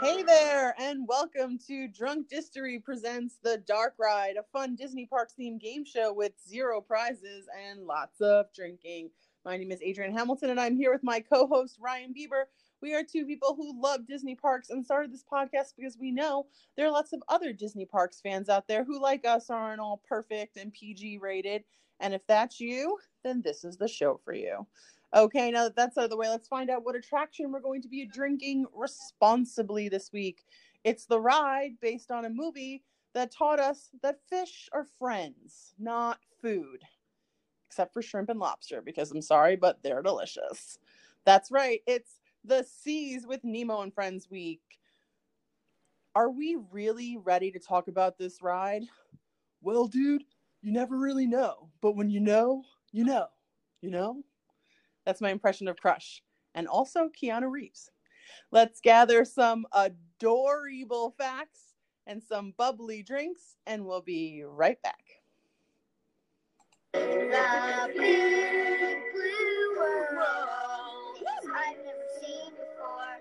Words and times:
Hey 0.00 0.22
there, 0.22 0.74
and 0.78 1.08
welcome 1.08 1.58
to 1.66 1.88
Drunk 1.88 2.28
Distery 2.28 2.84
presents 2.84 3.38
The 3.42 3.56
Dark 3.66 3.94
Ride, 3.98 4.36
a 4.36 4.42
fun 4.52 4.76
Disney 4.76 5.06
Parks 5.06 5.32
themed 5.40 5.62
game 5.62 5.86
show 5.86 6.12
with 6.12 6.32
zero 6.46 6.82
prizes 6.82 7.46
and 7.66 7.86
lots 7.86 8.20
of 8.20 8.52
drinking. 8.54 9.08
My 9.46 9.56
name 9.56 9.72
is 9.72 9.80
Adrienne 9.80 10.12
Hamilton, 10.12 10.50
and 10.50 10.60
I'm 10.60 10.76
here 10.76 10.92
with 10.92 11.02
my 11.02 11.20
co 11.20 11.46
host, 11.46 11.78
Ryan 11.80 12.12
Bieber. 12.12 12.44
We 12.82 12.94
are 12.94 13.02
two 13.02 13.24
people 13.24 13.54
who 13.56 13.80
love 13.80 14.06
Disney 14.06 14.34
parks 14.34 14.68
and 14.68 14.84
started 14.84 15.14
this 15.14 15.24
podcast 15.24 15.72
because 15.74 15.96
we 15.98 16.10
know 16.10 16.46
there 16.76 16.86
are 16.86 16.92
lots 16.92 17.14
of 17.14 17.22
other 17.28 17.54
Disney 17.54 17.86
parks 17.86 18.20
fans 18.20 18.50
out 18.50 18.68
there 18.68 18.84
who, 18.84 19.00
like 19.00 19.26
us, 19.26 19.48
aren't 19.48 19.80
all 19.80 20.02
perfect 20.06 20.58
and 20.58 20.74
PG 20.74 21.18
rated. 21.22 21.64
And 22.00 22.12
if 22.12 22.26
that's 22.26 22.60
you, 22.60 22.98
then 23.24 23.40
this 23.40 23.64
is 23.64 23.78
the 23.78 23.88
show 23.88 24.20
for 24.22 24.34
you. 24.34 24.66
Okay, 25.14 25.50
now 25.50 25.64
that 25.64 25.76
that's 25.76 25.96
out 25.96 26.04
of 26.04 26.10
the 26.10 26.16
way, 26.16 26.28
let's 26.28 26.48
find 26.48 26.68
out 26.68 26.84
what 26.84 26.96
attraction 26.96 27.50
we're 27.50 27.60
going 27.60 27.82
to 27.82 27.88
be 27.88 28.04
drinking 28.04 28.66
responsibly 28.74 29.88
this 29.88 30.12
week. 30.12 30.44
It's 30.84 31.06
the 31.06 31.20
ride 31.20 31.72
based 31.80 32.10
on 32.10 32.24
a 32.24 32.30
movie 32.30 32.82
that 33.14 33.32
taught 33.32 33.60
us 33.60 33.90
that 34.02 34.18
fish 34.28 34.68
are 34.72 34.86
friends, 34.98 35.74
not 35.78 36.18
food, 36.42 36.82
except 37.68 37.94
for 37.94 38.02
shrimp 38.02 38.28
and 38.28 38.40
lobster, 38.40 38.82
because 38.82 39.10
I'm 39.10 39.22
sorry, 39.22 39.56
but 39.56 39.82
they're 39.82 40.02
delicious. 40.02 40.78
That's 41.24 41.50
right, 41.50 41.80
it's 41.86 42.20
the 42.44 42.64
Seas 42.64 43.26
with 43.26 43.42
Nemo 43.42 43.80
and 43.80 43.94
Friends 43.94 44.28
week. 44.30 44.60
Are 46.14 46.30
we 46.30 46.58
really 46.70 47.16
ready 47.16 47.50
to 47.52 47.58
talk 47.58 47.88
about 47.88 48.18
this 48.18 48.42
ride? 48.42 48.84
Well, 49.62 49.86
dude, 49.86 50.24
you 50.62 50.72
never 50.72 50.98
really 50.98 51.26
know, 51.26 51.70
but 51.80 51.96
when 51.96 52.10
you 52.10 52.20
know, 52.20 52.64
you 52.92 53.04
know, 53.04 53.28
you 53.80 53.90
know? 53.90 54.22
That's 55.06 55.20
my 55.20 55.30
impression 55.30 55.68
of 55.68 55.76
Crush. 55.76 56.22
And 56.54 56.68
also 56.68 57.08
Keanu 57.08 57.50
Reeves. 57.50 57.90
Let's 58.50 58.80
gather 58.80 59.24
some 59.24 59.66
adorable 59.72 61.14
facts 61.16 61.60
and 62.06 62.22
some 62.22 62.52
bubbly 62.56 63.02
drinks, 63.02 63.56
and 63.66 63.84
we'll 63.84 64.02
be 64.02 64.42
right 64.46 64.80
back. 64.82 65.02
The 66.92 67.00
big 67.88 68.98
blue 69.12 69.76
world 69.76 70.06
I've 71.54 71.78
never 71.84 72.06
seen 72.20 72.50
before. 72.50 73.20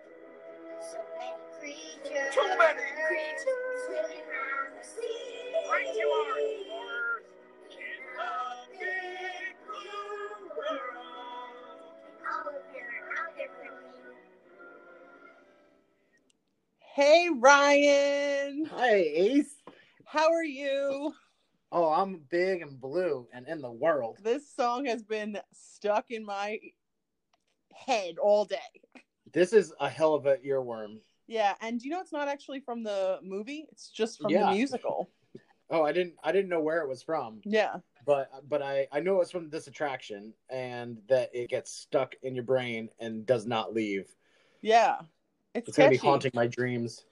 So 0.81 0.97
many 1.19 1.33
creatures. 1.59 2.33
Too 2.33 2.49
many 2.57 2.87
creatures. 3.07 3.79
Swimming 3.85 4.25
around 4.29 4.71
the 4.79 4.85
sea. 4.87 5.69
Right 5.71 5.93
you 5.95 6.07
are, 6.07 6.64
Hey, 16.95 17.27
Ryan. 17.29 18.63
Hi, 18.71 18.93
Ace. 18.95 19.53
How 20.05 20.31
are 20.31 20.45
you? 20.45 21.13
Oh, 21.69 21.89
I'm 21.91 22.21
big 22.29 22.61
and 22.61 22.79
blue 22.79 23.27
and 23.33 23.45
in 23.49 23.59
the 23.59 23.69
world. 23.69 24.19
This 24.23 24.49
song 24.55 24.85
has 24.85 25.03
been 25.03 25.37
stuck 25.51 26.09
in 26.09 26.23
my 26.23 26.57
head 27.73 28.15
all 28.17 28.45
day. 28.45 29.01
This 29.33 29.51
is 29.51 29.73
a 29.81 29.89
hell 29.89 30.13
of 30.13 30.25
a 30.25 30.37
earworm. 30.37 30.99
Yeah, 31.27 31.55
and 31.59 31.81
you 31.81 31.89
know 31.89 31.99
it's 31.99 32.13
not 32.13 32.29
actually 32.29 32.61
from 32.61 32.81
the 32.81 33.19
movie, 33.21 33.67
it's 33.73 33.89
just 33.89 34.21
from 34.21 34.31
Yeah. 34.31 34.45
the 34.45 34.55
musical. 34.55 35.09
Oh, 35.69 35.83
I 35.83 35.91
didn't 35.91 36.13
I 36.23 36.31
didn't 36.31 36.49
know 36.49 36.61
where 36.61 36.79
it 36.81 36.87
was 36.87 37.03
from, 37.03 37.41
Yeah. 37.43 37.75
but 38.05 38.29
but 38.47 38.61
I 38.61 38.87
I 38.93 39.01
know 39.01 39.19
it's 39.19 39.31
from 39.31 39.49
this 39.49 39.67
attraction 39.67 40.33
and 40.49 40.99
that 41.09 41.31
it 41.33 41.49
gets 41.49 41.73
stuck 41.73 42.15
in 42.23 42.35
your 42.35 42.45
brain 42.45 42.87
and 42.99 43.25
does 43.25 43.45
not 43.45 43.73
leave. 43.73 44.05
Yeah. 44.61 45.01
It's, 45.55 45.69
It's 45.69 45.77
gonna 45.77 45.89
be 45.89 45.97
haunting 45.97 46.31
my 46.33 46.47
dreams. 46.47 47.05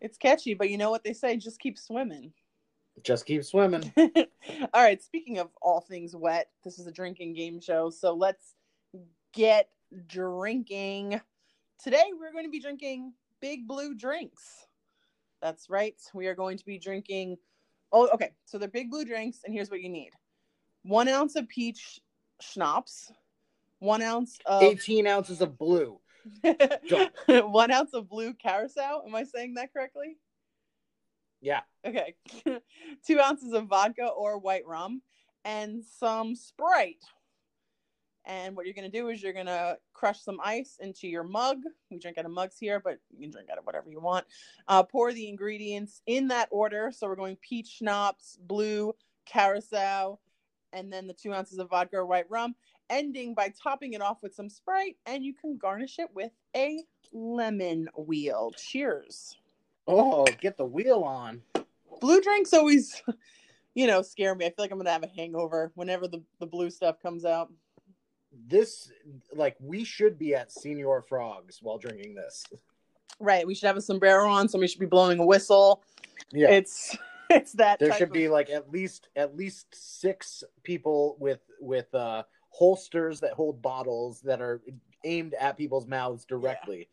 It's 0.00 0.16
catchy, 0.16 0.54
but 0.54 0.70
you 0.70 0.78
know 0.78 0.90
what 0.90 1.02
they 1.02 1.12
say, 1.12 1.36
just 1.36 1.58
keep 1.58 1.76
swimming. 1.76 2.32
Just 3.02 3.26
keep 3.26 3.44
swimming. 3.44 3.92
all 3.96 4.82
right, 4.82 5.02
speaking 5.02 5.38
of 5.38 5.50
all 5.60 5.80
things 5.80 6.14
wet, 6.14 6.48
this 6.62 6.78
is 6.78 6.86
a 6.86 6.92
drinking 6.92 7.34
game 7.34 7.60
show, 7.60 7.90
so 7.90 8.14
let's 8.14 8.54
get 9.32 9.68
drinking. 10.06 11.20
Today 11.82 12.10
we're 12.18 12.32
going 12.32 12.44
to 12.44 12.50
be 12.50 12.60
drinking 12.60 13.12
Big 13.40 13.66
Blue 13.66 13.94
drinks. 13.94 14.66
That's 15.42 15.68
right. 15.68 15.96
We 16.14 16.28
are 16.28 16.34
going 16.34 16.58
to 16.58 16.64
be 16.64 16.78
drinking. 16.78 17.36
Oh, 17.92 18.08
okay. 18.14 18.30
So 18.44 18.58
they're 18.58 18.68
Big 18.68 18.90
Blue 18.90 19.04
drinks, 19.04 19.40
and 19.44 19.52
here's 19.52 19.70
what 19.70 19.80
you 19.80 19.88
need: 19.88 20.10
one 20.82 21.08
ounce 21.08 21.34
of 21.34 21.48
peach 21.48 22.00
schnapps, 22.40 23.12
one 23.80 24.02
ounce 24.02 24.38
of 24.46 24.62
18 24.62 25.08
ounces 25.08 25.40
of 25.40 25.58
blue. 25.58 25.98
one 27.26 27.70
ounce 27.70 27.94
of 27.94 28.08
blue 28.08 28.34
carousel. 28.34 29.02
Am 29.06 29.14
I 29.14 29.24
saying 29.24 29.54
that 29.54 29.72
correctly? 29.72 30.16
Yeah. 31.40 31.60
Okay. 31.86 32.14
Two 33.06 33.20
ounces 33.20 33.52
of 33.52 33.66
vodka 33.66 34.06
or 34.06 34.38
white 34.38 34.66
rum 34.66 35.02
and 35.44 35.84
some 35.84 36.34
Sprite. 36.34 37.04
And 38.24 38.54
what 38.54 38.66
you're 38.66 38.74
going 38.74 38.90
to 38.90 38.96
do 38.96 39.08
is 39.08 39.22
you're 39.22 39.32
going 39.32 39.46
to 39.46 39.78
crush 39.94 40.20
some 40.20 40.38
ice 40.44 40.76
into 40.80 41.08
your 41.08 41.22
mug. 41.22 41.58
We 41.90 41.98
drink 41.98 42.18
out 42.18 42.26
of 42.26 42.30
mugs 42.30 42.58
here, 42.58 42.78
but 42.78 42.98
you 43.10 43.22
can 43.22 43.30
drink 43.30 43.48
out 43.50 43.56
of 43.56 43.64
whatever 43.64 43.88
you 43.88 44.00
want. 44.00 44.26
Uh, 44.66 44.82
pour 44.82 45.14
the 45.14 45.28
ingredients 45.28 46.02
in 46.06 46.28
that 46.28 46.48
order. 46.50 46.92
So 46.92 47.06
we're 47.06 47.16
going 47.16 47.36
peach 47.36 47.76
schnapps, 47.78 48.38
blue, 48.42 48.92
carousel, 49.24 50.20
and 50.74 50.92
then 50.92 51.06
the 51.06 51.14
two 51.14 51.32
ounces 51.32 51.58
of 51.58 51.70
vodka 51.70 51.96
or 51.96 52.06
white 52.06 52.28
rum, 52.28 52.54
ending 52.90 53.34
by 53.34 53.52
topping 53.62 53.92
it 53.94 54.00
off 54.02 54.18
with 54.22 54.34
some 54.34 54.48
Sprite. 54.48 54.96
And 55.06 55.24
you 55.24 55.34
can 55.34 55.56
garnish 55.56 55.98
it 55.98 56.08
with 56.14 56.32
a 56.56 56.82
lemon 57.12 57.88
wheel. 57.96 58.52
Cheers. 58.56 59.36
Oh, 59.86 60.24
get 60.40 60.56
the 60.56 60.64
wheel 60.66 61.02
on. 61.02 61.42
blue 62.00 62.20
drinks 62.20 62.52
always 62.52 63.02
you 63.74 63.86
know 63.86 64.02
scare 64.02 64.34
me 64.34 64.44
i 64.44 64.48
feel 64.48 64.56
like 64.64 64.70
i'm 64.70 64.78
gonna 64.78 64.90
have 64.90 65.02
a 65.02 65.08
hangover 65.16 65.72
whenever 65.74 66.06
the, 66.06 66.22
the 66.40 66.46
blue 66.46 66.70
stuff 66.70 67.00
comes 67.02 67.24
out 67.24 67.50
This 68.46 68.90
like 69.34 69.56
we 69.60 69.82
should 69.84 70.18
be 70.18 70.34
at 70.34 70.50
Señor 70.50 71.02
Frogs 71.08 71.58
while 71.62 71.78
drinking 71.78 72.14
this. 72.14 72.44
right 73.18 73.46
we 73.46 73.54
should 73.54 73.66
have 73.66 73.76
a 73.76 73.80
sombrero 73.80 74.28
on 74.28 74.48
somebody 74.48 74.68
should 74.68 74.78
be 74.80 74.86
blowing 74.86 75.18
a 75.18 75.26
whistle 75.26 75.82
Yeah. 76.32 76.50
it's 76.50 76.96
it's 77.30 77.52
that 77.54 77.78
there 77.80 77.92
should 77.94 78.08
of- 78.08 78.12
be 78.14 78.28
like 78.28 78.48
at 78.50 78.70
least 78.70 79.08
at 79.16 79.34
least 79.36 79.66
six 79.72 80.44
people 80.62 81.16
with 81.18 81.40
with 81.60 81.92
uh 81.94 82.22
holsters 82.50 83.20
that 83.20 83.32
hold 83.32 83.62
bottles 83.62 84.20
that 84.22 84.40
are 84.40 84.62
aimed 85.04 85.34
at 85.34 85.56
people's 85.56 85.86
mouths 85.86 86.24
directly. 86.24 86.88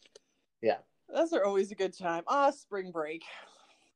Yeah. 0.62 0.78
those 1.14 1.34
are 1.34 1.44
always 1.44 1.72
a 1.72 1.76
good 1.76 1.98
time. 1.98 2.24
Ah 2.28 2.52
spring 2.52 2.92
break. 2.92 3.24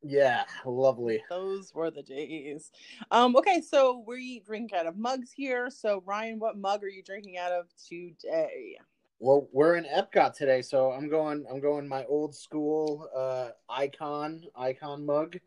Yeah, 0.02 0.46
lovely. 0.66 1.22
Those 1.30 1.74
were 1.76 1.92
the 1.92 2.04
days. 2.04 2.72
Um 3.12 3.36
okay 3.36 3.62
so 3.62 4.04
we 4.08 4.40
drink 4.46 4.74
out 4.74 4.88
of 4.88 4.98
mugs 4.98 5.32
here. 5.32 5.70
So 5.70 6.02
ryan 6.06 6.40
what 6.40 6.58
mug 6.58 6.84
are 6.84 6.90
you 6.90 7.04
drinking 7.04 7.38
out 7.38 7.52
of 7.52 7.66
today? 7.88 8.78
Well 9.20 9.48
we're 9.52 9.76
in 9.76 9.84
epcot 9.86 10.34
today 10.34 10.62
so 10.62 10.92
i'm 10.92 11.10
going 11.10 11.46
i'm 11.52 11.60
going 11.60 11.86
my 11.88 12.06
old 12.06 12.34
school 12.34 13.10
uh 13.16 13.50
icon 13.70 14.44
icon 14.56 15.06
mug. 15.06 15.38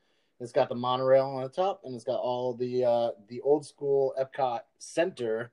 It's 0.41 0.53
got 0.53 0.69
the 0.69 0.75
monorail 0.75 1.27
on 1.27 1.43
the 1.44 1.49
top 1.49 1.81
and 1.84 1.94
it's 1.94 2.05
got 2.05 2.21
all 2.21 2.55
the 2.55 2.84
uh 2.84 3.11
the 3.29 3.41
old 3.41 3.65
school 3.65 4.15
epcot 4.21 4.61
center 4.79 5.53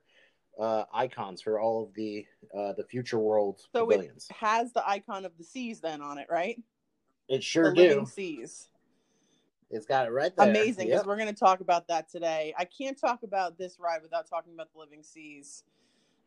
uh 0.60 0.84
icons 0.92 1.40
for 1.40 1.58
all 1.58 1.82
of 1.82 1.94
the 1.94 2.26
uh 2.56 2.72
the 2.74 2.84
future 2.84 3.18
world 3.18 3.60
so 3.72 3.86
pavilions 3.86 4.26
it 4.30 4.36
has 4.36 4.72
the 4.72 4.88
icon 4.88 5.24
of 5.24 5.32
the 5.38 5.44
seas 5.44 5.80
then 5.80 6.02
on 6.02 6.18
it 6.18 6.26
right 6.30 6.62
it, 7.28 7.42
sure 7.42 7.70
the 7.70 7.74
do 7.74 7.88
living 7.88 8.06
seas 8.06 8.68
it's 9.70 9.86
got 9.86 10.06
it 10.06 10.10
right 10.10 10.34
there 10.36 10.48
amazing 10.48 10.88
because 10.88 11.00
Yep. 11.00 11.06
we're 11.06 11.16
going 11.16 11.32
to 11.32 11.38
talk 11.38 11.60
about 11.60 11.86
that 11.88 12.08
today. 12.08 12.52
I 12.58 12.64
can't 12.64 12.98
talk 12.98 13.22
about 13.22 13.56
this 13.56 13.78
ride 13.78 14.02
without 14.02 14.28
talking 14.28 14.52
about 14.52 14.72
the 14.72 14.78
living 14.80 15.02
seas. 15.02 15.62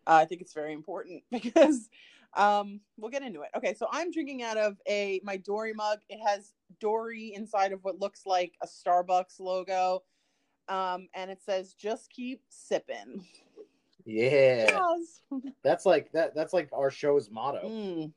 Uh, 0.07 0.15
I 0.21 0.25
think 0.25 0.41
it's 0.41 0.53
very 0.53 0.74
important 0.74 1.24
because 1.31 1.89
um, 2.36 2.79
we'll 2.97 3.12
get 3.12 3.21
into 3.21 3.41
it. 3.41 3.50
Okay, 3.56 3.74
so 3.74 3.88
I'm 3.91 4.12
drinking 4.12 4.44
out 4.44 4.57
of 4.57 4.77
a 4.88 5.19
my 5.24 5.38
Dory 5.38 5.74
mug. 5.74 6.00
It 6.09 6.19
has 6.25 6.53
Dory 6.79 7.33
inside 7.36 7.74
of 7.74 7.83
what 7.83 8.00
looks 8.00 8.25
like 8.25 8.53
a 8.62 8.68
Starbucks 8.68 9.39
logo, 9.39 10.03
um, 10.69 11.09
and 11.13 11.29
it 11.29 11.41
says 11.44 11.74
"Just 11.74 12.09
keep 12.09 12.41
sipping." 12.50 13.25
yeah 14.05 14.69
Yes. 14.69 15.21
That's 15.63 15.85
like 15.85 16.11
that. 16.13 16.35
That's 16.35 16.53
like 16.53 16.69
our 16.73 16.91
show's 16.91 17.29
motto. 17.29 17.67
Mm. 17.69 18.11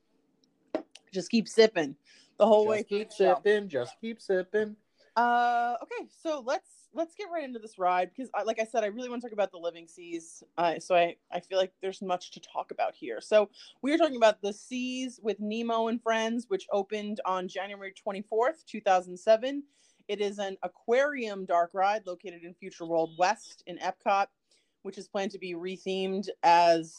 Just 1.13 1.31
keep 1.31 1.49
sipping 1.49 1.97
the 2.39 2.47
whole 2.47 2.67
way 2.67 2.79
Just 2.79 2.89
through 2.89 2.99
keep 2.99 3.09
the 3.11 3.15
show. 3.15 3.35
sipping. 3.43 3.69
Just 3.69 3.95
keep 4.01 4.21
sipping. 4.21 4.77
Uh, 5.17 5.77
okay, 5.83 6.07
so 6.23 6.43
let's 6.45 6.69
let's 6.93 7.15
get 7.15 7.29
right 7.33 7.45
into 7.45 7.59
this 7.59 7.79
ride 7.79 8.11
because, 8.15 8.31
I, 8.35 8.43
like 8.43 8.61
I 8.61 8.65
said, 8.65 8.85
I 8.85 8.89
really 8.89 9.09
want 9.09 9.23
to 9.23 9.29
talk 9.29 9.33
about 9.33 9.51
the 9.51 9.57
Living 9.59 9.87
Seas. 9.89 10.43
Uh, 10.59 10.79
so 10.79 10.95
I 10.95 11.17
I 11.33 11.41
feel 11.41 11.57
like 11.59 11.73
there's 11.81 12.03
much 12.03 12.33
to 12.33 12.41
talk 12.41 12.71
about 12.71 12.95
here. 12.95 13.21
So 13.23 13.49
we 13.81 13.95
are 13.95 13.99
talking 13.99 14.17
about 14.17 14.43
the 14.43 14.53
Seas 14.53 15.19
with 15.23 15.41
Nemo 15.41 15.89
and 15.89 16.03
Friends, 16.03 16.47
which 16.49 16.67
opened 16.71 17.21
on 17.25 17.49
January 17.49 17.95
24th, 18.07 18.65
2007. 18.67 19.63
It 20.09 20.21
is 20.21 20.39
an 20.39 20.57
aquarium 20.63 21.47
dark 21.47 21.71
ride 21.73 22.07
located 22.07 22.43
in 22.45 22.53
Future 22.55 22.85
World 22.85 23.13
West 23.19 23.63
in 23.67 23.79
Epcot, 23.79 24.27
which 24.87 24.99
is 24.99 25.09
planned 25.09 25.33
to 25.33 25.39
be 25.41 25.53
rethemed 25.55 26.29
as 26.45 26.95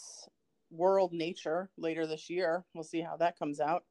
World 0.72 1.14
Nature 1.14 1.70
later 1.78 2.06
this 2.06 2.30
year. 2.30 2.66
We'll 2.74 2.84
see 2.84 3.00
how 3.00 3.16
that 3.16 3.40
comes 3.40 3.62
out. 3.62 3.86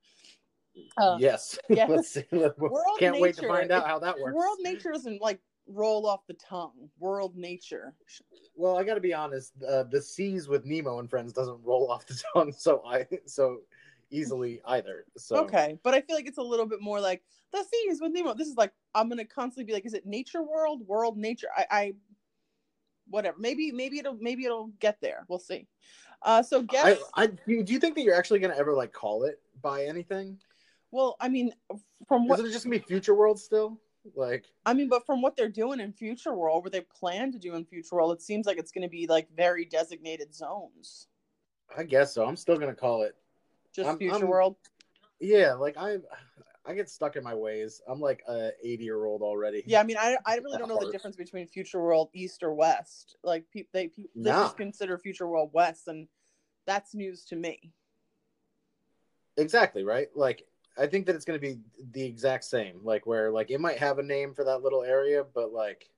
Uh, 0.98 1.16
yes. 1.18 1.58
yes. 1.70 1.88
Let's 1.88 2.10
see. 2.10 2.24
World 2.30 2.98
Can't 2.98 3.18
wait 3.18 3.36
to 3.38 3.48
find 3.48 3.72
out 3.72 3.86
how 3.86 3.98
that 4.00 4.20
works. 4.20 4.34
World 4.34 4.58
nature 4.60 4.92
doesn't 4.92 5.22
like 5.22 5.40
roll 5.66 6.06
off 6.06 6.26
the 6.28 6.34
tongue. 6.34 6.90
World 6.98 7.36
nature. 7.36 7.94
Well, 8.54 8.76
I 8.76 8.84
got 8.84 8.96
to 8.96 9.00
be 9.00 9.14
honest. 9.14 9.54
Uh, 9.66 9.84
the 9.84 10.02
seas 10.02 10.46
with 10.46 10.66
Nemo 10.66 10.98
and 10.98 11.08
friends 11.08 11.32
doesn't 11.32 11.58
roll 11.64 11.90
off 11.90 12.06
the 12.06 12.20
tongue 12.34 12.52
so 12.52 12.82
I 12.86 13.06
so 13.24 13.60
easily 14.10 14.60
either. 14.66 15.06
So 15.16 15.36
Okay, 15.38 15.78
but 15.82 15.94
I 15.94 16.02
feel 16.02 16.16
like 16.16 16.26
it's 16.26 16.36
a 16.36 16.42
little 16.42 16.66
bit 16.66 16.82
more 16.82 17.00
like 17.00 17.22
the 17.50 17.64
seas 17.64 17.98
with 18.00 18.12
Nemo. 18.12 18.34
This 18.34 18.48
is 18.48 18.56
like 18.56 18.72
I'm 18.94 19.08
gonna 19.08 19.24
constantly 19.24 19.64
be 19.64 19.72
like, 19.72 19.86
is 19.86 19.94
it 19.94 20.04
nature 20.04 20.42
world, 20.42 20.86
world 20.86 21.16
nature? 21.16 21.48
I, 21.56 21.66
I 21.70 21.92
whatever. 23.08 23.36
Maybe 23.38 23.72
maybe 23.72 23.98
it'll 23.98 24.16
maybe 24.20 24.44
it'll 24.44 24.70
get 24.80 25.00
there. 25.00 25.24
We'll 25.28 25.38
see. 25.38 25.66
Uh, 26.22 26.42
so 26.42 26.62
guess. 26.62 26.98
I, 27.14 27.24
I 27.24 27.26
do 27.26 27.64
you 27.66 27.78
think 27.78 27.94
that 27.96 28.02
you're 28.02 28.14
actually 28.14 28.38
gonna 28.40 28.56
ever 28.56 28.74
like 28.74 28.92
call 28.92 29.24
it 29.24 29.40
by 29.62 29.84
anything? 29.84 30.38
well, 30.90 31.16
I 31.20 31.28
mean, 31.28 31.52
from 32.08 32.26
what 32.26 32.38
Isn't 32.38 32.50
it 32.50 32.52
just 32.52 32.64
gonna 32.64 32.78
be 32.78 32.84
Future 32.84 33.14
World 33.14 33.38
still? 33.38 33.78
Like 34.14 34.46
I 34.64 34.72
mean, 34.72 34.88
but 34.88 35.04
from 35.04 35.20
what 35.20 35.36
they're 35.36 35.48
doing 35.48 35.80
in 35.80 35.92
Future 35.92 36.34
World, 36.34 36.62
what 36.62 36.72
they 36.72 36.82
plan 36.82 37.32
to 37.32 37.38
do 37.38 37.54
in 37.54 37.64
Future 37.64 37.96
World, 37.96 38.12
it 38.12 38.22
seems 38.22 38.46
like 38.46 38.58
it's 38.58 38.70
going 38.70 38.82
to 38.82 38.88
be 38.88 39.06
like 39.06 39.28
very 39.36 39.64
designated 39.64 40.34
zones. 40.34 41.08
I 41.76 41.82
guess 41.82 42.14
so. 42.14 42.24
I'm 42.24 42.36
still 42.36 42.56
gonna 42.56 42.74
call 42.74 43.02
it. 43.02 43.16
Just 43.74 43.88
I'm- 43.88 43.98
Future 43.98 44.14
I'm- 44.16 44.28
World. 44.28 44.56
Yeah, 45.18 45.54
like 45.54 45.76
I 45.76 45.96
I 46.66 46.74
get 46.74 46.90
stuck 46.90 47.16
in 47.16 47.22
my 47.22 47.34
ways. 47.34 47.80
I'm 47.86 48.00
like 48.00 48.22
a 48.28 48.50
80 48.62 48.84
year 48.84 49.04
old 49.04 49.22
already. 49.22 49.62
Yeah, 49.66 49.80
I 49.80 49.84
mean, 49.84 49.96
I, 49.98 50.16
I 50.26 50.36
really 50.44 50.58
don't 50.58 50.68
know 50.68 50.78
the 50.84 50.90
difference 50.90 51.16
between 51.16 51.46
Future 51.46 51.80
World 51.80 52.10
East 52.12 52.42
or 52.42 52.54
West. 52.54 53.16
Like, 53.22 53.44
pe- 53.52 53.64
they 53.72 53.88
pe- 53.88 54.04
they 54.14 54.30
Nah. 54.30 54.44
just 54.44 54.56
consider 54.56 54.98
Future 54.98 55.28
World 55.28 55.50
West, 55.52 55.88
and 55.88 56.08
that's 56.66 56.94
news 56.94 57.24
to 57.26 57.36
me. 57.36 57.72
Exactly, 59.36 59.84
right? 59.84 60.08
Like 60.14 60.46
I 60.78 60.86
think 60.86 61.06
that 61.06 61.14
it's 61.14 61.24
going 61.24 61.38
to 61.38 61.46
be 61.46 61.58
the 61.92 62.04
exact 62.04 62.44
same. 62.44 62.80
Like 62.82 63.06
where 63.06 63.30
like 63.30 63.50
it 63.50 63.60
might 63.60 63.78
have 63.78 63.98
a 63.98 64.02
name 64.02 64.34
for 64.34 64.44
that 64.44 64.62
little 64.62 64.82
area, 64.82 65.24
but 65.34 65.52
like 65.52 65.90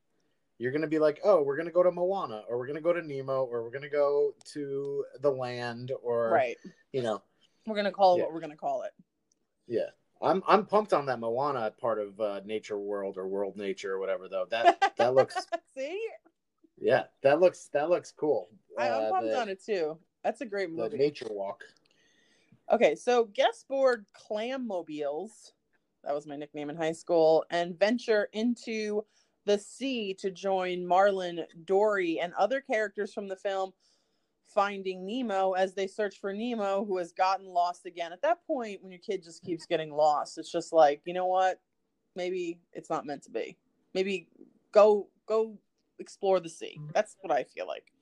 you're 0.59 0.73
going 0.73 0.83
to 0.83 0.89
be 0.89 0.99
like, 0.99 1.21
"Oh, 1.25 1.41
we're 1.43 1.57
going 1.57 1.69
to 1.69 1.73
go 1.73 1.85
to 1.85 1.93
Moana 1.93 2.43
or 2.49 2.59
we're 2.59 2.67
going 2.67 2.77
to 2.77 2.83
go 2.83 2.93
to 2.93 3.01
Nemo 3.01 3.45
or 3.45 3.63
we're 3.63 3.71
going 3.71 3.83
to 3.83 3.89
go 3.89 4.35
to 4.55 5.05
the 5.21 5.31
land 5.31 5.93
or 6.03 6.31
Right. 6.31 6.57
you 6.93 7.03
know. 7.03 7.23
We're 7.67 7.77
gonna 7.77 7.93
call 7.93 8.15
it 8.15 8.19
Yeah. 8.19 8.25
what 8.25 8.33
we're 8.33 8.41
gonna 8.41 8.57
call 8.57 8.83
it. 8.83 8.93
Yeah. 9.67 9.91
I'm 10.21 10.43
I'm 10.47 10.67
pumped 10.67 10.93
on 10.93 11.07
that 11.07 11.21
Moana 11.21 11.73
part 11.81 11.99
of 11.99 12.21
uh, 12.21 12.41
Nature 12.45 12.79
World 12.79 13.17
or 13.19 13.29
World 13.29 13.57
Nature 13.57 13.95
or 13.95 13.99
whatever 13.99 14.29
though. 14.29 14.47
That 14.51 14.93
that 14.97 15.15
looks 15.15 15.37
See, 15.77 16.01
yeah, 16.77 17.05
that 17.23 17.41
looks 17.41 17.69
that 17.73 17.89
looks 17.91 18.13
cool. 18.13 18.49
I, 18.79 18.89
I'm 18.89 19.05
Uh, 19.05 19.11
pumped 19.11 19.31
the, 19.31 19.41
on 19.41 19.49
it 19.49 19.65
too. 19.65 19.99
That's 20.25 20.41
a 20.41 20.47
great 20.47 20.75
the 20.75 20.83
movie. 20.83 20.99
nature 20.99 21.29
walk. 21.31 21.63
Okay, 22.71 22.95
so 22.95 23.25
guest 23.27 23.67
board 23.69 24.05
clam 24.13 24.67
mobiles. 24.67 25.53
That 26.05 26.15
was 26.15 26.27
my 26.27 26.37
nickname 26.37 26.71
in 26.71 26.77
high 26.77 26.93
school, 26.93 27.45
and 27.51 27.79
venture 27.79 28.29
into 28.33 29.05
the 29.47 29.59
sea 29.59 30.15
to 30.15 30.31
join 30.31 30.87
Marlin, 30.87 31.45
Dory, 31.65 32.21
and 32.21 32.35
other 32.35 32.61
characters 32.61 33.15
from 33.15 33.29
the 33.29 33.37
film 33.37 33.73
Finding 34.55 35.05
Nemo 35.07 35.53
as 35.53 35.75
they 35.75 35.87
search 35.87 36.21
for 36.21 36.33
Nemo, 36.33 36.85
who 36.85 36.99
has 36.99 37.13
gotten 37.13 37.47
lost 37.47 37.87
again. 37.87 38.13
At 38.13 38.23
that 38.23 38.47
point, 38.47 38.83
when 38.83 38.91
your 38.91 39.01
kid 39.01 39.23
just 39.23 39.45
keeps 39.45 39.67
getting 39.67 39.93
lost, 39.93 40.39
it's 40.39 40.51
just 40.51 40.73
like, 40.73 41.03
you 41.05 41.13
know 41.13 41.27
what? 41.27 41.61
Maybe 42.17 42.59
it's 42.73 42.91
not 42.91 43.07
meant 43.07 43.23
to 43.25 43.31
be. 43.31 43.57
Maybe 43.95 44.29
go 44.73 45.09
go 45.27 45.59
explore 45.99 46.41
the 46.41 46.49
sea. 46.49 46.81
That's 46.95 47.17
what 47.21 47.33
I 47.33 47.45
feel 47.45 47.67
like. 47.67 47.93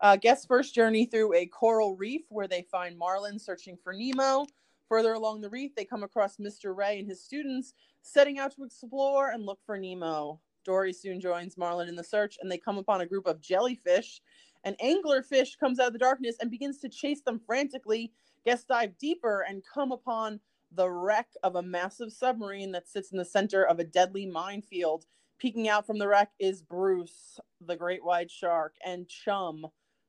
Uh, 0.00 0.16
guest 0.16 0.48
first 0.48 0.74
journey 0.74 1.04
through 1.04 1.34
a 1.34 1.46
coral 1.46 1.94
reef 1.96 2.22
where 2.30 2.48
they 2.48 2.62
find 2.62 2.96
Marlin 2.98 3.38
searching 3.38 3.76
for 3.82 3.92
Nemo. 3.92 4.46
Further 4.88 5.12
along 5.12 5.40
the 5.40 5.50
reef, 5.50 5.74
they 5.76 5.84
come 5.84 6.02
across 6.02 6.38
Mr. 6.38 6.76
Ray 6.76 6.98
and 6.98 7.08
his 7.08 7.22
students 7.22 7.74
setting 8.02 8.38
out 8.38 8.54
to 8.56 8.64
explore 8.64 9.30
and 9.30 9.44
look 9.46 9.60
for 9.64 9.78
Nemo. 9.78 10.40
Dory 10.64 10.92
soon 10.92 11.20
joins 11.20 11.56
Marlin 11.56 11.88
in 11.88 11.96
the 11.96 12.04
search, 12.04 12.38
and 12.40 12.50
they 12.50 12.58
come 12.58 12.78
upon 12.78 13.00
a 13.00 13.06
group 13.06 13.26
of 13.26 13.40
jellyfish. 13.40 14.20
An 14.64 14.76
anglerfish 14.82 15.58
comes 15.58 15.78
out 15.78 15.88
of 15.88 15.92
the 15.92 15.98
darkness 15.98 16.36
and 16.40 16.50
begins 16.50 16.78
to 16.78 16.88
chase 16.88 17.22
them 17.22 17.40
frantically. 17.46 18.12
Guests 18.44 18.66
dive 18.66 18.98
deeper 18.98 19.44
and 19.48 19.62
come 19.72 19.92
upon 19.92 20.40
the 20.72 20.90
wreck 20.90 21.28
of 21.42 21.56
a 21.56 21.62
massive 21.62 22.12
submarine 22.12 22.72
that 22.72 22.88
sits 22.88 23.10
in 23.10 23.18
the 23.18 23.24
center 23.24 23.64
of 23.64 23.78
a 23.78 23.84
deadly 23.84 24.26
minefield. 24.26 25.06
Peeking 25.38 25.68
out 25.68 25.86
from 25.86 25.98
the 25.98 26.06
wreck 26.06 26.30
is 26.38 26.62
Bruce, 26.62 27.40
the 27.66 27.76
great 27.76 28.04
white 28.04 28.30
shark, 28.30 28.74
and 28.84 29.08
Chum, 29.08 29.66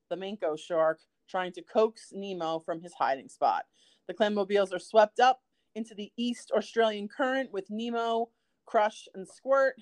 the 0.09 0.17
mako 0.17 0.55
shark, 0.57 0.99
trying 1.29 1.53
to 1.53 1.61
coax 1.61 2.11
Nemo 2.13 2.59
from 2.59 2.81
his 2.81 2.93
hiding 2.93 3.29
spot. 3.29 3.63
The 4.07 4.13
clammobiles 4.13 4.73
are 4.73 4.79
swept 4.79 5.21
up 5.21 5.41
into 5.73 5.95
the 5.95 6.11
East 6.17 6.51
Australian 6.51 7.07
current 7.07 7.51
with 7.53 7.69
Nemo, 7.69 8.29
Crush, 8.65 9.07
and 9.15 9.25
Squirt. 9.25 9.75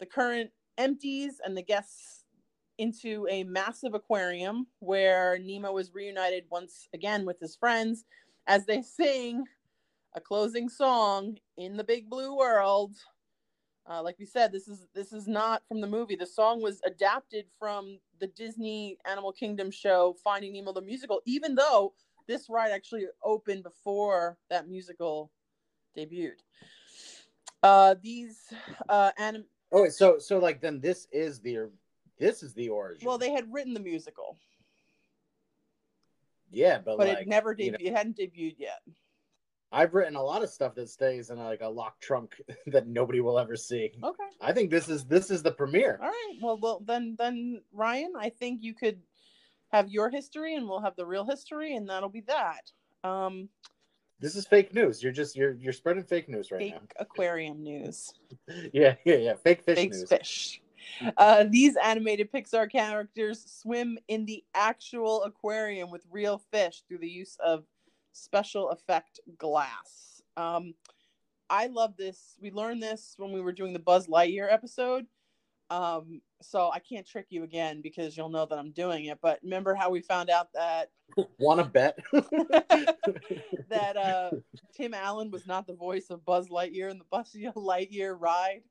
The 0.00 0.06
current 0.06 0.50
empties 0.76 1.40
and 1.44 1.56
the 1.56 1.62
guests 1.62 2.19
into 2.80 3.26
a 3.30 3.44
massive 3.44 3.92
aquarium 3.92 4.66
where 4.78 5.38
Nemo 5.38 5.76
is 5.76 5.92
reunited 5.92 6.44
once 6.50 6.88
again 6.94 7.26
with 7.26 7.38
his 7.38 7.54
friends 7.54 8.04
as 8.46 8.64
they 8.64 8.80
sing 8.80 9.44
a 10.14 10.20
closing 10.20 10.66
song 10.68 11.36
in 11.58 11.76
the 11.76 11.84
big 11.84 12.08
blue 12.08 12.34
world. 12.34 12.96
Uh, 13.88 14.02
like 14.02 14.18
we 14.18 14.24
said, 14.24 14.50
this 14.50 14.66
is 14.66 14.88
this 14.94 15.12
is 15.12 15.28
not 15.28 15.62
from 15.68 15.82
the 15.82 15.86
movie. 15.86 16.16
The 16.16 16.26
song 16.26 16.62
was 16.62 16.80
adapted 16.86 17.46
from 17.58 17.98
the 18.18 18.28
Disney 18.28 18.96
Animal 19.04 19.32
Kingdom 19.32 19.70
show 19.70 20.16
Finding 20.24 20.54
Nemo 20.54 20.72
the 20.72 20.80
musical, 20.80 21.20
even 21.26 21.54
though 21.54 21.92
this 22.26 22.48
ride 22.48 22.70
actually 22.70 23.06
opened 23.22 23.62
before 23.62 24.38
that 24.48 24.68
musical 24.68 25.30
debuted. 25.96 26.40
Uh, 27.62 27.94
these 28.02 28.52
uh, 28.88 29.10
anim- 29.18 29.44
Oh, 29.72 29.88
so 29.88 30.18
so 30.18 30.38
like 30.38 30.60
then 30.60 30.80
this 30.80 31.06
is 31.12 31.40
the 31.40 31.68
this 32.20 32.42
is 32.44 32.54
the 32.54 32.68
origin. 32.68 33.06
well, 33.06 33.18
they 33.18 33.32
had 33.32 33.52
written 33.52 33.74
the 33.74 33.80
musical, 33.80 34.36
yeah, 36.50 36.78
but, 36.78 36.98
but 36.98 37.08
like, 37.08 37.18
it 37.20 37.28
never 37.28 37.52
you 37.58 37.72
debuted. 37.72 37.72
know, 37.72 37.76
It 37.80 37.96
hadn't 37.96 38.16
debuted 38.18 38.56
yet. 38.58 38.80
I've 39.72 39.94
written 39.94 40.16
a 40.16 40.22
lot 40.22 40.42
of 40.42 40.50
stuff 40.50 40.74
that 40.74 40.88
stays 40.88 41.30
in 41.30 41.38
like 41.38 41.60
a 41.60 41.68
locked 41.68 42.02
trunk 42.02 42.34
that 42.66 42.88
nobody 42.88 43.20
will 43.20 43.38
ever 43.38 43.56
see. 43.56 43.92
Okay. 44.02 44.24
I 44.40 44.52
think 44.52 44.70
this 44.70 44.88
is 44.88 45.04
this 45.04 45.30
is 45.30 45.42
the 45.42 45.52
premiere. 45.52 45.98
All 46.02 46.08
right. 46.08 46.34
Well, 46.42 46.58
well, 46.60 46.82
then, 46.84 47.14
then 47.18 47.62
Ryan, 47.72 48.12
I 48.18 48.30
think 48.30 48.62
you 48.62 48.74
could 48.74 49.00
have 49.72 49.88
your 49.88 50.10
history, 50.10 50.56
and 50.56 50.68
we'll 50.68 50.80
have 50.80 50.96
the 50.96 51.06
real 51.06 51.24
history, 51.24 51.76
and 51.76 51.88
that'll 51.88 52.08
be 52.08 52.22
that. 52.22 52.72
Um, 53.04 53.48
This 54.18 54.34
is 54.34 54.44
fake 54.44 54.74
news. 54.74 55.00
You're 55.04 55.12
just 55.12 55.36
you're 55.36 55.52
you're 55.54 55.72
spreading 55.72 56.02
fake 56.02 56.28
news 56.28 56.50
right 56.50 56.60
now. 56.72 56.78
fake 56.80 56.92
aquarium 56.98 57.62
news. 57.62 58.12
Yeah, 58.72 58.96
yeah, 59.04 59.14
yeah. 59.16 59.34
Fake 59.34 59.62
fish 59.62 59.76
Fake 59.76 59.92
news. 59.92 60.08
fish. 60.08 60.60
Uh, 61.16 61.44
these 61.48 61.76
animated 61.76 62.32
Pixar 62.32 62.70
characters 62.70 63.44
swim 63.46 63.98
in 64.08 64.26
the 64.26 64.44
actual 64.54 65.24
aquarium 65.24 65.90
with 65.90 66.04
real 66.10 66.38
fish 66.50 66.82
through 66.88 66.98
the 66.98 67.08
use 67.08 67.36
of 67.44 67.64
special 68.12 68.70
effect 68.70 69.20
glass. 69.38 70.22
Um, 70.36 70.74
I 71.48 71.66
love 71.66 71.96
this. 71.96 72.36
We 72.40 72.50
learned 72.50 72.82
this 72.82 73.14
when 73.16 73.32
we 73.32 73.40
were 73.40 73.52
doing 73.52 73.72
the 73.72 73.78
Buzz 73.78 74.06
Lightyear 74.06 74.52
episode. 74.52 75.06
Um, 75.70 76.20
so 76.42 76.70
I 76.72 76.80
can't 76.80 77.06
trick 77.06 77.26
you 77.30 77.44
again 77.44 77.80
because 77.80 78.16
you'll 78.16 78.28
know 78.28 78.46
that 78.46 78.58
I'm 78.58 78.72
doing 78.72 79.06
it. 79.06 79.18
But 79.20 79.40
remember 79.42 79.74
how 79.74 79.90
we 79.90 80.00
found 80.00 80.30
out 80.30 80.52
that 80.54 80.90
Want 81.38 81.60
to 81.60 81.66
bet? 81.66 81.98
that 83.68 83.96
uh, 83.96 84.30
Tim 84.74 84.94
Allen 84.94 85.30
was 85.30 85.46
not 85.46 85.66
the 85.66 85.74
voice 85.74 86.10
of 86.10 86.24
Buzz 86.24 86.48
Lightyear 86.48 86.90
in 86.90 86.98
the 86.98 87.04
Buzz 87.10 87.34
Lightyear 87.34 88.16
ride? 88.18 88.62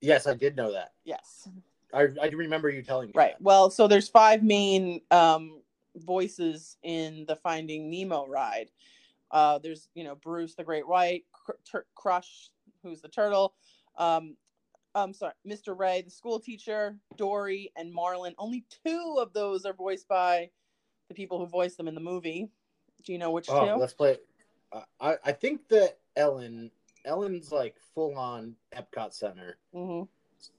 Yes, 0.00 0.26
I 0.26 0.34
did 0.34 0.56
know 0.56 0.72
that. 0.72 0.92
Yes. 1.04 1.48
I 1.92 2.08
I 2.22 2.26
remember 2.28 2.70
you 2.70 2.82
telling 2.82 3.08
me. 3.08 3.12
Right. 3.14 3.32
that. 3.32 3.42
Well, 3.42 3.70
so 3.70 3.88
there's 3.88 4.08
five 4.08 4.42
main 4.42 5.00
um, 5.10 5.62
voices 5.96 6.76
in 6.82 7.24
the 7.26 7.36
Finding 7.36 7.90
Nemo 7.90 8.26
ride. 8.26 8.70
Uh, 9.30 9.58
there's 9.58 9.88
you 9.94 10.04
know 10.04 10.14
Bruce 10.14 10.54
the 10.54 10.64
Great 10.64 10.86
White, 10.86 11.24
Cr- 11.32 11.78
Crush, 11.94 12.50
who's 12.82 13.00
the 13.00 13.08
turtle. 13.08 13.54
Um, 13.96 14.36
I'm 14.94 15.12
sorry, 15.12 15.34
Mr. 15.46 15.78
Ray, 15.78 16.02
the 16.02 16.10
school 16.10 16.40
teacher, 16.40 16.96
Dory, 17.16 17.70
and 17.76 17.92
Marlin. 17.92 18.34
Only 18.38 18.64
two 18.84 19.16
of 19.18 19.32
those 19.32 19.64
are 19.64 19.72
voiced 19.72 20.08
by 20.08 20.50
the 21.08 21.14
people 21.14 21.38
who 21.38 21.46
voiced 21.46 21.76
them 21.76 21.88
in 21.88 21.94
the 21.94 22.00
movie. 22.00 22.48
Do 23.04 23.12
you 23.12 23.18
know 23.18 23.30
which 23.30 23.48
Oh, 23.48 23.74
2 23.74 23.80
let's 23.80 23.94
play. 23.94 24.18
Uh, 24.72 24.82
I 25.00 25.16
I 25.24 25.32
think 25.32 25.68
that 25.68 25.98
Ellen 26.16 26.70
Ellen's 27.04 27.52
like 27.52 27.76
full 27.94 28.16
on 28.16 28.54
Epcot 28.76 29.12
Center. 29.12 29.56
hmm 29.72 30.02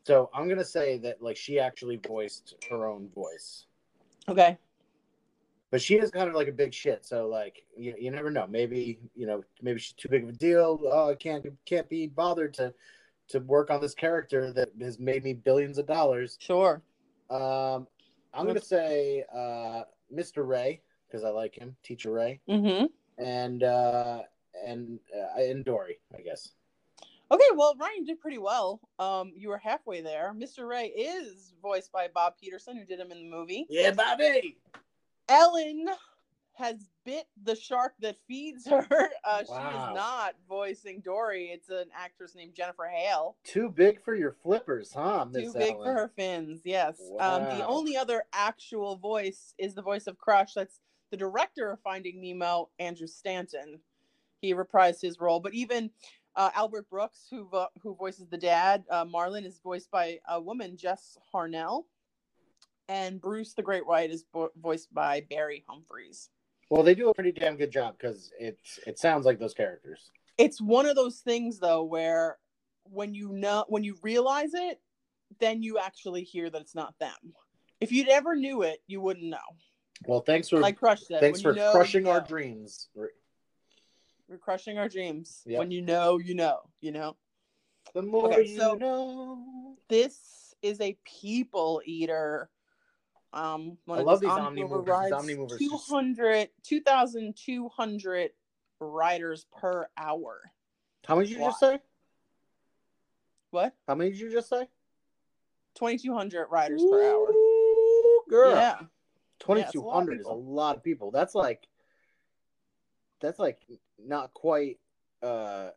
So 0.03 0.29
I'm 0.33 0.47
gonna 0.47 0.63
say 0.65 0.97
that 0.99 1.21
like 1.21 1.37
she 1.37 1.59
actually 1.59 1.97
voiced 2.07 2.55
her 2.69 2.85
own 2.87 3.09
voice, 3.09 3.65
Okay. 4.27 4.57
but 5.69 5.81
she 5.81 5.95
is 5.95 6.11
kind 6.11 6.27
of 6.29 6.35
like 6.35 6.47
a 6.47 6.51
big 6.53 6.73
shit. 6.73 7.05
So 7.05 7.27
like 7.27 7.63
you, 7.77 7.95
you 7.99 8.11
never 8.11 8.29
know. 8.31 8.47
Maybe 8.47 8.99
you 9.15 9.27
know 9.27 9.43
maybe 9.61 9.79
she's 9.79 9.93
too 9.93 10.09
big 10.09 10.23
of 10.23 10.29
a 10.29 10.33
deal. 10.33 10.79
Oh, 10.83 11.09
I 11.09 11.15
can't 11.15 11.45
can't 11.65 11.89
be 11.89 12.07
bothered 12.07 12.53
to 12.55 12.73
to 13.29 13.39
work 13.39 13.69
on 13.71 13.79
this 13.81 13.93
character 13.95 14.51
that 14.53 14.69
has 14.81 14.99
made 14.99 15.23
me 15.23 15.33
billions 15.33 15.77
of 15.77 15.85
dollars. 15.87 16.37
Sure. 16.39 16.81
Um, 17.29 17.87
I'm 18.33 18.45
gonna 18.45 18.59
say 18.61 19.23
uh, 19.33 19.83
Mr. 20.13 20.45
Ray 20.47 20.81
because 21.07 21.23
I 21.23 21.29
like 21.29 21.55
him, 21.55 21.75
Teacher 21.83 22.11
Ray, 22.11 22.39
hmm 22.47 22.85
and 23.17 23.63
uh, 23.63 24.23
and 24.65 24.99
uh, 25.15 25.39
and 25.41 25.65
Dory, 25.65 25.99
I 26.17 26.21
guess. 26.21 26.49
Okay, 27.31 27.43
well, 27.55 27.75
Ryan 27.79 28.03
did 28.03 28.19
pretty 28.19 28.39
well. 28.39 28.81
Um, 28.99 29.31
you 29.37 29.47
were 29.49 29.57
halfway 29.57 30.01
there. 30.01 30.33
Mr. 30.37 30.67
Ray 30.67 30.87
is 30.87 31.53
voiced 31.61 31.89
by 31.91 32.09
Bob 32.13 32.33
Peterson, 32.37 32.75
who 32.75 32.83
did 32.83 32.99
him 32.99 33.09
in 33.11 33.19
the 33.23 33.29
movie. 33.29 33.65
Yeah, 33.69 33.91
Bobby. 33.91 34.57
Ellen 35.29 35.85
has 36.55 36.89
bit 37.05 37.25
the 37.41 37.55
shark 37.55 37.93
that 38.01 38.17
feeds 38.27 38.67
her. 38.67 38.85
Uh, 39.23 39.37
She 39.39 39.43
is 39.43 39.95
not 39.95 40.33
voicing 40.49 40.99
Dory. 40.99 41.51
It's 41.53 41.69
an 41.69 41.85
actress 41.95 42.35
named 42.35 42.55
Jennifer 42.55 42.85
Hale. 42.91 43.37
Too 43.43 43.69
big 43.69 44.03
for 44.03 44.15
your 44.15 44.31
flippers, 44.33 44.91
huh? 44.93 45.25
Too 45.31 45.41
Miss 45.45 45.53
big 45.53 45.75
for 45.75 45.93
her 45.93 46.11
fins. 46.15 46.61
Yes. 46.65 46.99
Um, 47.19 47.43
the 47.43 47.65
only 47.65 47.95
other 47.95 48.23
actual 48.33 48.95
voice 48.97 49.53
is 49.59 49.75
the 49.75 49.81
voice 49.83 50.07
of 50.07 50.17
Crush. 50.17 50.55
That's 50.55 50.79
the 51.11 51.17
director 51.17 51.71
of 51.71 51.79
Finding 51.81 52.19
Nemo, 52.19 52.69
Andrew 52.79 53.07
Stanton. 53.07 53.79
He 54.41 54.55
reprised 54.55 55.01
his 55.01 55.19
role, 55.19 55.39
but 55.39 55.53
even 55.53 55.91
uh, 56.35 56.49
Albert 56.55 56.89
Brooks, 56.89 57.27
who 57.29 57.47
vo- 57.47 57.69
who 57.81 57.95
voices 57.95 58.27
the 58.27 58.37
dad, 58.37 58.83
uh, 58.89 59.05
Marlin, 59.05 59.45
is 59.45 59.59
voiced 59.63 59.91
by 59.91 60.19
a 60.27 60.41
woman, 60.41 60.75
Jess 60.75 61.17
Harnell, 61.33 61.83
and 62.89 63.21
Bruce 63.21 63.53
the 63.53 63.61
Great 63.61 63.85
White 63.85 64.09
is 64.09 64.25
vo- 64.33 64.51
voiced 64.59 64.91
by 64.93 65.21
Barry 65.29 65.63
Humphries. 65.69 66.29
Well, 66.71 66.83
they 66.83 66.95
do 66.95 67.09
a 67.09 67.13
pretty 67.13 67.31
damn 67.31 67.55
good 67.55 67.71
job 67.71 67.95
because 67.99 68.31
it's 68.39 68.79
it 68.87 68.97
sounds 68.97 69.25
like 69.25 69.39
those 69.39 69.53
characters. 69.53 70.09
It's 70.39 70.59
one 70.59 70.87
of 70.87 70.95
those 70.95 71.19
things 71.19 71.59
though 71.59 71.83
where 71.83 72.39
when 72.83 73.13
you 73.13 73.29
know 73.29 73.65
when 73.67 73.83
you 73.83 73.97
realize 74.01 74.55
it, 74.55 74.81
then 75.39 75.61
you 75.61 75.77
actually 75.77 76.23
hear 76.23 76.49
that 76.49 76.61
it's 76.61 76.75
not 76.75 76.97
them. 76.99 77.35
If 77.79 77.91
you'd 77.91 78.09
ever 78.09 78.35
knew 78.35 78.63
it, 78.63 78.81
you 78.87 79.01
wouldn't 79.01 79.25
know. 79.27 79.37
Well, 80.07 80.21
thanks 80.21 80.49
for 80.49 80.59
Like 80.59 80.77
Crush 80.77 81.01
said, 81.01 81.19
thanks 81.19 81.43
when 81.43 81.53
for 81.53 81.59
you 81.59 81.63
know, 81.63 81.71
crushing 81.71 82.05
you 82.05 82.11
our 82.11 82.21
dreams. 82.21 82.89
We're 84.31 84.37
crushing 84.37 84.77
our 84.77 84.87
dreams. 84.87 85.41
Yep. 85.45 85.59
When 85.59 85.71
you 85.71 85.81
know, 85.81 86.17
you 86.17 86.33
know, 86.35 86.61
you 86.79 86.93
know. 86.93 87.17
The 87.93 88.01
more 88.01 88.29
Okay, 88.31 88.47
you 88.47 88.57
so- 88.57 88.75
know. 88.75 89.75
This 89.89 90.55
is 90.61 90.79
a 90.79 90.97
people 91.03 91.81
eater. 91.83 92.49
Um, 93.33 93.77
one 93.83 93.99
I 93.99 94.03
love 94.03 94.21
these 94.21 94.29
these 94.29 94.39
Omnimover 94.39 94.69
Omnimovers. 94.69 94.85
These 94.85 94.87
rides, 94.87 95.11
Omnimovers 95.13 95.59
just- 95.59 95.87
200, 95.89 96.49
2,200 96.63 98.31
riders 98.79 99.45
per 99.51 99.89
hour. 99.97 100.51
How 101.05 101.15
many 101.15 101.27
did 101.27 101.37
you 101.37 101.43
just 101.43 101.59
say? 101.59 101.79
What? 103.49 103.75
How 103.85 103.95
many 103.95 104.11
did 104.11 104.19
you 104.21 104.31
just 104.31 104.47
say? 104.47 104.69
2,200 105.75 106.47
riders 106.49 106.81
per 106.89 107.03
hour. 107.03 107.27
Girl. 108.29 108.51
Yeah. 108.55 108.79
Twenty 109.39 109.61
Yeah, 109.61 109.69
a 109.69 109.71
two 109.71 109.81
lot 109.81 109.87
of 109.87 109.93
hundred 109.95 110.19
is 110.21 110.25
a 110.27 110.31
lot 110.33 110.77
of 110.77 110.83
people. 110.83 111.11
That's 111.11 111.35
like 111.35 111.67
that's 113.19 113.39
like 113.39 113.59
not 114.05 114.33
quite 114.33 114.79
uh 115.23 115.69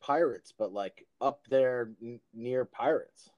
pirates, 0.00 0.52
but 0.56 0.72
like 0.72 1.06
up 1.20 1.42
there 1.48 1.90
n- 2.02 2.20
near 2.32 2.64
pirates. 2.64 3.30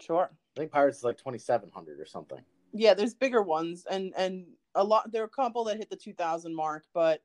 Sure. 0.00 0.30
I 0.56 0.60
think 0.60 0.72
pirates 0.72 0.98
is 0.98 1.04
like 1.04 1.18
twenty 1.18 1.38
seven 1.38 1.70
hundred 1.70 2.00
or 2.00 2.06
something. 2.06 2.40
Yeah, 2.72 2.94
there's 2.94 3.14
bigger 3.14 3.42
ones 3.42 3.86
and 3.88 4.12
and 4.16 4.46
a 4.74 4.82
lot 4.82 5.12
there 5.12 5.22
are 5.22 5.26
a 5.26 5.28
couple 5.28 5.64
that 5.64 5.76
hit 5.76 5.88
the 5.90 5.96
2000 5.96 6.54
mark, 6.54 6.84
but 6.92 7.22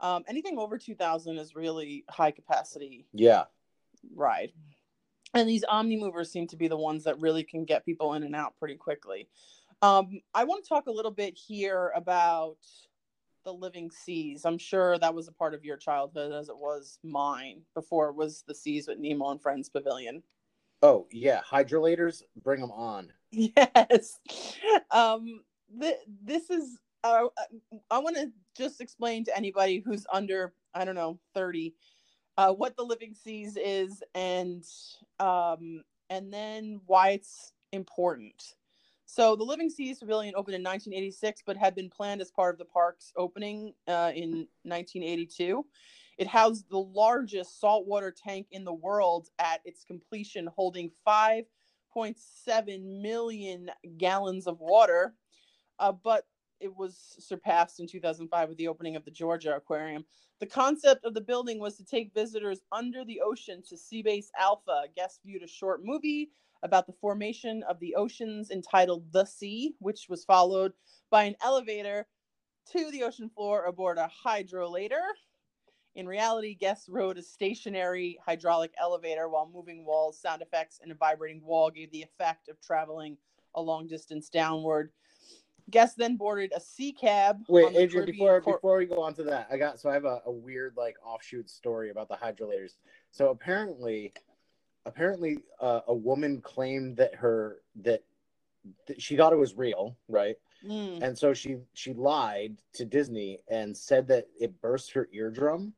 um, 0.00 0.22
anything 0.28 0.58
over 0.58 0.78
2000 0.78 1.38
is 1.38 1.56
really 1.56 2.04
high 2.08 2.30
capacity 2.30 3.06
Yeah. 3.12 3.44
ride. 4.14 4.52
And 5.34 5.48
these 5.48 5.64
Omni 5.64 5.96
movers 5.96 6.30
seem 6.30 6.46
to 6.48 6.56
be 6.56 6.68
the 6.68 6.76
ones 6.76 7.02
that 7.04 7.20
really 7.20 7.42
can 7.42 7.64
get 7.64 7.84
people 7.84 8.14
in 8.14 8.22
and 8.22 8.36
out 8.36 8.56
pretty 8.58 8.76
quickly. 8.76 9.28
Um, 9.82 10.20
I 10.32 10.44
want 10.44 10.62
to 10.64 10.68
talk 10.68 10.86
a 10.86 10.92
little 10.92 11.10
bit 11.10 11.36
here 11.36 11.92
about 11.96 12.58
the 13.44 13.52
living 13.52 13.90
seas. 13.90 14.44
I'm 14.44 14.58
sure 14.58 14.98
that 14.98 15.14
was 15.14 15.28
a 15.28 15.32
part 15.32 15.54
of 15.54 15.64
your 15.64 15.76
childhood 15.76 16.32
as 16.32 16.48
it 16.48 16.56
was 16.56 16.98
mine 17.02 17.62
before 17.74 18.08
it 18.08 18.16
was 18.16 18.44
the 18.46 18.54
Seas 18.54 18.88
with 18.88 18.98
Nemo 18.98 19.30
and 19.30 19.40
Friends 19.40 19.68
Pavilion. 19.68 20.22
Oh 20.82 21.06
yeah, 21.10 21.40
hydrolators, 21.42 22.22
bring 22.42 22.60
them 22.60 22.72
on. 22.72 23.12
Yes. 23.30 24.18
Um, 24.90 25.42
th- 25.80 25.96
this 26.22 26.50
is, 26.50 26.78
uh, 27.02 27.24
I 27.90 27.98
want 27.98 28.16
to 28.16 28.30
just 28.56 28.80
explain 28.80 29.24
to 29.24 29.36
anybody 29.36 29.82
who's 29.84 30.06
under, 30.12 30.54
I 30.72 30.84
don't 30.84 30.94
know, 30.94 31.18
30, 31.34 31.74
uh, 32.36 32.52
what 32.52 32.76
the 32.76 32.84
Living 32.84 33.14
Seas 33.14 33.56
is 33.56 34.02
and, 34.14 34.64
um, 35.18 35.82
and 36.10 36.32
then 36.32 36.80
why 36.86 37.10
it's 37.10 37.52
important. 37.72 38.54
So 39.06 39.36
the 39.36 39.44
Living 39.44 39.70
Seas 39.70 39.98
Pavilion 39.98 40.34
opened 40.36 40.56
in 40.56 40.62
1986, 40.62 41.42
but 41.46 41.56
had 41.56 41.74
been 41.74 41.90
planned 41.90 42.20
as 42.20 42.30
part 42.30 42.54
of 42.54 42.58
the 42.58 42.64
park's 42.64 43.12
opening 43.16 43.74
uh, 43.86 44.12
in 44.14 44.48
1982. 44.62 45.64
It 46.16 46.26
housed 46.26 46.68
the 46.70 46.78
largest 46.78 47.60
saltwater 47.60 48.12
tank 48.12 48.46
in 48.50 48.64
the 48.64 48.72
world 48.72 49.28
at 49.38 49.60
its 49.64 49.84
completion, 49.84 50.48
holding 50.54 50.90
5.7 51.06 53.02
million 53.02 53.70
gallons 53.98 54.46
of 54.46 54.60
water. 54.60 55.14
Uh, 55.78 55.92
but 55.92 56.24
it 56.60 56.74
was 56.74 57.16
surpassed 57.18 57.80
in 57.80 57.86
2005 57.86 58.48
with 58.48 58.58
the 58.58 58.68
opening 58.68 58.96
of 58.96 59.04
the 59.04 59.10
Georgia 59.10 59.56
Aquarium. 59.56 60.04
The 60.40 60.46
concept 60.46 61.04
of 61.04 61.14
the 61.14 61.20
building 61.20 61.58
was 61.58 61.76
to 61.76 61.84
take 61.84 62.14
visitors 62.14 62.60
under 62.72 63.04
the 63.04 63.20
ocean 63.20 63.62
to 63.68 63.76
Seabase 63.76 64.28
Alpha. 64.38 64.84
Guests 64.96 65.20
viewed 65.24 65.42
a 65.42 65.48
short 65.48 65.84
movie 65.84 66.30
about 66.64 66.86
the 66.86 66.94
formation 66.94 67.62
of 67.68 67.78
the 67.78 67.94
oceans 67.94 68.50
entitled 68.50 69.04
The 69.12 69.26
Sea, 69.26 69.74
which 69.78 70.06
was 70.08 70.24
followed 70.24 70.72
by 71.10 71.24
an 71.24 71.36
elevator 71.44 72.06
to 72.72 72.90
the 72.90 73.02
ocean 73.02 73.28
floor 73.28 73.66
aboard 73.66 73.98
a 73.98 74.10
hydrolator. 74.26 75.02
In 75.94 76.08
reality, 76.08 76.54
guests 76.54 76.88
rode 76.88 77.18
a 77.18 77.22
stationary 77.22 78.18
hydraulic 78.24 78.72
elevator 78.80 79.28
while 79.28 79.48
moving 79.52 79.84
walls, 79.84 80.18
sound 80.18 80.42
effects, 80.42 80.80
and 80.82 80.90
a 80.90 80.94
vibrating 80.94 81.44
wall 81.44 81.70
gave 81.70 81.92
the 81.92 82.02
effect 82.02 82.48
of 82.48 82.60
traveling 82.60 83.16
a 83.54 83.60
long 83.60 83.86
distance 83.86 84.28
downward. 84.30 84.90
Guests 85.70 85.96
then 85.96 86.16
boarded 86.16 86.52
a 86.56 86.60
sea 86.60 86.92
cab. 86.92 87.42
Wait, 87.48 87.76
Adrian, 87.76 88.06
before 88.06 88.40
before 88.40 88.78
we 88.78 88.86
go 88.86 89.00
on 89.00 89.14
to 89.14 89.22
that, 89.22 89.46
I 89.50 89.56
got 89.56 89.78
so 89.78 89.88
I 89.88 89.94
have 89.94 90.04
a, 90.04 90.20
a 90.26 90.30
weird 90.30 90.74
like 90.76 90.96
offshoot 91.04 91.48
story 91.48 91.90
about 91.90 92.08
the 92.08 92.16
hydrolators. 92.16 92.72
So 93.12 93.30
apparently, 93.30 94.12
apparently, 94.86 95.38
uh, 95.60 95.80
a 95.88 95.94
woman 95.94 96.40
claimed 96.40 96.96
that 96.96 97.14
her 97.16 97.60
that, 97.82 98.02
that 98.86 99.00
she 99.00 99.16
thought 99.16 99.32
it 99.32 99.38
was 99.38 99.54
real, 99.56 99.96
right? 100.08 100.36
Mm. 100.66 101.02
And 101.02 101.18
so 101.18 101.34
she 101.34 101.58
she 101.74 101.92
lied 101.92 102.56
to 102.74 102.84
Disney 102.84 103.40
and 103.48 103.76
said 103.76 104.08
that 104.08 104.26
it 104.40 104.60
burst 104.60 104.92
her 104.92 105.08
eardrum, 105.12 105.74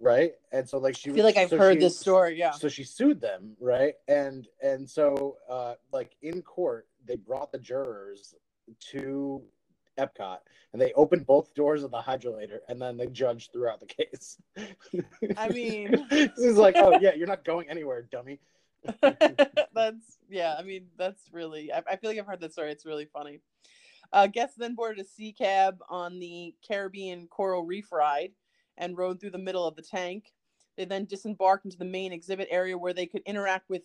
right? 0.00 0.32
And 0.52 0.66
so 0.68 0.78
like 0.78 0.96
she 0.96 1.10
I 1.10 1.14
feel 1.14 1.24
like 1.24 1.36
I've 1.36 1.50
so 1.50 1.58
heard 1.58 1.74
she- 1.74 1.80
this 1.80 1.98
story. 1.98 2.38
Yeah. 2.38 2.52
So 2.52 2.68
she 2.68 2.84
sued 2.84 3.20
them, 3.20 3.56
right? 3.60 3.94
And 4.08 4.48
and 4.62 4.88
so 4.88 5.36
uh 5.48 5.74
like 5.92 6.16
in 6.22 6.40
court, 6.42 6.86
they 7.06 7.16
brought 7.16 7.52
the 7.52 7.58
jurors 7.58 8.34
to 8.92 9.42
Epcot 10.00 10.38
and 10.72 10.80
they 10.80 10.92
opened 10.94 11.26
both 11.26 11.54
doors 11.54 11.82
of 11.82 11.90
the 11.90 12.00
hydrolator 12.00 12.58
and 12.68 12.80
then 12.80 12.96
the 12.96 13.06
judge 13.06 13.50
threw 13.52 13.68
out 13.68 13.80
the 13.80 13.86
case. 13.86 14.38
I 15.36 15.48
mean- 15.48 16.06
this 16.10 16.38
is 16.38 16.56
like, 16.56 16.76
oh 16.76 16.98
yeah, 17.00 17.14
you're 17.14 17.26
not 17.26 17.44
going 17.44 17.68
anywhere, 17.68 18.02
dummy. 18.02 18.40
that's 19.02 20.18
yeah. 20.30 20.54
I 20.58 20.62
mean, 20.62 20.86
that's 20.96 21.22
really. 21.32 21.72
I, 21.72 21.82
I 21.90 21.96
feel 21.96 22.10
like 22.10 22.18
I've 22.18 22.26
heard 22.26 22.40
that 22.40 22.52
story. 22.52 22.70
It's 22.70 22.86
really 22.86 23.04
funny. 23.04 23.40
Uh, 24.12 24.26
guests 24.26 24.56
then 24.56 24.74
boarded 24.74 25.04
a 25.04 25.08
sea 25.08 25.32
cab 25.32 25.78
on 25.88 26.18
the 26.18 26.54
Caribbean 26.66 27.28
Coral 27.28 27.64
Reef 27.64 27.92
ride 27.92 28.32
and 28.76 28.96
rode 28.96 29.20
through 29.20 29.30
the 29.30 29.38
middle 29.38 29.66
of 29.66 29.76
the 29.76 29.82
tank. 29.82 30.32
They 30.76 30.84
then 30.84 31.04
disembarked 31.04 31.66
into 31.66 31.76
the 31.76 31.84
main 31.84 32.12
exhibit 32.12 32.48
area 32.50 32.76
where 32.76 32.94
they 32.94 33.06
could 33.06 33.22
interact 33.26 33.68
with 33.68 33.82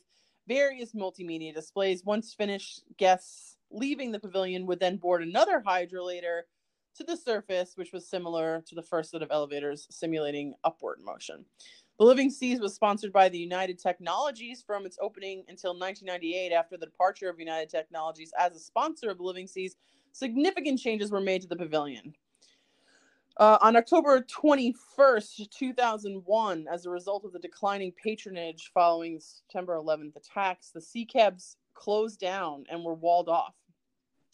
various 0.47 0.93
multimedia 0.93 1.53
displays. 1.53 2.05
Once 2.05 2.33
finished, 2.33 2.83
guests 2.97 3.54
leaving 3.71 4.11
the 4.11 4.19
pavilion 4.19 4.65
would 4.65 4.79
then 4.79 4.97
board 4.97 5.23
another 5.23 5.61
hydrolator 5.65 6.41
to 6.95 7.03
the 7.03 7.17
surface, 7.17 7.73
which 7.75 7.91
was 7.91 8.07
similar 8.07 8.63
to 8.67 8.75
the 8.75 8.81
first 8.81 9.11
set 9.11 9.21
of 9.21 9.31
elevators 9.31 9.87
simulating 9.89 10.53
upward 10.63 10.99
motion. 11.03 11.45
The 11.97 12.05
Living 12.05 12.29
Seas 12.29 12.59
was 12.59 12.73
sponsored 12.73 13.13
by 13.13 13.29
the 13.29 13.37
United 13.37 13.79
Technologies 13.79 14.63
from 14.65 14.85
its 14.85 14.97
opening 15.01 15.43
until 15.47 15.71
1998. 15.71 16.53
After 16.53 16.77
the 16.77 16.85
departure 16.85 17.29
of 17.29 17.39
United 17.39 17.69
Technologies 17.69 18.31
as 18.37 18.55
a 18.55 18.59
sponsor 18.59 19.09
of 19.09 19.17
the 19.17 19.23
Living 19.23 19.47
Seas, 19.47 19.77
significant 20.11 20.79
changes 20.79 21.11
were 21.11 21.21
made 21.21 21.41
to 21.41 21.47
the 21.47 21.55
pavilion. 21.55 22.13
Uh, 23.37 23.57
on 23.61 23.75
October 23.75 24.21
21st, 24.21 25.49
2001, 25.49 26.67
as 26.71 26.85
a 26.85 26.89
result 26.89 27.25
of 27.25 27.33
the 27.33 27.39
declining 27.39 27.91
patronage 28.01 28.71
following 28.73 29.19
September 29.19 29.75
11th 29.75 30.15
attacks, 30.15 30.71
the 30.71 30.79
sea 30.79 31.05
cabs 31.05 31.57
closed 31.75 32.19
down 32.19 32.63
and 32.69 32.83
were 32.83 32.95
walled 32.95 33.29
off. 33.29 33.53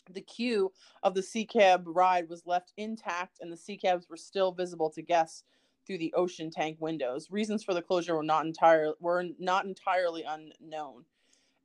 The 0.10 0.22
queue 0.22 0.72
of 1.04 1.14
the 1.14 1.24
sea 1.24 1.46
cab 1.46 1.84
ride 1.86 2.30
was 2.30 2.46
left 2.46 2.74
intact, 2.78 3.40
and 3.42 3.52
the 3.52 3.58
sea 3.58 3.78
cabs 3.78 4.08
were 4.10 4.18
still 4.18 4.52
visible 4.52 4.90
to 4.92 5.02
guests 5.02 5.44
through 5.86 6.00
the 6.00 6.14
ocean 6.16 6.50
tank 6.50 6.78
windows. 6.80 7.30
Reasons 7.30 7.64
for 7.64 7.74
the 7.74 7.82
closure 7.82 8.16
were 8.16 8.24
not 8.24 8.46
entire 8.46 8.94
were 9.00 9.26
not 9.40 9.66
entirely 9.66 10.24
unknown. 10.24 11.06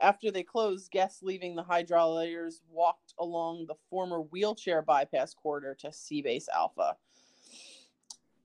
After 0.01 0.31
they 0.31 0.43
closed, 0.43 0.91
guests 0.91 1.23
leaving 1.23 1.55
the 1.55 1.65
hydrolators 1.65 2.57
walked 2.69 3.15
along 3.19 3.67
the 3.67 3.77
former 3.89 4.21
wheelchair 4.21 4.83
bypass 4.83 5.33
corridor 5.33 5.75
to 5.81 5.89
Seabase 5.89 6.49
Alpha. 6.55 6.97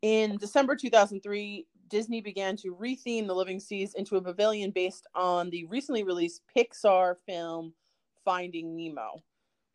In 0.02 0.38
December 0.38 0.76
2003, 0.76 1.68
Disney 1.92 2.22
began 2.22 2.56
to 2.58 2.74
retheme 2.74 3.28
the 3.28 3.36
Living 3.36 3.60
Seas 3.60 3.94
into 3.94 4.16
a 4.16 4.22
pavilion 4.22 4.72
based 4.72 5.06
on 5.14 5.50
the 5.50 5.66
recently 5.66 6.04
released 6.04 6.42
Pixar 6.58 7.16
film 7.28 7.74
Finding 8.24 8.76
Nemo. 8.76 9.22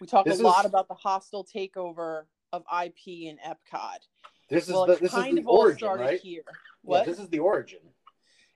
We 0.00 0.06
talk 0.06 0.24
This 0.24 0.40
a 0.40 0.42
lot 0.42 0.64
is- 0.64 0.70
about 0.70 0.88
the 0.88 0.94
hostile 0.94 1.44
takeover 1.44 2.24
of 2.52 2.64
IP 2.72 3.26
in 3.28 3.38
Epcot. 3.46 3.98
This 4.48 4.64
is 4.68 4.74
the 4.74 4.86
this 5.00 5.02
is 5.02 5.24
the 5.24 5.38
of 5.40 5.46
all 5.46 5.58
origin, 5.58 5.78
started 5.78 6.04
right? 6.04 6.20
here. 6.20 6.42
Yeah, 6.84 7.02
this 7.04 7.18
is 7.18 7.28
the 7.28 7.38
origin. 7.40 7.80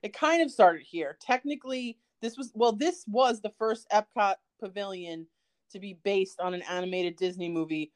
it 0.01 0.13
kind 0.13 0.41
of 0.41 0.49
started 0.49 0.81
here. 0.83 1.17
Technically, 1.21 1.99
this 2.21 2.37
was 2.37 2.51
well, 2.55 2.71
this 2.71 3.03
was 3.07 3.41
the 3.41 3.51
first 3.59 3.87
Epcot 3.91 4.35
pavilion 4.59 5.27
to 5.71 5.79
be 5.79 5.99
based 6.03 6.39
on 6.39 6.53
an 6.53 6.61
animated 6.63 7.15
Disney 7.17 7.49
movie, 7.49 7.91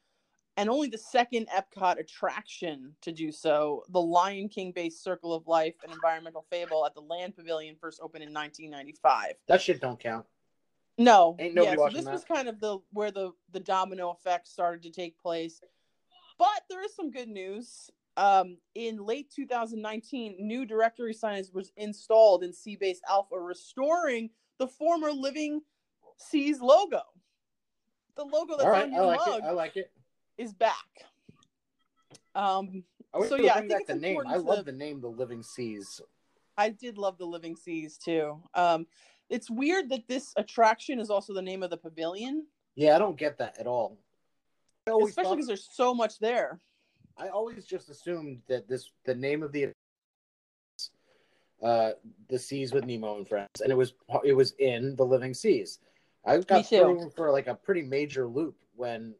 and 0.56 0.70
only 0.70 0.88
the 0.88 0.98
second 0.98 1.48
Epcot 1.48 1.98
attraction 1.98 2.94
to 3.02 3.12
do 3.12 3.30
so. 3.30 3.82
The 3.90 4.00
Lion 4.00 4.48
King 4.48 4.72
based 4.72 5.02
Circle 5.02 5.34
of 5.34 5.46
Life, 5.46 5.74
an 5.84 5.92
environmental 5.92 6.46
fable 6.50 6.86
at 6.86 6.94
the 6.94 7.00
Land 7.00 7.36
Pavilion, 7.36 7.76
first 7.80 8.00
opened 8.02 8.24
in 8.24 8.32
1995. 8.32 9.34
That 9.48 9.60
shit 9.60 9.80
don't 9.80 10.00
count. 10.00 10.26
No, 10.98 11.36
Ain't 11.38 11.54
nobody 11.54 11.76
yeah, 11.78 11.88
so 11.88 11.94
this 11.94 12.04
that. 12.06 12.12
was 12.12 12.24
kind 12.24 12.48
of 12.48 12.58
the 12.58 12.78
where 12.92 13.10
the 13.10 13.32
the 13.52 13.60
domino 13.60 14.10
effect 14.10 14.48
started 14.48 14.82
to 14.82 14.90
take 14.90 15.18
place. 15.18 15.60
But 16.38 16.62
there 16.70 16.82
is 16.84 16.94
some 16.94 17.10
good 17.10 17.28
news. 17.28 17.90
Um, 18.18 18.56
in 18.74 19.04
late 19.04 19.30
2019, 19.30 20.36
new 20.38 20.64
directory 20.64 21.12
signage 21.12 21.52
was 21.52 21.70
installed 21.76 22.44
in 22.44 22.52
Seabase 22.52 23.00
Alpha, 23.08 23.38
restoring 23.38 24.30
the 24.58 24.66
former 24.66 25.10
Living 25.10 25.60
Seas 26.16 26.62
logo. 26.62 27.02
The 28.16 28.24
logo 28.24 28.56
that's 28.56 28.64
All 28.64 28.70
right, 28.70 28.84
on 28.84 28.94
I 28.94 28.96
your 28.96 29.06
like 29.06 29.26
mug 29.26 29.38
it. 29.40 29.44
I 29.44 29.50
like 29.50 29.76
it. 29.76 29.92
Is 30.38 30.52
back. 30.52 31.06
Um, 32.34 32.84
I 33.14 33.26
So, 33.26 33.36
yeah, 33.36 33.54
I 33.54 33.66
think 33.66 33.86
the 33.86 33.94
name. 33.94 34.22
I 34.26 34.36
love 34.36 34.58
to- 34.58 34.64
the 34.64 34.72
name, 34.72 35.00
the 35.00 35.08
Living 35.08 35.42
Seas. 35.42 36.00
I 36.58 36.70
did 36.70 36.98
love 36.98 37.18
the 37.18 37.26
Living 37.26 37.56
Seas 37.56 37.98
too. 37.98 38.42
Um, 38.54 38.86
it's 39.28 39.50
weird 39.50 39.88
that 39.90 40.06
this 40.06 40.32
attraction 40.36 41.00
is 41.00 41.10
also 41.10 41.32
the 41.34 41.42
name 41.42 41.62
of 41.62 41.70
the 41.70 41.76
pavilion, 41.76 42.46
Yeah, 42.74 42.94
I 42.94 42.98
don't 42.98 43.16
get 43.16 43.38
that 43.38 43.58
at 43.58 43.66
all. 43.66 43.98
Especially 44.86 45.36
because 45.36 45.46
there's 45.46 45.68
so 45.72 45.94
much 45.94 46.18
there. 46.18 46.60
I 47.16 47.28
always 47.28 47.64
just 47.64 47.88
assumed 47.88 48.42
that 48.48 48.68
this 48.68 48.90
the 49.04 49.14
name 49.14 49.42
of 49.42 49.50
the 49.50 49.72
uh 51.62 51.92
the 52.28 52.38
seas 52.38 52.72
with 52.72 52.84
Nemo 52.84 53.16
and 53.16 53.26
friends, 53.26 53.60
and 53.62 53.72
it 53.72 53.74
was 53.74 53.94
it 54.24 54.34
was 54.34 54.52
in 54.58 54.94
the 54.96 55.04
Living 55.04 55.32
Seas. 55.34 55.78
I 56.24 56.38
got 56.38 56.66
thrown 56.66 57.10
for 57.10 57.32
like 57.32 57.46
a 57.46 57.54
pretty 57.54 57.82
major 57.82 58.28
loop 58.28 58.56
when 58.74 59.14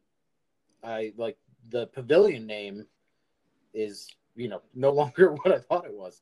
I 0.83 1.13
like 1.17 1.37
the 1.69 1.87
pavilion 1.87 2.45
name 2.45 2.85
is 3.73 4.07
you 4.35 4.47
know 4.47 4.61
no 4.73 4.91
longer 5.01 5.33
what 5.33 5.51
I 5.53 5.59
thought 5.59 5.85
it 5.85 5.93
was. 5.93 6.21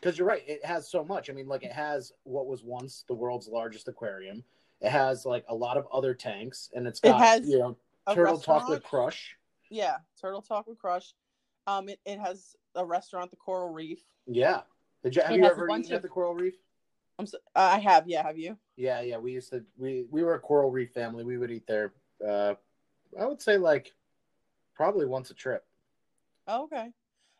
Because 0.00 0.18
you're 0.18 0.28
right, 0.28 0.42
it 0.46 0.64
has 0.64 0.88
so 0.90 1.02
much. 1.04 1.30
I 1.30 1.32
mean, 1.32 1.46
like 1.48 1.62
it 1.62 1.72
has 1.72 2.12
what 2.24 2.46
was 2.46 2.62
once 2.62 3.04
the 3.08 3.14
world's 3.14 3.48
largest 3.48 3.88
aquarium. 3.88 4.44
It 4.80 4.90
has 4.90 5.24
like 5.24 5.44
a 5.48 5.54
lot 5.54 5.76
of 5.78 5.86
other 5.92 6.12
tanks, 6.14 6.68
and 6.74 6.86
it's 6.86 7.00
It 7.02 7.08
got 7.08 7.20
has 7.20 7.48
you 7.48 7.58
know 7.58 7.76
turtle 8.12 8.38
talk 8.38 8.68
with? 8.68 8.82
Crush. 8.82 9.36
Yeah, 9.70 9.96
Turtle 10.20 10.42
Talk 10.42 10.66
with 10.68 10.78
Crush. 10.78 11.14
Um, 11.66 11.88
it, 11.88 11.98
it 12.04 12.20
has 12.20 12.54
a 12.76 12.84
restaurant, 12.84 13.30
the 13.30 13.36
Coral 13.36 13.70
Reef. 13.70 13.98
Yeah. 14.26 14.60
Did 15.02 15.16
you 15.16 15.22
have 15.22 15.32
It 15.32 15.38
you 15.38 15.44
ever 15.46 15.66
bunch 15.66 15.86
eaten 15.86 15.94
at 15.94 15.96
of- 15.96 16.02
the 16.02 16.08
Coral 16.08 16.34
Reef? 16.34 16.54
I'm 17.18 17.26
so, 17.26 17.38
I 17.56 17.78
have, 17.78 18.06
yeah, 18.06 18.22
have 18.22 18.36
you? 18.36 18.56
Yeah, 18.76 19.00
yeah. 19.00 19.16
We 19.16 19.32
used 19.32 19.50
to 19.50 19.64
we 19.78 20.04
we 20.10 20.22
were 20.22 20.34
a 20.34 20.38
Coral 20.38 20.70
Reef 20.70 20.92
family. 20.92 21.24
We 21.24 21.38
would 21.38 21.50
eat 21.50 21.66
there. 21.66 21.92
Uh, 22.24 22.54
I 23.20 23.26
would 23.26 23.40
say 23.40 23.56
like 23.56 23.92
probably 24.74 25.06
once 25.06 25.30
a 25.30 25.34
trip. 25.34 25.64
Oh, 26.46 26.64
okay. 26.64 26.90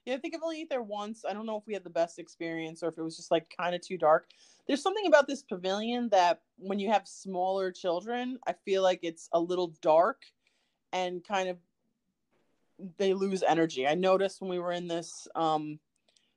Yeah, 0.05 0.14
I 0.14 0.18
think 0.18 0.35
I've 0.35 0.42
only 0.42 0.59
eaten 0.59 0.68
there 0.70 0.83
once. 0.83 1.25
I 1.29 1.33
don't 1.33 1.46
know 1.46 1.57
if 1.57 1.66
we 1.66 1.72
had 1.72 1.85
the 1.85 1.90
best 1.90 2.18
experience 2.18 2.83
or 2.83 2.88
if 2.88 2.98
it 2.98 3.03
was 3.03 3.16
just 3.16 3.31
like 3.31 3.46
kind 3.57 3.75
of 3.75 3.81
too 3.81 3.96
dark. 3.96 4.27
There's 4.66 4.83
something 4.83 5.07
about 5.07 5.27
this 5.27 5.42
pavilion 5.42 6.09
that 6.11 6.42
when 6.57 6.79
you 6.79 6.90
have 6.90 7.09
smaller 7.09 7.70
children, 7.70 8.38
I 8.46 8.55
feel 8.64 8.83
like 8.83 9.01
it's 9.03 9.29
a 9.33 9.40
little 9.40 9.75
dark 9.81 10.22
and 10.92 11.27
kind 11.27 11.48
of 11.48 11.59
they 12.98 13.14
lose 13.14 13.42
energy. 13.42 13.87
I 13.87 13.94
noticed 13.94 14.40
when 14.40 14.51
we 14.51 14.59
were 14.59 14.72
in 14.72 14.88
this 14.88 15.27
um 15.35 15.79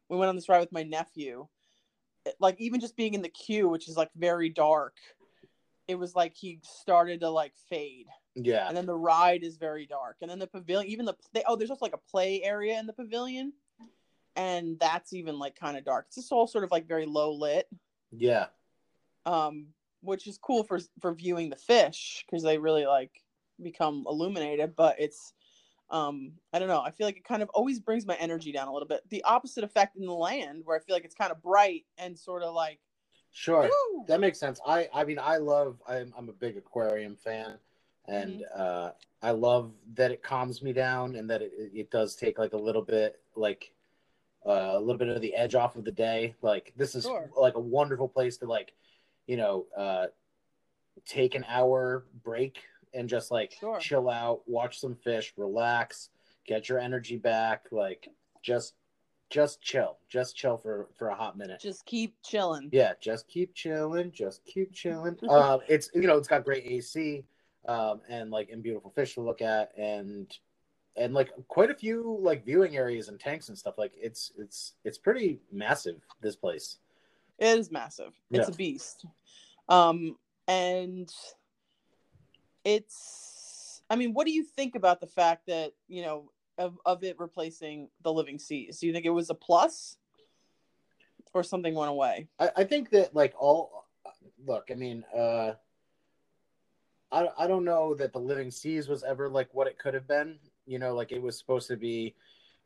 we 0.09 0.17
went 0.17 0.29
on 0.29 0.35
this 0.35 0.47
ride 0.47 0.59
with 0.59 0.71
my 0.71 0.83
nephew. 0.83 1.47
like 2.39 2.59
even 2.59 2.79
just 2.79 2.95
being 2.95 3.13
in 3.13 3.21
the 3.21 3.29
queue, 3.29 3.67
which 3.67 3.89
is 3.89 3.97
like 3.97 4.11
very 4.15 4.49
dark, 4.49 4.95
it 5.87 5.95
was 5.95 6.15
like 6.15 6.35
he 6.35 6.59
started 6.63 7.21
to 7.21 7.29
like 7.29 7.53
fade 7.69 8.07
Yeah, 8.39 8.67
and 8.67 8.77
then 8.77 8.85
the 8.85 8.95
ride 8.95 9.43
is 9.43 9.57
very 9.57 9.87
dark. 9.87 10.17
And 10.21 10.29
then 10.29 10.37
the 10.37 10.47
pavilion 10.47 10.91
even 10.91 11.05
the 11.05 11.15
they, 11.33 11.43
oh 11.47 11.55
there's 11.55 11.71
also 11.71 11.85
like 11.85 11.95
a 11.95 12.09
play 12.11 12.43
area 12.43 12.79
in 12.79 12.85
the 12.85 12.93
pavilion. 12.93 13.53
And 14.35 14.79
that's 14.79 15.13
even 15.13 15.39
like 15.39 15.55
kind 15.55 15.75
of 15.75 15.83
dark. 15.83 16.05
It's 16.07 16.17
just 16.17 16.31
all 16.31 16.45
sort 16.45 16.63
of 16.63 16.69
like 16.69 16.87
very 16.87 17.07
low 17.07 17.33
lit. 17.33 17.67
Yeah, 18.11 18.47
um 19.25 19.67
which 20.01 20.27
is 20.27 20.37
cool 20.37 20.63
for 20.63 20.79
for 21.01 21.13
viewing 21.13 21.49
the 21.49 21.55
fish 21.55 22.23
because 22.29 22.43
they 22.43 22.59
really 22.59 22.85
like 22.85 23.23
become 23.61 24.05
illuminated. 24.07 24.75
But 24.75 24.97
it's 24.99 25.33
um 25.89 26.33
i 26.53 26.59
don't 26.59 26.67
know. 26.67 26.81
I 26.81 26.91
feel 26.91 27.07
like 27.07 27.17
it 27.17 27.23
kind 27.23 27.41
of 27.41 27.49
always 27.49 27.79
brings 27.79 28.05
my 28.05 28.15
energy 28.17 28.51
down 28.51 28.67
a 28.67 28.73
little 28.73 28.87
bit. 28.87 29.01
The 29.09 29.23
opposite 29.23 29.63
effect 29.63 29.95
in 29.95 30.05
the 30.05 30.13
land 30.13 30.61
where 30.63 30.77
i 30.77 30.79
feel 30.79 30.95
like 30.95 31.05
it's 31.05 31.15
kind 31.15 31.31
of 31.31 31.41
bright 31.41 31.85
and 31.97 32.17
sort 32.17 32.43
of 32.43 32.53
like 32.53 32.79
sure. 33.31 33.63
woo! 33.63 34.05
That 34.07 34.19
makes 34.19 34.39
sense. 34.39 34.59
I 34.67 34.89
I 34.93 35.03
mean 35.05 35.17
I 35.17 35.37
love 35.37 35.81
I'm 35.87 36.13
I'm 36.15 36.29
a 36.29 36.33
big 36.33 36.57
aquarium 36.57 37.15
fan, 37.15 37.57
and 38.07 38.41
Mm-hmm. 38.41 38.61
uh, 38.61 38.89
I 39.21 39.31
love 39.31 39.71
that 39.95 40.11
it 40.11 40.21
calms 40.23 40.61
me 40.61 40.73
down 40.73 41.15
and 41.15 41.29
that 41.29 41.41
it 41.41 41.51
it 41.73 41.91
does 41.91 42.15
take 42.15 42.37
like 42.39 42.53
a 42.53 42.57
little 42.57 42.83
bit 42.83 43.19
like 43.35 43.71
uh, 44.45 44.73
a 44.75 44.79
little 44.79 44.97
bit 44.97 45.09
of 45.09 45.21
the 45.21 45.33
edge 45.35 45.55
off 45.55 45.75
of 45.75 45.83
the 45.85 45.91
day. 45.91 46.35
Like 46.41 46.73
this 46.77 46.95
is 46.95 47.03
Sure. 47.05 47.29
like 47.35 47.55
a 47.55 47.59
wonderful 47.59 48.07
place 48.07 48.37
to 48.37 48.45
like 48.45 48.73
you 49.25 49.37
know 49.37 49.65
uh, 49.75 50.07
take 51.05 51.35
an 51.35 51.45
hour 51.47 52.05
break 52.23 52.59
and 52.93 53.09
just 53.09 53.31
like 53.31 53.53
Sure. 53.59 53.79
chill 53.79 54.09
out, 54.09 54.41
watch 54.47 54.79
some 54.79 54.95
fish, 54.95 55.33
relax, 55.37 56.09
get 56.45 56.69
your 56.69 56.79
energy 56.79 57.17
back. 57.17 57.65
Like 57.71 58.07
just 58.43 58.75
just 59.29 59.61
chill, 59.61 59.97
just 60.07 60.35
chill 60.37 60.57
for 60.57 60.87
for 60.97 61.09
a 61.09 61.15
hot 61.15 61.37
minute. 61.37 61.59
just 61.61 61.85
keep 61.85 62.15
chilling 62.23 62.69
Yeah, 62.71 62.93
just 63.01 63.27
keep 63.27 63.53
chilling, 63.53 64.11
just 64.11 64.45
keep 64.45 64.71
chilling. 64.73 65.17
um, 65.27 65.59
it's 65.67 65.89
you 65.93 66.01
know 66.07 66.17
it's 66.17 66.27
got 66.29 66.45
great 66.45 66.63
AC, 66.65 67.25
um, 67.67 68.01
and 68.09 68.31
like 68.31 68.49
and 68.49 68.63
beautiful 68.63 68.91
fish 68.91 69.13
to 69.15 69.21
look 69.21 69.41
at, 69.41 69.71
and 69.77 70.35
and 70.95 71.13
like 71.13 71.29
quite 71.47 71.69
a 71.69 71.75
few 71.75 72.17
like 72.21 72.45
viewing 72.45 72.75
areas 72.75 73.07
and 73.09 73.19
tanks 73.19 73.49
and 73.49 73.57
stuff. 73.57 73.77
Like 73.77 73.93
it's 73.95 74.31
it's 74.37 74.73
it's 74.83 74.97
pretty 74.97 75.39
massive. 75.51 76.01
This 76.21 76.35
place. 76.35 76.77
It 77.39 77.59
is 77.59 77.71
massive. 77.71 78.13
It's 78.31 78.49
Yeah. 78.49 78.53
a 78.53 78.57
beast. 78.57 79.05
Um, 79.69 80.17
and 80.47 81.13
it's, 82.63 83.83
I 83.89 83.95
mean, 83.95 84.13
what 84.13 84.25
do 84.25 84.31
you 84.33 84.43
think 84.43 84.75
about 84.75 84.99
the 84.99 85.07
fact 85.07 85.45
that, 85.47 85.73
you 85.87 86.01
know, 86.01 86.31
of, 86.57 86.79
of 86.85 87.03
it 87.03 87.19
replacing 87.19 87.89
the 88.01 88.11
living 88.11 88.39
seas? 88.39 88.79
Do 88.79 88.87
you 88.87 88.93
think 88.93 89.05
it 89.05 89.11
was 89.11 89.29
a 89.29 89.35
plus 89.35 89.97
or 91.33 91.43
something 91.43 91.75
went 91.75 91.91
away? 91.91 92.27
I, 92.39 92.49
I 92.57 92.63
think 92.63 92.89
that 92.89 93.13
like 93.13 93.35
all 93.37 93.85
look. 94.45 94.69
I 94.71 94.73
mean, 94.73 95.03
uh, 95.15 95.53
I 97.11 97.27
I 97.37 97.47
don't 97.47 97.65
know 97.65 97.93
that 97.95 98.13
the 98.13 98.19
Living 98.19 98.51
Seas 98.51 98.87
was 98.87 99.03
ever 99.03 99.29
like 99.29 99.49
what 99.53 99.67
it 99.67 99.77
could 99.79 99.93
have 99.93 100.07
been. 100.07 100.37
You 100.65 100.79
know, 100.79 100.93
like 100.93 101.11
it 101.11 101.21
was 101.21 101.37
supposed 101.37 101.67
to 101.69 101.77
be 101.77 102.15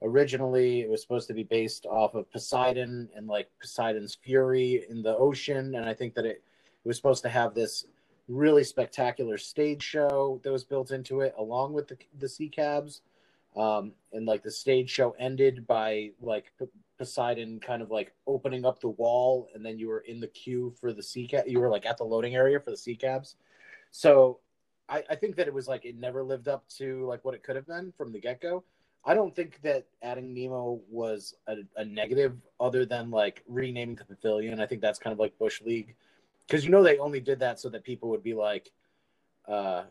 originally 0.02 0.82
it 0.82 0.90
was 0.90 1.02
supposed 1.02 1.28
to 1.28 1.34
be 1.34 1.44
based 1.44 1.86
off 1.86 2.16
of 2.16 2.32
Poseidon 2.32 3.10
and 3.16 3.28
like 3.28 3.50
Poseidon's 3.60 4.16
fury 4.16 4.86
in 4.90 5.02
the 5.04 5.16
ocean, 5.16 5.76
and 5.76 5.86
I 5.88 5.94
think 5.94 6.16
that 6.16 6.26
it, 6.26 6.42
it 6.84 6.88
was 6.88 6.98
supposed 6.98 7.24
to 7.24 7.30
have 7.30 7.54
this 7.54 7.86
really 8.28 8.64
spectacular 8.64 9.38
stage 9.38 9.84
show 9.84 10.40
that 10.44 10.52
was 10.52 10.64
built 10.64 10.92
into 10.92 11.22
it, 11.22 11.34
along 11.38 11.74
with 11.74 11.88
the 11.88 11.98
the 12.20 12.30
sea 12.30 12.50
cabs. 12.50 13.02
Um, 13.56 13.92
and 14.14 14.26
like 14.26 14.44
the 14.44 14.52
stage 14.52 14.90
show 14.90 15.14
ended 15.20 15.68
by 15.68 16.12
like 16.22 16.54
P- 16.58 16.68
Poseidon 16.98 17.60
kind 17.60 17.82
of 17.82 17.92
like 17.92 18.14
opening 18.26 18.64
up 18.66 18.80
the 18.80 18.90
wall, 18.90 19.50
and 19.54 19.66
then 19.66 19.78
you 19.78 19.90
were 19.90 20.00
in 20.00 20.22
the 20.22 20.28
queue 20.28 20.74
for 20.80 20.94
the 20.94 21.04
sea 21.04 21.28
cab. 21.28 21.44
You 21.48 21.60
were 21.60 21.70
like 21.70 21.86
at 21.86 21.98
the 21.98 22.06
loading 22.06 22.36
area 22.36 22.62
for 22.62 22.72
the 22.72 22.78
sea 22.78 22.96
cabs. 22.96 23.36
So 23.92 24.40
I, 24.90 25.04
I 25.10 25.16
think 25.16 25.36
that 25.36 25.48
it 25.48 25.54
was 25.54 25.68
like 25.68 25.86
it 25.86 25.98
never 25.98 26.24
lived 26.24 26.48
up 26.48 26.68
to 26.78 27.06
like 27.06 27.24
what 27.24 27.36
it 27.36 27.44
could 27.44 27.56
have 27.56 27.68
been 27.68 27.94
from 27.98 28.12
the 28.12 28.20
get 28.20 28.42
go. 28.42 28.64
I 29.04 29.14
don't 29.14 29.36
think 29.36 29.60
that 29.64 29.88
adding 30.04 30.34
Nemo 30.34 30.80
was 30.90 31.34
a, 31.48 31.58
a 31.76 31.84
negative, 31.84 32.38
other 32.60 32.86
than 32.86 33.10
like 33.10 33.44
renaming 33.48 33.96
the 33.96 34.06
pavilion. 34.06 34.60
I 34.60 34.68
think 34.68 34.82
that's 34.82 35.00
kind 35.00 35.12
of 35.12 35.20
like 35.20 35.38
Bush 35.40 35.62
League, 35.62 35.96
because 36.48 36.64
you 36.64 36.70
know 36.70 36.84
they 36.84 37.00
only 37.00 37.20
did 37.20 37.40
that 37.40 37.60
so 37.60 37.68
that 37.70 37.84
people 37.84 38.10
would 38.10 38.22
be 38.22 38.36
like, 38.36 38.72
uh, 39.48 39.84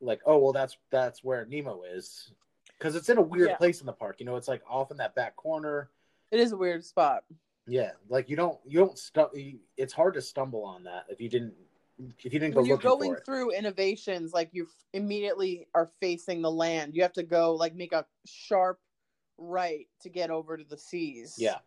like 0.00 0.20
oh 0.26 0.36
well 0.38 0.52
that's 0.52 0.76
that's 0.90 1.24
where 1.24 1.46
Nemo 1.46 1.82
is, 1.90 2.32
because 2.78 2.96
it's 2.96 3.08
in 3.08 3.16
a 3.16 3.22
weird 3.22 3.48
Yeah. 3.50 3.56
place 3.56 3.80
in 3.80 3.86
the 3.86 3.94
park. 3.94 4.16
You 4.20 4.26
know, 4.26 4.36
it's 4.36 4.48
like 4.48 4.62
off 4.68 4.90
in 4.90 4.98
that 4.98 5.14
back 5.14 5.36
corner. 5.36 5.88
It 6.30 6.38
is 6.38 6.52
a 6.52 6.56
weird 6.56 6.84
spot. 6.84 7.24
Yeah, 7.66 7.92
like 8.10 8.28
you 8.28 8.36
don't 8.36 8.58
you 8.66 8.78
don't 8.78 8.98
stu- 8.98 9.58
It's 9.78 9.94
hard 9.94 10.14
to 10.14 10.20
stumble 10.22 10.64
on 10.64 10.84
that 10.84 11.06
if 11.08 11.18
you 11.18 11.30
didn't 11.30 11.54
if 12.18 12.32
you 12.32 12.40
didn't 12.40 12.52
go 12.52 12.60
when 12.60 12.66
you're 12.66 12.78
going 12.78 13.16
through 13.24 13.52
innovations, 13.52 14.32
like 14.32 14.50
you 14.52 14.68
immediately 14.92 15.66
are 15.74 15.90
facing 16.00 16.42
the 16.42 16.50
land. 16.50 16.94
You 16.94 17.02
have 17.02 17.12
to 17.14 17.22
go 17.22 17.54
like 17.54 17.74
make 17.74 17.92
a 17.92 18.06
sharp 18.26 18.78
right 19.38 19.86
to 20.02 20.08
get 20.08 20.30
over 20.30 20.56
to 20.56 20.64
the 20.64 20.78
seas. 20.78 21.34
Yeah, 21.38 21.58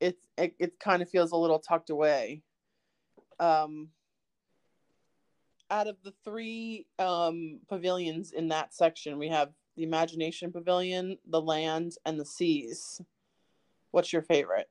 it's 0.00 0.26
it, 0.36 0.54
it 0.58 0.80
kind 0.80 1.02
of 1.02 1.10
feels 1.10 1.32
a 1.32 1.36
little 1.36 1.58
tucked 1.58 1.90
away. 1.90 2.42
Um, 3.40 3.88
out 5.70 5.86
of 5.86 5.96
the 6.02 6.12
three 6.24 6.86
um 6.98 7.60
pavilions 7.68 8.32
in 8.32 8.48
that 8.48 8.74
section, 8.74 9.18
we 9.18 9.28
have 9.28 9.50
the 9.76 9.84
Imagination 9.84 10.50
Pavilion, 10.52 11.18
the 11.26 11.40
Land, 11.40 11.92
and 12.04 12.18
the 12.18 12.26
Seas. 12.26 13.00
What's 13.92 14.12
your 14.12 14.22
favorite? 14.22 14.68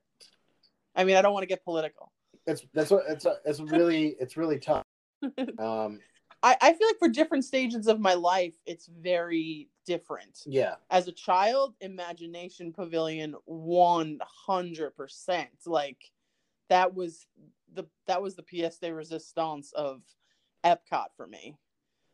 I 0.95 1.04
mean, 1.04 1.15
I 1.15 1.21
don't 1.21 1.34
want 1.34 1.43
to 1.43 1.47
get 1.47 1.63
political. 1.63 2.12
It's 2.48 2.66
that's 2.74 2.90
what 2.90 3.04
it's 3.08 3.26
a, 3.26 3.38
it's 3.46 3.60
really 3.60 4.16
it's 4.20 4.38
really 4.38 4.60
tough. 4.60 4.84
Um, 5.60 6.00
I, 6.44 6.56
I 6.62 6.74
feel 6.74 6.88
like 6.88 7.00
for 7.00 7.10
different 7.10 7.44
stages 7.44 7.88
of 7.88 8.00
my 8.00 8.14
life, 8.14 8.54
it's 8.68 8.86
very 8.86 9.70
different. 9.86 10.44
yeah, 10.46 10.76
As 10.92 11.08
a 11.08 11.12
child, 11.12 11.74
Imagination 11.82 12.72
Pavilion, 12.72 13.36
one 13.46 14.20
hundred 14.24 14.96
percent. 14.96 15.50
Like 15.66 16.12
that 16.70 16.94
was 16.94 17.26
the 17.74 17.86
that 18.06 18.22
was 18.22 18.36
the 18.36 18.44
pièce 18.44 18.80
de 18.80 18.94
resistance 18.94 19.72
of 19.74 20.04
Epcot 20.64 21.08
for 21.16 21.28
me. 21.28 21.58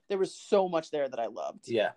There 0.10 0.18
was 0.18 0.34
so 0.34 0.68
much 0.70 0.90
there 0.92 1.10
that 1.10 1.20
I 1.20 1.28
loved. 1.28 1.68
yeah, 1.68 1.92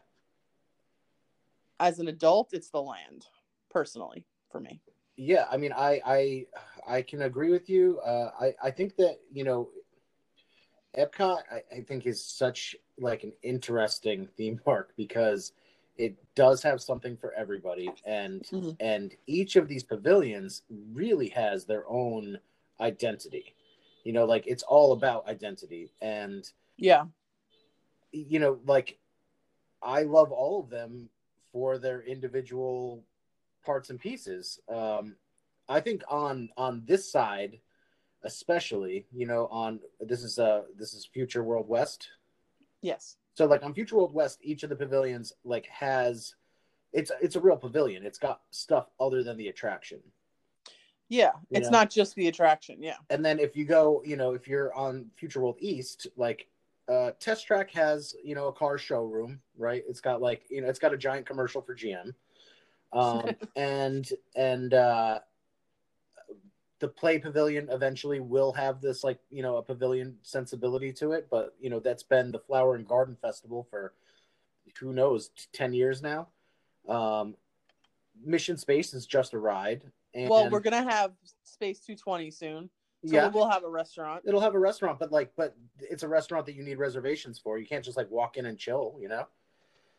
As 1.79 1.99
an 1.99 2.09
adult, 2.09 2.53
it's 2.53 2.71
the 2.71 2.83
land, 2.83 3.27
personally, 3.71 4.25
for 4.51 4.61
me. 4.61 4.81
Yeah. 5.17 5.47
I 5.51 5.57
mean, 5.57 5.73
I 5.73 6.01
I 6.05 6.47
I 6.87 7.03
can 7.03 7.23
agree 7.23 7.51
with 7.51 7.69
you. 7.69 7.99
Uh, 8.01 8.31
I 8.41 8.55
I 8.63 8.71
think 8.71 8.97
that 8.97 9.19
you 9.33 9.45
know, 9.45 9.71
Epcot 10.97 11.43
I, 11.51 11.63
I 11.77 11.81
think 11.83 12.07
is 12.07 12.25
such 12.25 12.77
like 12.99 13.23
an 13.25 13.33
interesting 13.43 14.27
theme 14.37 14.59
park 14.65 14.93
because 14.97 15.53
it 15.99 16.15
does 16.35 16.63
have 16.63 16.81
something 16.81 17.17
for 17.17 17.33
everybody, 17.35 17.91
and 18.05 18.43
Mhm. 18.43 18.77
and 18.81 19.15
each 19.27 19.57
of 19.57 19.69
these 19.69 19.83
pavilions 19.85 20.63
really 20.93 21.29
has 21.31 21.65
their 21.65 21.87
own 21.89 22.39
identity. 22.81 23.55
You 24.05 24.13
know, 24.13 24.25
like 24.25 24.47
it's 24.47 24.63
all 24.63 24.93
about 24.93 25.27
identity 25.29 25.91
and 26.01 26.51
Yeah. 26.77 27.07
you 28.13 28.39
know, 28.39 28.61
like 28.65 28.99
I 29.83 30.03
love 30.03 30.33
all 30.33 30.61
of 30.61 30.71
them 30.71 31.11
for 31.53 31.79
their 31.79 32.03
individual 32.03 33.05
parts 33.67 33.91
and 33.91 33.99
pieces. 33.99 34.61
Um, 34.73 35.17
I 35.69 35.81
think 35.81 36.03
on 36.09 36.49
on 36.57 36.85
this 36.87 37.11
side, 37.11 37.59
especially, 38.23 39.07
you 39.13 39.27
know, 39.27 39.47
on 39.51 39.81
this 40.01 40.23
is 40.23 40.39
uh 40.39 40.63
this 40.79 40.95
is 40.95 41.07
Future 41.07 41.43
World 41.43 41.69
West. 41.69 42.09
Yes. 42.83 43.17
So 43.35 43.47
like 43.47 43.63
on 43.63 43.75
Future 43.75 43.97
World 43.97 44.15
West, 44.15 44.39
each 44.43 44.63
of 44.63 44.71
the 44.71 44.77
pavilions 44.77 45.33
like 45.45 45.67
has 45.67 46.35
it's 46.93 47.11
it's 47.21 47.37
a 47.37 47.41
real 47.41 47.57
pavilion. 47.57 48.07
It's 48.07 48.19
got 48.19 48.41
stuff 48.51 48.89
other 49.01 49.23
than 49.23 49.37
the 49.37 49.49
attraction. 49.49 50.01
Yeah. 51.09 51.33
You 51.51 51.59
it's 51.59 51.71
know? 51.71 51.79
not 51.79 51.91
just 51.91 52.15
the 52.15 52.29
attraction. 52.29 52.83
Yeah. 52.83 52.97
And 53.11 53.25
then 53.25 53.39
if 53.39 53.57
you 53.57 53.65
go, 53.65 54.03
you 54.05 54.17
know, 54.17 54.33
if 54.33 54.49
you're 54.49 54.75
on 54.75 55.07
Future 55.17 55.41
World 55.41 55.59
East, 55.61 56.07
like 56.17 56.47
uh 56.89 57.11
Test 57.19 57.47
Track 57.47 57.73
has, 57.73 58.15
you 58.25 58.37
know, 58.37 58.47
a 58.47 58.53
car 58.53 58.79
showroom, 58.79 59.41
right? 59.57 59.83
It's 59.89 60.01
got 60.01 60.23
like, 60.23 60.43
you 60.49 60.63
know, 60.63 60.69
it's 60.69 60.79
got 60.79 60.95
a 60.95 60.99
giant 60.99 61.27
commercial 61.27 61.61
for 61.61 61.75
GM. 61.75 62.15
Um 62.97 63.31
and 63.57 64.09
and 64.35 64.75
uh 64.75 65.19
the 66.79 66.89
play 66.89 67.19
pavilion 67.19 67.69
eventually 67.71 68.21
will 68.21 68.53
have 68.53 68.81
this 68.83 69.03
like, 69.03 69.19
you 69.31 69.43
know, 69.43 69.57
a 69.57 69.63
pavilion 69.63 70.17
sensibility 70.23 70.93
to 70.93 71.13
it, 71.13 71.29
but 71.31 71.55
you 71.61 71.71
know, 71.71 71.81
that's 71.81 72.03
been 72.03 72.31
the 72.33 72.39
Flower 72.39 72.75
and 72.75 72.87
Garden 72.87 73.17
Festival 73.21 73.67
for 73.71 73.95
who 74.79 74.93
knows, 74.93 75.31
10 75.53 75.73
years 75.73 76.03
now. 76.03 76.29
Um 76.89 77.37
Mission 78.25 78.57
Space 78.57 78.95
is 78.95 79.07
just 79.07 79.35
a 79.35 79.39
ride. 79.39 79.85
And 80.15 80.31
well, 80.31 80.49
we're 80.51 80.61
gonna 80.61 80.89
have 80.91 81.13
Space 81.45 81.81
220 81.81 82.31
soon, 82.31 82.71
so 83.05 83.15
yeah. 83.15 83.29
we'll 83.29 83.49
have 83.49 83.65
a 83.65 83.69
restaurant. 83.69 84.23
it'll 84.27 84.41
have 84.41 84.55
a 84.55 84.59
restaurant, 84.59 84.99
but 84.99 85.13
like, 85.13 85.31
but 85.37 85.55
it's 85.79 86.03
a 86.03 86.09
restaurant 86.09 86.47
that 86.47 86.55
you 86.55 86.63
need 86.63 86.79
reservations 86.79 87.39
for. 87.39 87.59
You 87.59 87.67
can't 87.67 87.85
just 87.85 87.97
like 87.97 88.11
walk 88.11 88.37
in 88.37 88.47
and 88.47 88.59
chill, 88.59 88.97
you 89.01 89.09
know. 89.09 89.27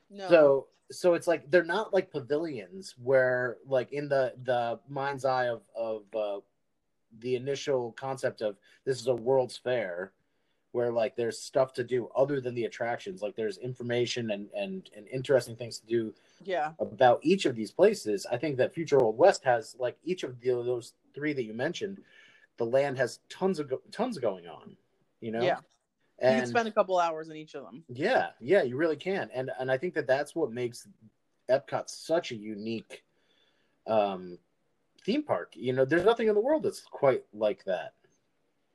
No. 0.09 0.29
So, 0.29 0.67
so 0.91 1.13
it's 1.13 1.27
like 1.27 1.49
they're 1.51 1.63
not 1.63 1.93
like 1.93 2.11
pavilions 2.11 2.95
where, 3.01 3.57
like, 3.65 3.91
in 3.91 4.07
the 4.07 4.33
the 4.43 4.79
mind's 4.87 5.25
eye 5.25 5.47
of 5.47 5.61
of 5.75 6.03
uh, 6.15 6.39
the 7.19 7.35
initial 7.35 7.91
concept 7.93 8.41
of 8.41 8.57
this 8.85 8.99
is 8.99 9.07
a 9.07 9.13
World's 9.15 9.57
Fair, 9.57 10.13
where 10.71 10.91
like 10.91 11.15
there's 11.15 11.39
stuff 11.39 11.73
to 11.73 11.83
do 11.83 12.09
other 12.15 12.39
than 12.39 12.55
the 12.55 12.65
attractions. 12.65 13.21
Like 13.21 13.35
there's 13.35 13.57
information 13.57 14.31
and 14.31 14.47
and 14.55 14.89
and 14.95 15.07
interesting 15.07 15.55
things 15.55 15.79
to 15.79 15.85
do 15.87 16.13
yeah. 16.43 16.71
about 16.79 17.19
each 17.23 17.45
of 17.45 17.55
these 17.55 17.71
places. 17.71 18.25
I 18.31 18.37
think 18.37 18.57
that 18.57 18.73
Future 18.73 18.97
World 18.97 19.17
West 19.17 19.43
has 19.43 19.75
like 19.79 19.97
each 20.03 20.23
of 20.23 20.39
the, 20.39 20.49
those 20.49 20.93
three 21.13 21.33
that 21.33 21.43
you 21.43 21.53
mentioned. 21.53 21.99
The 22.57 22.65
land 22.65 22.97
has 22.97 23.19
tons 23.29 23.59
of 23.59 23.71
tons 23.91 24.17
going 24.17 24.47
on, 24.47 24.75
you 25.19 25.31
know. 25.31 25.41
Yeah. 25.41 25.57
You 26.21 26.27
and 26.27 26.39
can 26.41 26.47
spend 26.47 26.67
a 26.67 26.71
couple 26.71 26.97
hours 26.99 27.29
in 27.29 27.35
each 27.35 27.55
of 27.55 27.63
them. 27.63 27.83
yeah, 27.89 28.29
yeah, 28.39 28.63
you 28.63 28.77
really 28.77 28.95
can, 28.95 29.29
and 29.33 29.51
and 29.59 29.71
I 29.71 29.77
think 29.77 29.93
that 29.95 30.07
that's 30.07 30.35
what 30.35 30.51
makes 30.51 30.87
Epcot 31.49 31.89
such 31.89 32.31
a 32.31 32.35
unique 32.35 33.03
um, 33.87 34.37
theme 35.03 35.23
park. 35.23 35.53
You 35.55 35.73
know, 35.73 35.85
there's 35.85 36.05
nothing 36.05 36.27
in 36.27 36.35
the 36.35 36.41
world 36.41 36.63
that's 36.63 36.81
quite 36.81 37.23
like 37.33 37.63
that. 37.65 37.93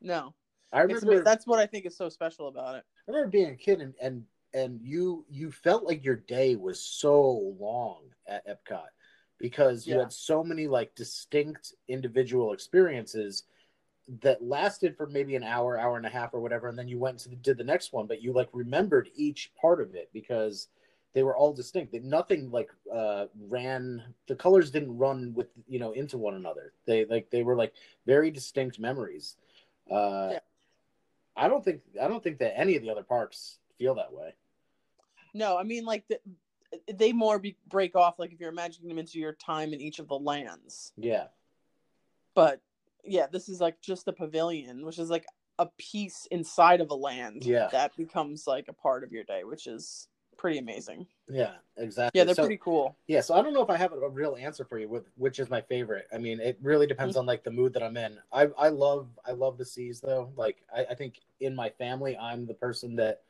No. 0.01 0.35
I 0.73 0.81
remember 0.81 1.13
ama- 1.15 1.25
that's 1.25 1.47
what 1.47 1.59
I 1.59 1.67
think 1.67 1.85
is 1.87 1.97
so 1.97 2.09
special 2.09 2.49
about 2.49 2.77
it. 2.77 2.85
I 3.09 3.11
remember 3.11 3.31
being 3.31 3.51
a 3.51 3.57
kid 3.57 3.81
and 3.81 3.95
and 4.01 4.25
and 4.55 4.81
you 4.83 5.25
you 5.29 5.51
felt 5.51 5.85
like 5.85 6.05
your 6.05 6.17
day 6.17 6.57
was 6.57 6.81
so 6.81 7.55
long 7.59 8.05
at 8.27 8.47
Epcot 8.47 8.87
because 9.39 9.87
you 9.87 9.95
Yeah. 9.95 10.01
had 10.01 10.13
so 10.13 10.43
many 10.43 10.67
like 10.67 10.95
distinct 10.95 11.75
individual 11.89 12.53
experiences 12.53 13.45
that 14.21 14.43
lasted 14.43 14.97
for 14.97 15.07
maybe 15.07 15.37
an 15.37 15.45
hour, 15.45 15.79
hour 15.79 15.97
and 15.97 16.07
a 16.07 16.11
half 16.11 16.35
or 16.35 16.41
whatever, 16.41 16.69
and 16.69 16.79
then 16.79 16.89
you 16.89 16.99
went 16.99 17.19
to 17.21 17.29
the, 17.29 17.37
did 17.37 17.57
the 17.57 17.65
next 17.65 17.93
one, 17.93 18.07
but 18.07 18.23
you 18.23 18.33
like 18.33 18.49
remembered 18.53 19.09
each 19.15 19.53
part 19.61 19.81
of 19.81 19.95
it 19.95 20.11
because 20.13 20.69
they 21.15 21.23
were 21.23 21.37
all 21.37 21.53
distinct. 21.53 21.93
That 21.93 22.05
nothing 22.05 22.51
like 22.51 22.71
uh 22.93 23.27
ran 23.49 24.03
the 24.27 24.35
colors 24.35 24.71
didn't 24.71 24.97
run 24.97 25.33
with 25.35 25.49
you 25.69 25.79
know 25.79 25.93
into 25.93 26.19
one 26.19 26.35
another. 26.35 26.73
They 26.87 27.05
like 27.05 27.31
they 27.31 27.43
were 27.43 27.57
like 27.57 27.75
very 28.07 28.31
distinct 28.31 28.79
memories. 28.79 29.37
Uh 29.91 30.31
Yeah. 30.33 30.39
I 31.37 31.49
don't 31.49 31.65
think 31.65 31.81
I 32.01 32.09
don't 32.09 32.23
think 32.23 32.39
that 32.39 32.59
any 32.59 32.77
of 32.77 32.83
the 32.83 32.91
other 32.91 33.03
parks 33.05 33.59
feel 33.79 33.95
that 33.95 34.13
way. 34.13 34.35
No, 35.35 35.57
I 35.57 35.63
mean 35.63 35.85
like 35.85 36.07
the, 36.09 36.21
they 36.93 37.13
more 37.13 37.39
be, 37.39 37.57
break 37.69 37.95
off 37.95 38.19
like 38.19 38.33
if 38.33 38.41
you're 38.41 38.51
imagining 38.51 38.89
them 38.89 38.99
into 38.99 39.19
your 39.19 39.33
time 39.35 39.73
in 39.73 39.81
each 39.81 39.99
of 39.99 40.09
the 40.09 40.19
lands. 40.19 40.93
Yeah. 40.97 41.27
But 42.35 42.61
yeah, 43.05 43.27
this 43.31 43.49
is 43.49 43.61
like 43.61 43.81
just 43.81 44.09
a 44.09 44.13
pavilion, 44.13 44.85
which 44.85 44.99
is 44.99 45.11
like 45.11 45.27
a 45.59 45.67
piece 45.79 46.27
inside 46.31 46.81
of 46.81 46.91
a 46.91 46.95
land. 46.95 47.45
Yeah. 47.45 47.69
That 47.73 47.97
becomes 47.97 48.47
like 48.47 48.67
a 48.69 48.73
part 48.73 49.05
of 49.05 49.13
your 49.13 49.25
day, 49.25 49.45
which 49.45 49.67
is 49.67 50.09
pretty 50.37 50.59
amazing. 50.59 51.07
Yeah, 51.29 51.53
exactly. 51.77 52.19
Yeah, 52.19 52.25
they're 52.25 52.35
so, 52.35 52.43
pretty 52.43 52.61
cool. 52.63 52.97
Yeah, 53.07 53.21
so 53.21 53.35
I 53.35 53.43
don't 53.43 53.53
know 53.53 53.63
if 53.63 53.71
I 53.71 53.77
have 53.77 53.93
a, 53.93 53.97
a 53.97 54.09
real 54.09 54.37
answer 54.39 54.65
for 54.65 54.79
you 54.79 54.89
with 54.89 55.05
which 55.17 55.39
is 55.39 55.49
my 55.51 55.61
favorite. 55.61 56.07
I 56.13 56.19
mean, 56.19 56.41
it 56.41 56.59
really 56.63 56.87
depends 56.87 57.15
mm-hmm. 57.15 57.21
on 57.21 57.27
like 57.27 57.45
the 57.45 57.51
mood 57.51 57.73
that 57.75 57.83
I'm 57.83 57.97
in. 57.97 58.19
I 58.33 58.49
I 58.59 58.69
love 58.69 59.09
I 59.27 59.33
love 59.33 59.59
the 59.59 59.65
seas 59.65 60.01
though. 60.01 60.33
Like 60.37 60.63
I, 60.75 60.87
I 60.91 60.95
think 60.95 61.21
in 61.41 61.55
my 61.55 61.71
family, 61.71 62.17
I'm 62.17 62.47
the 62.47 62.55
person 62.55 62.97
that 62.97 63.23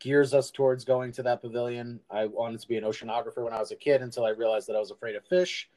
gears 0.00 0.32
us 0.32 0.50
towards 0.50 0.84
going 0.84 1.12
to 1.12 1.22
that 1.24 1.42
pavilion. 1.42 2.00
I 2.10 2.26
wanted 2.26 2.60
to 2.60 2.68
be 2.68 2.76
an 2.76 2.84
oceanographer 2.84 3.42
when 3.42 3.52
I 3.52 3.58
was 3.58 3.72
a 3.72 3.76
kid 3.76 4.02
until 4.02 4.24
I 4.24 4.30
realized 4.30 4.68
that 4.68 4.76
I 4.76 4.80
was 4.80 4.90
afraid 4.90 5.16
of 5.16 5.24
fish. 5.24 5.68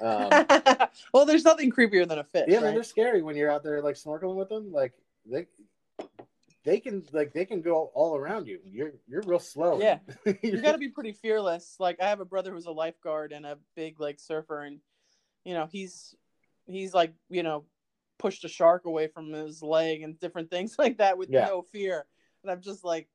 Um, 0.00 0.30
well, 1.12 1.24
there's 1.26 1.44
nothing 1.44 1.70
creepier 1.70 2.06
than 2.06 2.18
a 2.18 2.24
fish. 2.24 2.46
yeah, 2.48 2.56
man, 2.60 2.64
right? 2.66 2.74
they're 2.74 2.82
scary 2.84 3.22
when 3.22 3.36
you're 3.36 3.50
out 3.50 3.62
there 3.64 3.82
like 3.82 3.96
snorkeling 3.96 4.36
with 4.36 4.48
them. 4.48 4.72
Like 4.72 4.92
they 5.26 5.46
they 6.64 6.80
can 6.80 7.04
like 7.12 7.32
they 7.32 7.44
can 7.44 7.62
go 7.62 7.90
all 7.94 8.16
around 8.16 8.46
you. 8.46 8.58
You're 8.64 8.92
you're 9.06 9.22
real 9.22 9.38
slow. 9.38 9.80
Yeah. 9.80 9.98
you 10.42 10.60
got 10.60 10.72
to 10.72 10.78
be 10.78 10.88
pretty 10.88 11.12
fearless. 11.12 11.76
Like 11.78 12.00
I 12.00 12.08
have 12.08 12.20
a 12.20 12.24
brother 12.24 12.52
who's 12.52 12.66
a 12.66 12.70
lifeguard 12.72 13.32
and 13.32 13.46
a 13.46 13.58
big 13.74 14.00
like 14.00 14.20
surfer, 14.20 14.62
and 14.62 14.80
you 15.44 15.54
know 15.54 15.66
he's 15.70 16.14
he's 16.66 16.92
like 16.94 17.12
you 17.28 17.42
know 17.42 17.64
pushed 18.18 18.44
a 18.44 18.48
shark 18.48 18.84
away 18.84 19.06
from 19.06 19.32
his 19.32 19.62
leg 19.62 20.02
and 20.02 20.18
different 20.20 20.50
things 20.50 20.74
like 20.78 20.98
that 20.98 21.16
with 21.18 21.30
Yeah. 21.30 21.46
no 21.46 21.62
fear. 21.72 22.04
And 22.42 22.50
I'm 22.52 22.60
just 22.60 22.84
like, 22.84 23.08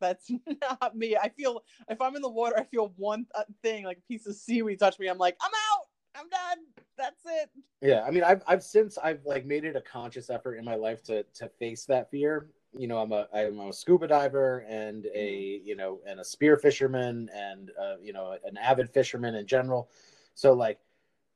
that's 0.00 0.30
not 0.60 0.96
me. 0.96 1.16
I 1.16 1.28
feel 1.30 1.62
if 1.88 2.00
I'm 2.00 2.14
in 2.16 2.22
the 2.22 2.28
water, 2.28 2.56
I 2.58 2.64
feel 2.64 2.92
one 2.96 3.26
th- 3.34 3.46
thing 3.62 3.84
like 3.84 3.98
a 3.98 4.12
piece 4.12 4.26
of 4.26 4.34
seaweed 4.34 4.78
touch 4.78 4.98
me. 4.98 5.08
I'm 5.08 5.18
like, 5.18 5.36
I'm 5.40 5.50
out. 5.50 5.67
I'm 6.14 6.28
done. 6.28 6.58
That's 6.96 7.22
it. 7.26 7.50
Yeah, 7.80 8.02
I 8.06 8.10
mean, 8.10 8.24
I've 8.24 8.42
I've 8.46 8.62
since 8.62 8.98
I've 8.98 9.24
like 9.24 9.46
made 9.46 9.64
it 9.64 9.76
a 9.76 9.80
conscious 9.80 10.30
effort 10.30 10.56
in 10.56 10.64
my 10.64 10.74
life 10.74 11.02
to 11.04 11.22
to 11.34 11.48
face 11.48 11.84
that 11.86 12.10
fear. 12.10 12.48
You 12.76 12.88
know, 12.88 12.98
I'm 12.98 13.12
a 13.12 13.28
I'm 13.32 13.58
a 13.60 13.72
scuba 13.72 14.08
diver 14.08 14.64
and 14.68 15.06
a 15.14 15.60
you 15.64 15.76
know 15.76 16.00
and 16.06 16.20
a 16.20 16.24
spear 16.24 16.56
fisherman 16.56 17.30
and 17.34 17.70
uh, 17.80 17.94
you 18.02 18.12
know 18.12 18.36
an 18.44 18.56
avid 18.56 18.90
fisherman 18.90 19.34
in 19.36 19.46
general. 19.46 19.90
So 20.34 20.52
like 20.54 20.78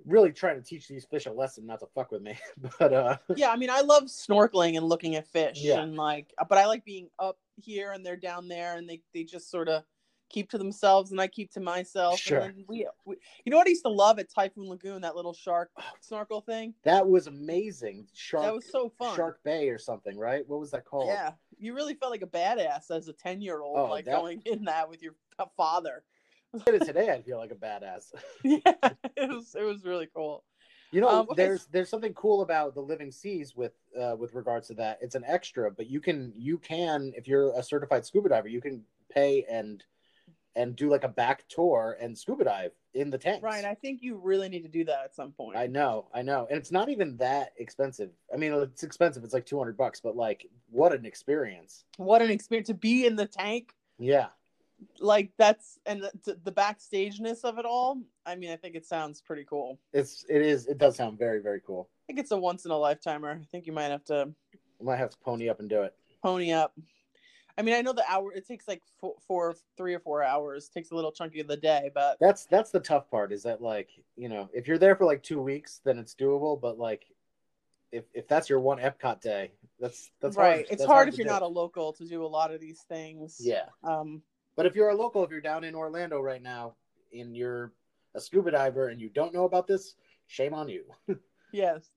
really 0.05 0.33
trying 0.33 0.57
to 0.57 0.63
teach 0.63 0.89
these 0.89 1.05
fish 1.05 1.27
a 1.27 1.33
lesson 1.33 1.65
not 1.65 1.79
to 1.81 1.87
fuck 1.95 2.11
with 2.11 2.23
me. 2.23 2.37
But 2.79 2.93
uh, 2.93 3.17
yeah, 3.37 3.51
I 3.51 3.57
mean, 3.57 3.71
I 3.71 3.81
love 3.83 4.05
snorkeling 4.05 4.77
and 4.77 4.87
looking 4.89 5.15
at 5.15 5.29
fish, 5.29 5.59
Yeah. 5.61 5.81
and 5.81 5.97
like, 5.97 6.33
but 6.49 6.59
I 6.59 6.67
like 6.67 6.85
being 6.85 7.09
up 7.21 7.39
here 7.57 7.93
and 7.93 8.05
they're 8.05 8.17
down 8.17 8.49
there, 8.49 8.77
and 8.77 8.89
they 8.89 9.01
they 9.15 9.23
just 9.25 9.49
sort 9.51 9.69
of 9.69 9.85
keep 10.33 10.51
to 10.51 10.59
themselves, 10.59 11.13
and 11.13 11.21
I 11.21 11.27
keep 11.27 11.53
to 11.53 11.61
myself. 11.61 12.19
Sure. 12.19 12.41
And 12.41 12.65
we, 12.67 12.87
we, 13.05 13.17
you 13.45 13.51
know 13.51 13.59
what 13.59 13.67
I 13.67 13.71
used 13.71 13.85
to 13.85 13.91
love 13.91 14.19
at 14.19 14.29
Typhoon 14.33 14.69
Lagoon, 14.69 15.03
that 15.03 15.15
little 15.15 15.35
shark 15.35 15.71
snorkel 16.01 16.41
thing. 16.41 16.75
that 16.85 17.07
was 17.07 17.27
amazing. 17.27 18.07
Shark, 18.13 18.45
that 18.45 18.55
was 18.55 18.71
so 18.71 18.93
fun. 18.99 19.15
Shark 19.15 19.41
Bay 19.45 19.69
or 19.69 19.79
something, 19.79 20.19
right? 20.19 20.43
What 20.49 20.59
was 20.59 20.71
that 20.73 20.85
called? 20.85 21.09
Yeah, 21.09 21.33
you 21.59 21.75
really 21.75 21.95
felt 21.95 22.11
like 22.11 22.23
a 22.23 22.27
badass 22.27 22.91
as 22.91 23.09
a 23.09 23.13
ten 23.13 23.41
year 23.41 23.61
old, 23.63 23.79
Oh, 23.79 23.85
like 23.91 24.07
that- 24.07 24.19
going 24.19 24.43
in 24.47 24.65
that 24.65 24.89
with 24.89 25.03
your 25.03 25.15
father. 25.57 26.03
Today, 26.67 27.09
I'd 27.11 27.25
feel 27.25 27.39
like 27.39 27.51
a 27.51 27.55
badass. 27.55 28.13
yeah, 28.45 28.59
it 29.17 29.29
was 29.31 29.55
it 29.55 29.63
was 29.63 29.85
really 29.85 30.09
cool. 30.15 30.45
You 30.91 31.01
know, 31.01 31.09
Um, 31.09 31.29
there's 31.35 31.65
there's 31.73 31.89
something 31.89 32.13
cool 32.13 32.43
about 32.43 32.75
the 32.75 32.83
living 32.83 33.11
seas 33.11 33.57
with 33.57 33.73
uh, 33.99 34.17
with 34.19 34.35
regards 34.35 34.69
to 34.69 34.75
that. 34.75 34.99
It's 35.01 35.15
an 35.15 35.25
extra, 35.27 35.71
but 35.71 35.87
you 35.89 36.01
can 36.01 36.31
you 36.37 36.59
can 36.59 37.13
if 37.17 37.27
you're 37.27 37.59
a 37.59 37.63
certified 37.63 38.05
scuba 38.05 38.29
diver, 38.29 38.49
you 38.49 38.61
can 38.61 38.85
pay 39.11 39.47
and 39.51 39.83
and 40.57 40.77
do 40.77 40.91
like 40.91 41.05
a 41.05 41.09
back 41.09 41.45
tour 41.49 41.97
and 42.01 42.17
scuba 42.17 42.45
dive 42.45 42.73
in 42.95 43.11
the 43.11 43.19
tanks. 43.19 43.43
Ryan, 43.43 43.65
I 43.65 43.75
think 43.75 44.03
you 44.03 44.17
really 44.17 44.49
need 44.49 44.63
to 44.63 44.69
do 44.69 44.85
that 44.85 45.01
at 45.05 45.15
some 45.15 45.33
point. 45.33 45.57
I 45.57 45.67
know, 45.67 46.09
I 46.15 46.23
know, 46.23 46.47
and 46.51 46.59
it's 46.59 46.73
not 46.73 46.89
even 46.89 47.17
that 47.19 47.53
expensive. 47.57 48.11
I 48.33 48.37
mean, 48.37 48.53
it's 48.53 48.83
expensive. 48.83 49.25
It's 49.25 49.35
like 49.35 49.47
two 49.47 49.59
hundred 49.59 49.77
bucks, 49.77 50.01
but 50.01 50.17
like, 50.17 50.47
what 50.71 50.93
an 50.93 51.07
experience! 51.07 51.85
what 51.97 52.23
an 52.23 52.31
experience 52.31 52.69
to 52.69 52.75
be 52.75 53.07
in 53.07 53.17
the 53.17 53.27
tank 53.27 53.73
Yeah, 53.99 54.29
like 55.01 55.31
that's 55.39 55.79
and 55.87 56.03
the, 56.25 56.37
the 56.45 56.53
backstageness 56.53 57.45
of 57.45 57.59
it 57.59 57.65
all 57.65 57.99
i 58.27 58.35
mean 58.35 58.51
i 58.51 58.57
think 58.57 58.75
it 58.75 58.85
sounds 58.85 59.21
pretty 59.21 59.45
cool 59.45 59.79
it's 59.93 60.25
it 60.29 60.43
is. 60.43 60.67
It 60.67 60.79
does 60.79 60.97
sound 60.97 61.19
very 61.19 61.41
very 61.41 61.61
cool. 61.65 61.89
i 61.93 62.03
think 62.09 62.19
it's 62.19 62.31
a 62.33 62.37
once 62.37 62.65
in 62.65 62.71
a 62.71 62.77
lifetimer 62.77 63.31
i 63.41 63.45
think 63.51 63.67
you 63.67 63.73
might 63.73 63.91
have 63.91 64.05
to 64.07 64.29
might 64.81 64.97
have 64.97 65.11
to 65.11 65.17
pony 65.19 65.49
up 65.49 65.61
and 65.61 65.69
do 65.69 65.83
it. 65.83 65.95
pony 66.23 66.53
up 66.53 66.75
i 67.59 67.63
mean 67.63 67.75
i 67.75 67.81
know 67.81 67.93
the 67.93 68.05
hour 68.11 68.33
it 68.33 68.47
takes 68.47 68.67
like 68.67 68.83
four, 69.01 69.15
four 69.27 69.55
three 69.77 69.95
or 69.95 70.01
four 70.01 70.23
hours 70.23 70.69
takes 70.69 70.91
a 70.91 70.95
little 70.95 71.13
chunky 71.13 71.41
of 71.41 71.47
the 71.49 71.57
day 71.57 71.91
but 71.95 72.17
That's 72.21 72.47
that's 72.47 72.71
the 72.71 72.81
tough 72.81 73.11
part. 73.11 73.33
Is 73.33 73.43
that 73.43 73.61
like 73.61 73.89
you 74.17 74.29
know, 74.29 74.49
if 74.53 74.69
you're 74.69 74.79
there 74.79 74.95
for 74.97 75.05
like 75.05 75.23
two 75.23 75.41
weeks, 75.41 75.81
then 75.85 75.99
it's 75.99 76.15
doable. 76.15 76.61
But 76.61 76.79
like, 76.79 77.05
if 77.91 78.05
if 78.15 78.29
that's 78.29 78.49
your 78.49 78.61
one 78.61 78.79
Epcot 78.79 79.21
day, 79.21 79.53
that's 79.81 80.11
that's 80.21 80.37
right 80.37 80.55
Hard. 80.55 80.61
it's 80.71 80.71
That's 80.71 80.87
hard 80.87 81.09
if 81.09 81.17
you're 81.19 81.27
do. 81.27 81.33
not 81.33 81.43
a 81.43 81.47
local 81.47 81.93
to 81.95 82.05
do 82.05 82.25
a 82.25 82.27
lot 82.27 82.53
of 82.53 82.61
these 82.61 82.81
things 82.89 83.37
Yeah, 83.41 83.65
um 83.85 84.23
but 84.57 84.67
if 84.67 84.77
you're 84.77 84.91
a 84.91 84.95
local, 84.95 85.25
if 85.25 85.31
you're 85.31 85.41
down 85.41 85.65
in 85.65 85.75
Orlando 85.75 86.21
right 86.21 86.43
now, 86.43 86.75
and 87.13 87.37
you're 87.37 87.73
a 88.15 88.21
scuba 88.21 88.51
diver 88.51 88.89
and 88.89 89.01
you 89.01 89.09
don't 89.09 89.33
know 89.35 89.45
about 89.45 89.67
this, 89.67 89.97
shame 90.27 90.55
on 90.55 90.69
you. 90.69 90.85
yes 91.53 91.91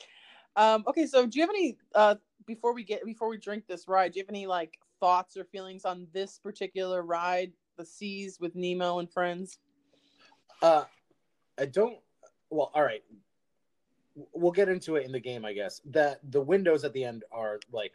um 0.56 0.84
okay 0.86 1.06
so 1.06 1.26
do 1.26 1.38
you 1.38 1.42
have 1.42 1.50
any 1.50 1.76
uh 1.94 2.14
before 2.46 2.74
we 2.74 2.84
get 2.84 3.04
before 3.04 3.28
we 3.28 3.38
drink 3.38 3.66
this 3.66 3.88
ride 3.88 4.12
do 4.12 4.18
you 4.18 4.22
have 4.22 4.28
any 4.28 4.46
like 4.46 4.78
thoughts 5.00 5.36
or 5.36 5.44
feelings 5.44 5.84
on 5.84 6.06
this 6.12 6.38
particular 6.38 7.02
ride 7.02 7.52
the 7.76 7.84
seas 7.84 8.38
with 8.40 8.54
nemo 8.54 8.98
and 8.98 9.10
friends 9.12 9.58
Uh, 10.62 10.84
I 11.58 11.66
don't. 11.66 11.98
Well, 12.50 12.70
all 12.74 12.82
right. 12.82 13.02
We'll 14.32 14.52
get 14.52 14.68
into 14.68 14.96
it 14.96 15.04
in 15.04 15.12
the 15.12 15.20
game, 15.20 15.44
I 15.44 15.52
guess. 15.52 15.80
That 15.86 16.20
the 16.30 16.40
windows 16.40 16.84
at 16.84 16.92
the 16.92 17.04
end 17.04 17.24
are 17.32 17.58
like 17.72 17.92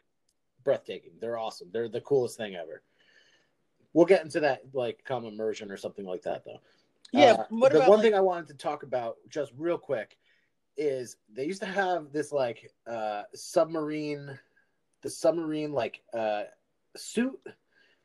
breathtaking. 0.63 1.11
They're 1.19 1.37
awesome. 1.37 1.69
They're 1.71 1.87
the 1.89 2.01
coolest 2.01 2.37
thing 2.37 2.55
ever. 2.55 2.83
We'll 3.93 4.05
get 4.05 4.23
into 4.23 4.41
that 4.41 4.61
like 4.73 5.03
come 5.05 5.25
immersion 5.25 5.71
or 5.71 5.77
something 5.77 6.05
like 6.05 6.21
that, 6.23 6.43
though. 6.45 6.59
yeah 7.11 7.35
Uh, 7.39 7.43
what 7.49 7.71
the 7.71 7.77
about 7.77 7.89
one 7.89 7.99
like, 7.99 8.05
thing 8.05 8.13
I 8.13 8.19
wanted 8.19 8.47
to 8.49 8.53
talk 8.55 8.83
about 8.83 9.17
just 9.29 9.51
real 9.57 9.77
quick 9.77 10.17
is 10.77 11.17
they 11.33 11.45
used 11.45 11.61
to 11.61 11.65
have 11.65 12.11
this 12.11 12.31
like 12.31 12.71
uh 12.85 13.23
submarine, 13.33 14.37
the 15.01 15.09
submarine 15.09 15.71
like 15.71 16.01
uh 16.13 16.43
suit. 16.95 17.39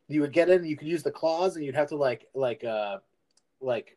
You 0.09 0.21
would 0.21 0.33
get 0.33 0.51
in, 0.51 0.65
you 0.65 0.77
could 0.77 0.89
use 0.89 1.03
the 1.03 1.11
claws, 1.11 1.57
and 1.57 1.65
you'd 1.65 1.75
have 1.75 1.89
to 1.89 1.97
like 1.97 2.29
like 2.35 2.65
uh 2.65 2.99
like 3.61 3.97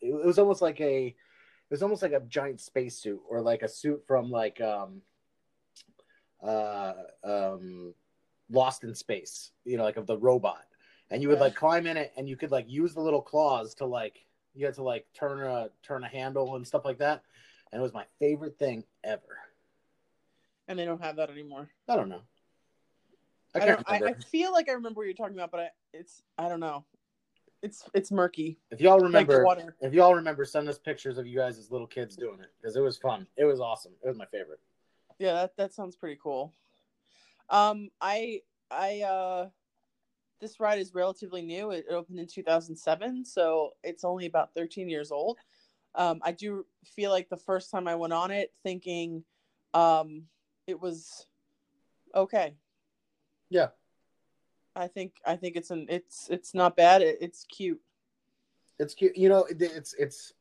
it 0.00 0.12
was 0.12 0.38
almost 0.38 0.62
like 0.62 0.80
a 0.80 1.06
it 1.06 1.70
was 1.70 1.82
almost 1.82 2.02
like 2.02 2.12
a 2.12 2.20
giant 2.20 2.60
spacesuit 2.60 3.20
or 3.28 3.40
like 3.40 3.62
a 3.62 3.68
suit 3.68 4.02
from 4.06 4.30
like 4.30 4.60
um 4.60 5.00
uh 6.42 6.92
um 7.24 7.94
lost 8.50 8.84
in 8.84 8.94
space 8.94 9.52
you 9.64 9.76
know 9.78 9.84
like 9.84 9.96
of 9.96 10.06
the 10.06 10.18
robot 10.18 10.64
and 11.10 11.22
you 11.22 11.28
would 11.28 11.40
like 11.40 11.54
climb 11.54 11.86
in 11.86 11.96
it 11.96 12.12
and 12.16 12.28
you 12.28 12.36
could 12.36 12.50
like 12.50 12.68
use 12.68 12.92
the 12.92 13.00
little 13.00 13.22
claws 13.22 13.74
to 13.74 13.86
like 13.86 14.26
you 14.54 14.66
had 14.66 14.74
to 14.74 14.82
like 14.82 15.06
turn 15.14 15.40
a 15.42 15.68
turn 15.82 16.04
a 16.04 16.08
handle 16.08 16.56
and 16.56 16.66
stuff 16.66 16.84
like 16.84 16.98
that 16.98 17.22
and 17.72 17.80
it 17.80 17.82
was 17.82 17.94
my 17.94 18.04
favorite 18.18 18.58
thing 18.58 18.84
ever 19.02 19.38
and 20.68 20.78
they 20.78 20.84
don't 20.84 21.02
have 21.02 21.16
that 21.16 21.30
anymore. 21.30 21.68
i 21.88 21.96
don't 21.96 22.10
know 22.10 22.20
i 23.54 23.60
I, 23.60 23.66
don't. 23.66 23.82
I, 23.86 23.96
I 23.96 24.14
feel 24.14 24.52
like 24.52 24.68
I 24.68 24.72
remember 24.72 24.98
what 24.98 25.04
you're 25.04 25.14
talking 25.14 25.36
about, 25.36 25.50
but 25.50 25.60
I, 25.60 25.68
it's 25.92 26.22
I 26.38 26.48
don't 26.48 26.60
know. 26.60 26.84
It's 27.62 27.84
it's 27.94 28.10
murky. 28.10 28.58
if 28.70 28.80
y'all 28.80 28.94
Like 28.98 29.04
remember 29.04 29.44
water. 29.44 29.76
if 29.80 29.94
y'all 29.94 30.14
remember 30.14 30.44
send 30.44 30.68
us 30.68 30.78
pictures 30.78 31.16
of 31.16 31.26
you 31.26 31.38
guys 31.38 31.58
as 31.58 31.70
little 31.70 31.86
kids 31.86 32.14
doing 32.16 32.40
it 32.40 32.52
because 32.60 32.76
it 32.76 32.80
was 32.80 32.98
fun 32.98 33.26
it 33.38 33.44
was 33.44 33.58
awesome 33.58 33.92
it 34.04 34.08
was 34.08 34.18
my 34.18 34.26
favorite 34.26 34.60
Yeah, 35.18 35.32
that 35.34 35.56
that 35.56 35.72
sounds 35.72 35.96
pretty 35.96 36.18
cool. 36.22 36.52
Um, 37.48 37.90
I 38.00 38.42
I 38.70 39.00
uh, 39.00 39.48
this 40.40 40.60
ride 40.60 40.78
is 40.78 40.94
relatively 40.94 41.40
new. 41.40 41.70
It 41.70 41.86
opened 41.90 42.18
in 42.18 42.26
2007, 42.26 43.24
so 43.24 43.70
it's 43.82 44.04
only 44.04 44.26
about 44.26 44.52
13 44.54 44.88
years 44.88 45.10
old. 45.10 45.38
Um, 45.94 46.20
I 46.22 46.32
do 46.32 46.66
feel 46.84 47.10
like 47.10 47.28
the 47.28 47.36
first 47.36 47.70
time 47.70 47.86
I 47.88 47.94
went 47.94 48.12
on 48.12 48.30
it, 48.30 48.52
thinking, 48.62 49.24
um, 49.72 50.24
it 50.66 50.78
was 50.80 51.26
okay. 52.14 52.56
Yeah 53.54 53.68
I 54.76 54.88
think 54.88 55.12
I 55.24 55.36
think 55.36 55.54
it's 55.54 55.70
an 55.70 55.86
it's 55.88 56.28
it's 56.28 56.52
not 56.52 56.76
bad. 56.76 57.00
It, 57.00 57.18
it's 57.20 57.44
cute. 57.44 57.80
it's 58.80 58.92
cute 58.92 59.16
you 59.16 59.28
know 59.28 59.44
it, 59.44 59.62
it's 59.62 59.94
it's 59.94 60.32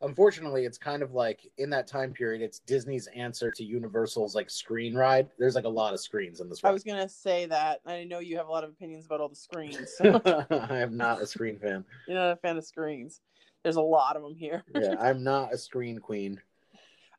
unfortunately 0.00 0.64
it's 0.64 0.78
kind 0.78 1.02
of 1.02 1.12
like 1.12 1.40
in 1.58 1.68
that 1.70 1.88
time 1.88 2.12
period 2.12 2.40
it's 2.40 2.60
disney's 2.60 3.08
answer 3.08 3.50
to 3.50 3.64
universal's 3.64 4.34
like 4.34 4.48
screen 4.50 4.94
ride 4.94 5.28
there's 5.38 5.54
like 5.56 5.64
a 5.64 5.68
lot 5.68 5.92
of 5.92 6.00
screens 6.00 6.40
in 6.40 6.48
this 6.48 6.62
I 6.62 6.68
ride 6.68 6.72
was 6.72 6.84
gonna 6.84 7.08
say 7.08 7.46
that. 7.46 7.80
I 7.84 8.04
know 8.04 8.20
you 8.20 8.36
have 8.36 8.46
a 8.46 8.50
lot 8.50 8.62
of 8.62 8.70
opinions 8.70 9.06
about 9.06 9.20
all 9.20 9.28
the 9.28 9.34
screens. 9.34 9.92
So 9.96 10.20
i 10.50 10.78
am 10.78 10.96
not 10.96 11.20
a 11.20 11.26
screen 11.26 11.58
fan 11.58 11.84
you're 12.06 12.16
not 12.16 12.30
a 12.30 12.36
fan 12.36 12.56
of 12.56 12.64
screens. 12.64 13.20
There's 13.64 13.76
a 13.76 13.82
lot 13.82 14.14
of 14.16 14.22
them 14.22 14.36
here. 14.36 14.62
yeah 14.76 14.94
i'm 15.00 15.24
not 15.24 15.52
a 15.52 15.58
screen 15.58 15.98
queen 15.98 16.40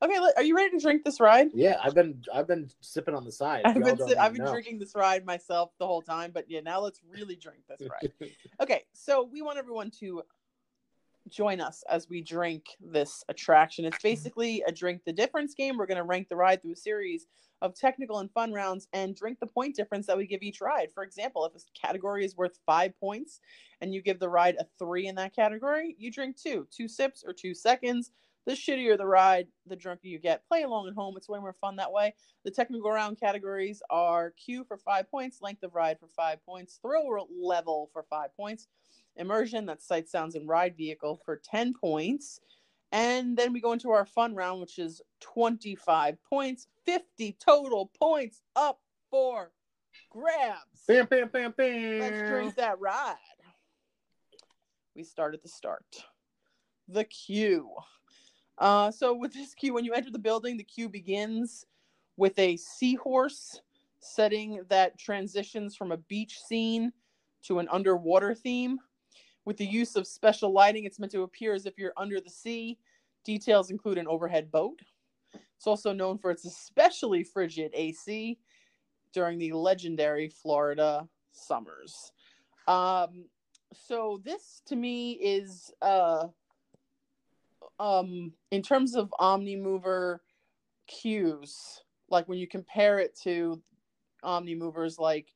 Okay, 0.03 0.17
are 0.35 0.43
you 0.43 0.55
ready 0.55 0.71
to 0.71 0.79
drink 0.79 1.03
this 1.03 1.19
ride? 1.19 1.47
yeah 1.53 1.77
i've 1.81 1.95
been 1.95 2.21
i've 2.33 2.47
been 2.47 2.69
sipping 2.81 3.15
on 3.15 3.23
the 3.23 3.31
side 3.31 3.61
I've 3.63 3.75
been 3.75 3.97
si- 3.97 4.15
I've 4.15 4.33
been 4.33 4.43
know. 4.43 4.51
drinking 4.51 4.79
this 4.79 4.95
ride 4.95 5.25
myself 5.25 5.71
the 5.79 5.87
whole 5.87 6.01
time, 6.01 6.31
but 6.33 6.49
yeah, 6.49 6.59
now 6.59 6.81
let's 6.81 6.99
really 7.09 7.35
drink 7.35 7.59
this 7.67 7.87
ride. 7.89 8.11
Okay, 8.61 8.83
so 8.93 9.23
we 9.23 9.41
want 9.41 9.57
everyone 9.57 9.91
to 9.99 10.23
join 11.29 11.61
us 11.61 11.83
as 11.89 12.09
we 12.09 12.21
drink 12.21 12.65
this 12.79 13.23
attraction. 13.29 13.85
It's 13.85 13.97
basically 14.03 14.63
a 14.67 14.71
drink 14.71 15.01
the 15.05 15.13
difference 15.13 15.53
game. 15.53 15.77
We're 15.77 15.85
going 15.85 15.97
to 15.97 16.03
rank 16.03 16.29
the 16.29 16.35
ride 16.35 16.61
through 16.61 16.73
a 16.73 16.77
series 16.77 17.27
of 17.61 17.73
technical 17.73 18.19
and 18.19 18.29
fun 18.31 18.51
rounds 18.51 18.87
and 18.91 19.15
drink 19.15 19.39
the 19.39 19.47
point 19.47 19.75
difference 19.75 20.05
that 20.07 20.17
we 20.17 20.27
give 20.27 20.43
each 20.43 20.59
ride. 20.59 20.89
For 20.93 21.03
example, 21.03 21.45
if 21.45 21.55
a 21.55 21.87
category 21.87 22.25
is 22.25 22.35
worth 22.35 22.59
five 22.65 22.97
points 22.99 23.39
and 23.79 23.93
you 23.93 24.01
give 24.01 24.19
the 24.19 24.29
ride 24.29 24.57
a 24.59 24.65
three 24.77 25.07
in 25.07 25.15
that 25.15 25.33
category, 25.33 25.95
you 25.97 26.11
drink 26.11 26.35
two, 26.35 26.67
two 26.75 26.89
sips 26.89 27.23
or 27.25 27.31
two 27.31 27.55
seconds. 27.55 28.11
The 28.45 28.53
shittier 28.53 28.97
the 28.97 29.05
ride, 29.05 29.47
the 29.65 29.75
drunker 29.75 30.07
you 30.07 30.19
get. 30.19 30.45
Play 30.47 30.63
along 30.63 30.87
at 30.87 30.95
home. 30.95 31.15
It's 31.15 31.29
way 31.29 31.39
more 31.39 31.53
fun 31.53 31.77
that 31.77 31.91
way. 31.91 32.13
The 32.43 32.51
technical 32.51 32.91
round 32.91 33.19
categories 33.19 33.81
are 33.89 34.31
Queue 34.31 34.65
for 34.65 34.77
five 34.77 35.09
points, 35.09 35.41
length 35.41 35.63
of 35.63 35.75
ride 35.75 35.99
for 35.99 36.07
five 36.07 36.43
points, 36.45 36.79
thrill 36.81 37.27
level 37.41 37.89
for 37.93 38.03
five 38.03 38.35
points, 38.35 38.67
immersion, 39.15 39.65
that's 39.65 39.87
sight, 39.87 40.09
sounds, 40.09 40.35
and 40.35 40.47
ride 40.47 40.75
vehicle 40.75 41.21
for 41.25 41.41
10 41.43 41.73
points. 41.73 42.39
And 42.91 43.35
then 43.35 43.53
we 43.53 43.61
go 43.61 43.71
into 43.71 43.89
our 43.89 44.05
fun 44.05 44.35
round, 44.35 44.61
which 44.61 44.77
is 44.77 45.01
25 45.21 46.17
points, 46.29 46.67
50 46.85 47.37
total 47.43 47.91
points 47.99 48.41
up 48.55 48.79
for 49.09 49.51
grabs. 50.11 50.83
bam 50.87 51.07
bam 51.07 51.29
bam 51.29 51.53
bam 51.57 51.99
Let's 51.99 52.29
drink 52.29 52.55
that 52.55 52.79
ride. 52.79 53.15
We 54.95 55.03
start 55.03 55.33
at 55.33 55.41
the 55.41 55.49
start. 55.49 55.85
The 56.87 57.05
queue. 57.05 57.71
Uh, 58.57 58.91
so 58.91 59.13
with 59.13 59.33
this 59.33 59.53
queue, 59.53 59.73
when 59.73 59.85
you 59.85 59.93
enter 59.93 60.11
the 60.11 60.19
building, 60.19 60.57
the 60.57 60.63
queue 60.63 60.89
begins 60.89 61.65
with 62.17 62.37
a 62.37 62.57
seahorse 62.57 63.61
setting 63.99 64.61
that 64.69 64.97
transitions 64.99 65.75
from 65.75 65.91
a 65.91 65.97
beach 65.97 66.39
scene 66.39 66.91
to 67.43 67.59
an 67.59 67.67
underwater 67.71 68.33
theme. 68.35 68.79
With 69.45 69.57
the 69.57 69.65
use 69.65 69.95
of 69.95 70.07
special 70.07 70.53
lighting, 70.53 70.85
it's 70.85 70.99
meant 70.99 71.11
to 71.13 71.23
appear 71.23 71.53
as 71.53 71.65
if 71.65 71.77
you're 71.77 71.93
under 71.97 72.19
the 72.21 72.29
sea. 72.29 72.77
Details 73.25 73.71
include 73.71 73.97
an 73.97 74.07
overhead 74.07 74.51
boat. 74.51 74.79
It's 75.57 75.67
also 75.67 75.93
known 75.93 76.17
for 76.17 76.31
its 76.31 76.45
especially 76.45 77.23
frigid 77.23 77.71
AC 77.73 78.37
during 79.13 79.37
the 79.37 79.53
legendary 79.53 80.29
Florida 80.29 81.07
summers. 81.31 82.11
Um, 82.67 83.25
so 83.73 84.21
this 84.23 84.61
to 84.67 84.75
me 84.75 85.13
is 85.13 85.71
uh, 85.81 86.27
um 87.79 88.33
in 88.51 88.61
terms 88.61 88.95
of 88.95 89.13
Omnimover 89.19 90.19
queues, 90.87 91.81
like 92.09 92.27
when 92.27 92.37
you 92.37 92.47
compare 92.47 92.99
it 92.99 93.17
to 93.23 93.61
Omnimovers 94.23 94.99
like 94.99 95.33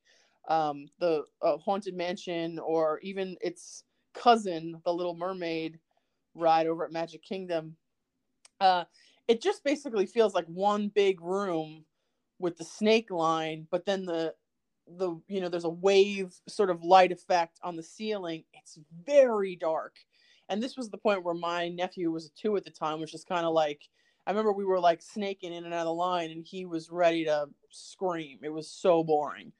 um 0.48 0.86
the 1.00 1.24
uh, 1.42 1.58
Haunted 1.58 1.94
Mansion 1.96 2.58
or 2.58 3.00
even 3.02 3.36
its 3.40 3.84
cousin, 4.14 4.80
the 4.84 4.92
Little 4.94 5.16
Mermaid 5.16 5.78
ride 6.34 6.66
over 6.66 6.84
at 6.84 6.92
Magic 6.92 7.22
Kingdom, 7.22 7.76
uh 8.60 8.84
it 9.28 9.42
just 9.42 9.62
basically 9.64 10.06
feels 10.06 10.34
like 10.34 10.46
one 10.46 10.88
big 10.88 11.20
room 11.20 11.84
with 12.38 12.56
the 12.56 12.64
snake 12.64 13.10
line, 13.10 13.66
but 13.70 13.84
then 13.86 14.04
the 14.06 14.34
the 14.86 15.20
you 15.28 15.40
know 15.40 15.48
there's 15.48 15.64
a 15.64 15.68
wave 15.70 16.34
sort 16.48 16.70
of 16.70 16.82
light 16.82 17.12
effect 17.12 17.58
on 17.62 17.76
the 17.76 17.82
ceiling. 17.82 18.44
It's 18.54 18.78
very 19.06 19.56
dark, 19.56 19.96
and 20.48 20.62
this 20.62 20.76
was 20.76 20.88
the 20.90 20.98
point 20.98 21.24
where 21.24 21.34
my 21.34 21.68
nephew 21.68 22.10
was 22.10 22.26
a 22.26 22.30
two 22.30 22.56
at 22.56 22.64
the 22.64 22.70
time, 22.70 23.00
which 23.00 23.14
is 23.14 23.24
kind 23.24 23.46
of 23.46 23.52
like 23.52 23.82
I 24.26 24.30
remember 24.30 24.52
we 24.52 24.66
were 24.66 24.80
like 24.80 25.00
snaking 25.00 25.54
in 25.54 25.64
and 25.64 25.72
out 25.72 25.80
of 25.80 25.86
the 25.86 25.94
line, 25.94 26.30
and 26.30 26.44
he 26.44 26.66
was 26.66 26.90
ready 26.90 27.24
to 27.24 27.48
scream. 27.70 28.40
It 28.42 28.52
was 28.52 28.70
so 28.70 29.02
boring. 29.02 29.52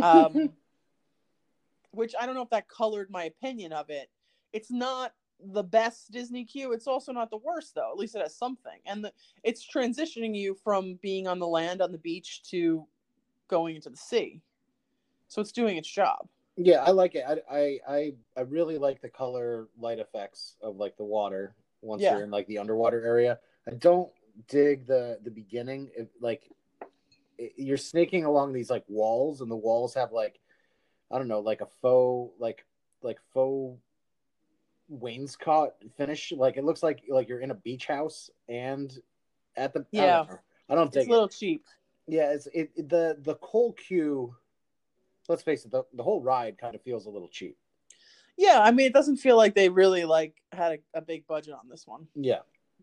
Um, 0.00 0.52
which 1.90 2.14
I 2.18 2.24
don't 2.24 2.36
know 2.36 2.42
if 2.42 2.50
that 2.50 2.68
colored 2.68 3.10
my 3.10 3.24
opinion 3.24 3.72
of 3.72 3.90
it. 3.90 4.08
It's 4.52 4.70
not 4.70 5.12
the 5.40 5.64
best 5.64 6.12
Disney 6.12 6.44
queue. 6.44 6.72
It's 6.72 6.86
also 6.86 7.12
not 7.12 7.30
the 7.30 7.38
worst 7.38 7.74
though. 7.74 7.90
At 7.90 7.98
least 7.98 8.14
it 8.14 8.22
has 8.22 8.36
something, 8.36 8.78
and 8.86 9.04
the, 9.04 9.12
it's 9.42 9.66
transitioning 9.66 10.36
you 10.36 10.56
from 10.62 10.98
being 11.02 11.26
on 11.26 11.40
the 11.40 11.48
land 11.48 11.82
on 11.82 11.90
the 11.90 11.98
beach 11.98 12.42
to 12.50 12.86
going 13.48 13.74
into 13.74 13.90
the 13.90 13.96
sea. 13.96 14.40
So 15.28 15.40
it's 15.40 15.52
doing 15.52 15.76
its 15.76 15.90
job. 15.90 16.28
Yeah, 16.56 16.82
I 16.82 16.90
like 16.90 17.14
it. 17.14 17.24
I, 17.28 17.40
I 17.54 17.78
I 17.88 18.12
I 18.36 18.40
really 18.42 18.78
like 18.78 19.02
the 19.02 19.08
color 19.08 19.68
light 19.78 19.98
effects 19.98 20.56
of 20.62 20.76
like 20.76 20.96
the 20.96 21.04
water 21.04 21.54
once 21.82 22.02
Yeah. 22.02 22.14
you're 22.14 22.24
in 22.24 22.30
like 22.30 22.46
the 22.46 22.58
underwater 22.58 23.04
area. 23.04 23.38
I 23.68 23.72
don't 23.72 24.10
dig 24.48 24.86
the 24.86 25.18
the 25.22 25.30
beginning. 25.30 25.90
It, 25.96 26.10
like 26.20 26.50
it, 27.38 27.52
you're 27.56 27.76
snaking 27.76 28.24
along 28.24 28.52
these 28.54 28.70
like 28.70 28.84
walls, 28.88 29.42
and 29.42 29.50
the 29.50 29.56
walls 29.56 29.92
have 29.94 30.12
like 30.12 30.40
I 31.10 31.18
don't 31.18 31.28
know, 31.28 31.40
like 31.40 31.60
a 31.60 31.66
faux 31.82 32.34
like 32.40 32.64
like 33.02 33.18
faux 33.34 33.78
wainscot 34.90 35.72
finish. 35.96 36.32
Like 36.32 36.56
it 36.56 36.64
looks 36.64 36.82
like 36.82 37.02
like 37.08 37.28
you're 37.28 37.40
in 37.40 37.50
a 37.50 37.54
beach 37.54 37.86
house 37.86 38.30
and 38.48 38.92
at 39.56 39.72
the 39.74 39.80
I 39.80 39.84
Yeah. 39.92 40.16
don't, 40.16 40.28
know. 40.30 40.38
I 40.70 40.74
don't 40.74 40.92
dig 40.92 41.00
It's 41.02 41.08
a 41.08 41.12
little 41.12 41.28
cheap. 41.28 41.64
Yeah, 42.06 42.32
it's 42.32 42.46
it, 42.48 42.70
it- 42.76 42.88
the 42.88 43.16
the 43.20 43.34
coal 43.36 43.72
queue. 43.74 44.34
Let's 45.28 45.42
face 45.42 45.64
it, 45.64 45.70
the, 45.70 45.84
the 45.94 46.02
whole 46.02 46.22
ride 46.22 46.58
kind 46.58 46.74
of 46.74 46.82
feels 46.82 47.06
a 47.06 47.10
little 47.10 47.28
cheap. 47.28 47.56
Yeah, 48.36 48.60
I 48.60 48.70
mean, 48.70 48.86
it 48.86 48.92
doesn't 48.92 49.16
feel 49.16 49.36
like 49.36 49.54
they 49.54 49.68
really 49.68 50.04
like 50.04 50.34
had 50.52 50.72
a, 50.72 50.98
a 50.98 51.00
big 51.00 51.26
budget 51.26 51.54
on 51.54 51.68
this 51.68 51.86
one. 51.86 52.06
Yeah, 52.14 52.40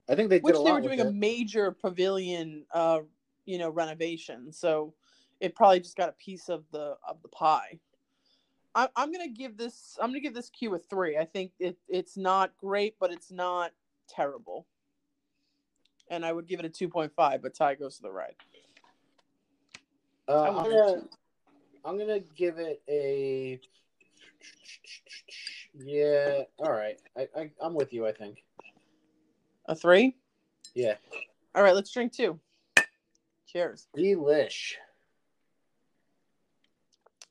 I 0.09 0.15
think 0.15 0.29
they 0.29 0.37
did 0.37 0.45
Which 0.45 0.55
a 0.55 0.57
they 0.57 0.63
lot 0.63 0.73
were 0.73 0.81
with 0.81 0.97
doing 0.97 1.01
a 1.01 1.11
major 1.11 1.71
pavilion, 1.71 2.65
uh, 2.73 3.01
you 3.45 3.57
know, 3.59 3.69
renovation. 3.69 4.51
So 4.51 4.93
it 5.39 5.55
probably 5.55 5.79
just 5.79 5.95
got 5.95 6.09
a 6.09 6.13
piece 6.13 6.49
of 6.49 6.63
the 6.71 6.97
of 7.07 7.21
the 7.21 7.27
pie. 7.27 7.79
I, 8.75 8.89
I'm 8.95 9.11
gonna 9.11 9.27
give 9.27 9.55
this. 9.57 9.97
I'm 10.01 10.09
gonna 10.09 10.21
give 10.21 10.33
this 10.33 10.49
queue 10.49 10.73
a 10.73 10.79
three. 10.79 11.17
I 11.17 11.25
think 11.25 11.51
it 11.59 11.77
it's 11.87 12.17
not 12.17 12.57
great, 12.57 12.95
but 12.99 13.11
it's 13.11 13.31
not 13.31 13.71
terrible. 14.09 14.65
And 16.09 16.25
I 16.25 16.31
would 16.31 16.47
give 16.47 16.59
it 16.59 16.65
a 16.65 16.69
two 16.69 16.89
point 16.89 17.11
five, 17.15 17.41
but 17.43 17.53
tie 17.53 17.75
goes 17.75 17.97
to 17.97 18.01
the 18.01 18.11
ride. 18.11 18.35
Uh, 20.27 20.41
I 20.41 20.63
I'm 21.85 21.97
gonna, 21.97 22.19
too. 22.19 22.25
I'm 22.25 22.25
gonna 22.25 22.35
give 22.35 22.57
it 22.59 22.81
a. 22.89 23.59
Yeah, 25.75 26.43
all 26.59 26.71
right. 26.71 26.99
I, 27.17 27.27
I 27.35 27.51
I'm 27.61 27.73
with 27.73 27.93
you. 27.93 28.05
I 28.05 28.11
think. 28.11 28.43
A 29.65 29.75
three. 29.75 30.15
Yeah, 30.75 30.95
All 31.53 31.61
right, 31.63 31.75
let's 31.75 31.91
drink 31.91 32.13
two. 32.13 32.39
Cheers. 33.47 33.87
delish. 33.95 34.73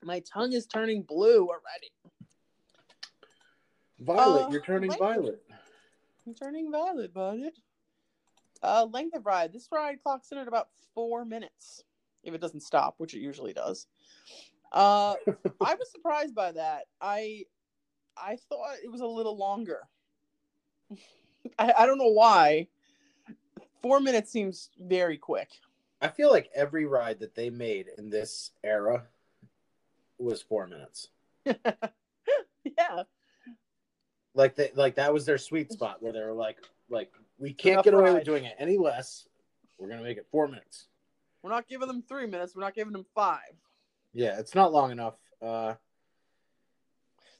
My 0.04 0.20
tongue 0.20 0.52
is 0.52 0.66
turning 0.66 1.02
blue 1.02 1.48
already. 1.48 1.90
Violet, 3.98 4.44
Uh, 4.46 4.48
you're 4.50 4.60
turning 4.62 4.90
like- 4.90 4.98
violet. 4.98 5.42
I'm 6.26 6.34
turning 6.34 6.70
violet, 6.70 7.12
Violet. 7.12 7.58
Uh, 8.62 8.86
length 8.92 9.16
of 9.16 9.26
ride. 9.26 9.52
This 9.52 9.66
ride 9.72 10.00
clocks 10.04 10.30
in 10.30 10.38
at 10.38 10.46
about 10.46 10.68
four 10.94 11.24
minutes, 11.24 11.82
if 12.22 12.32
it 12.32 12.40
doesn't 12.40 12.60
stop, 12.60 12.94
which 12.98 13.12
it 13.14 13.18
usually 13.18 13.52
does. 13.52 13.88
Uh, 14.72 15.14
I 15.60 15.74
was 15.74 15.90
surprised 15.92 16.34
by 16.34 16.52
that. 16.52 16.84
I 17.00 17.44
I 18.16 18.36
thought 18.48 18.76
it 18.82 18.90
was 18.90 19.00
a 19.00 19.06
little 19.06 19.36
longer. 19.36 19.80
I, 21.58 21.72
I 21.78 21.86
don't 21.86 21.98
know 21.98 22.12
why. 22.12 22.68
Four 23.82 24.00
minutes 24.00 24.30
seems 24.30 24.70
very 24.80 25.18
quick. 25.18 25.48
I 26.00 26.08
feel 26.08 26.30
like 26.30 26.50
every 26.54 26.86
ride 26.86 27.20
that 27.20 27.34
they 27.34 27.50
made 27.50 27.86
in 27.98 28.10
this 28.10 28.50
era 28.62 29.04
was 30.18 30.40
four 30.42 30.66
minutes. 30.66 31.08
yeah. 31.44 33.02
Like 34.34 34.54
they 34.56 34.70
like 34.74 34.94
that 34.96 35.12
was 35.12 35.26
their 35.26 35.38
sweet 35.38 35.72
spot 35.72 36.02
where 36.02 36.12
they 36.12 36.20
were 36.20 36.32
like 36.32 36.58
like 36.88 37.12
we 37.38 37.52
can't 37.52 37.74
Enough 37.74 37.84
get 37.84 37.94
away 37.94 38.04
ride. 38.04 38.14
with 38.14 38.24
doing 38.24 38.44
it 38.44 38.54
any 38.58 38.78
less. 38.78 39.28
We're 39.78 39.88
gonna 39.88 40.02
make 40.02 40.16
it 40.18 40.26
four 40.30 40.48
minutes. 40.48 40.86
We're 41.42 41.50
not 41.50 41.68
giving 41.68 41.88
them 41.88 42.02
three 42.08 42.26
minutes. 42.26 42.54
We're 42.54 42.62
not 42.62 42.74
giving 42.74 42.92
them 42.92 43.04
five. 43.14 43.54
Yeah, 44.12 44.38
it's 44.38 44.54
not 44.54 44.72
long 44.72 44.90
enough. 44.90 45.14
Uh, 45.40 45.74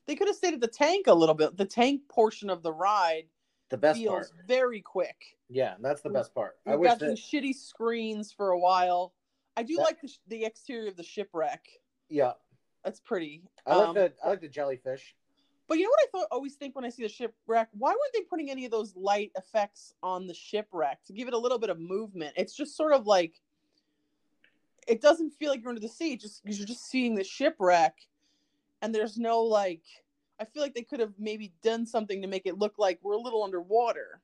They 0.07 0.17
could 0.17 0.27
have 0.29 0.37
stayed 0.37 0.55
at 0.55 0.61
the 0.61 0.67
tank 0.69 1.07
a 1.07 1.15
little 1.15 1.35
bit. 1.35 1.57
The 1.57 1.65
tank 1.65 2.03
portion 2.09 2.51
of 2.51 2.63
the 2.63 2.73
ride 2.73 3.25
the 3.69 3.77
best 3.79 3.99
feels 3.99 4.31
part. 4.31 4.47
very 4.47 4.81
quick. 4.81 5.37
Yeah, 5.49 5.75
that's 5.81 6.01
the 6.03 6.11
best 6.11 6.35
part. 6.35 6.59
I 6.67 6.71
We've 6.73 6.81
wish 6.81 6.91
got 6.91 6.99
that. 7.01 7.07
some 7.07 7.41
shitty 7.41 7.55
screens 7.55 8.33
for 8.33 8.51
a 8.51 8.59
while. 8.59 9.13
I 9.57 9.63
do 9.63 9.77
That- 9.77 9.83
like 9.83 10.01
the, 10.01 10.09
sh- 10.09 10.19
the 10.29 10.45
exterior 10.45 10.89
of 10.89 10.97
the 10.97 11.03
shipwreck. 11.03 11.69
Yeah, 12.09 12.33
That's 12.85 13.01
pretty. 13.01 13.43
I 13.67 13.77
like 13.77 13.89
Um, 13.89 13.95
the 13.95 14.13
I 14.25 14.29
like 14.31 14.41
the 14.41 14.49
jellyfish. 14.49 15.15
But 15.69 15.79
you 15.79 15.85
know 15.85 15.91
what 15.91 16.01
I 16.03 16.07
thought, 16.11 16.29
always 16.33 16.57
think 16.57 16.75
when 16.75 16.85
I 16.85 16.89
see 16.89 17.03
the 17.05 17.09
shipwreck? 17.09 17.69
Why 17.73 17.91
weren't 17.93 18.13
they 18.13 18.23
putting 18.23 18.51
any 18.51 18.65
of 18.65 18.71
those 18.73 18.95
light 18.97 19.31
effects 19.37 19.95
on 20.03 20.27
the 20.27 20.35
shipwreck 20.35 21.03
to 21.05 21.13
give 21.13 21.29
it 21.29 21.35
a 21.35 21.39
little 21.39 21.59
bit 21.59 21.71
of 21.71 21.79
movement? 21.79 22.35
It's 22.37 22.55
just 22.55 22.77
sort 22.77 22.93
of 22.93 23.07
like 23.07 23.41
it 24.89 25.01
doesn't 25.01 25.31
feel 25.31 25.51
like 25.51 25.61
you're 25.61 25.71
under 25.71 25.81
the 25.81 25.89
sea, 25.89 26.17
just 26.17 26.43
because 26.43 26.59
you're 26.59 26.67
just 26.67 26.89
seeing 26.89 27.15
the 27.15 27.25
shipwreck, 27.25 27.97
and 28.81 28.95
there's 28.95 29.19
no 29.19 29.41
like. 29.41 29.83
I 30.41 30.45
feel 30.45 30.63
like 30.63 30.75
they 30.75 30.83
could 30.83 30.99
have 30.99 31.13
maybe 31.19 31.53
done 31.63 31.87
something 31.87 32.21
to 32.23 32.29
make 32.29 32.47
it 32.47 32.59
look 32.59 32.75
like 32.77 32.99
we're 33.03 33.13
a 33.13 33.21
little 33.21 33.45
underwater. 33.45 34.21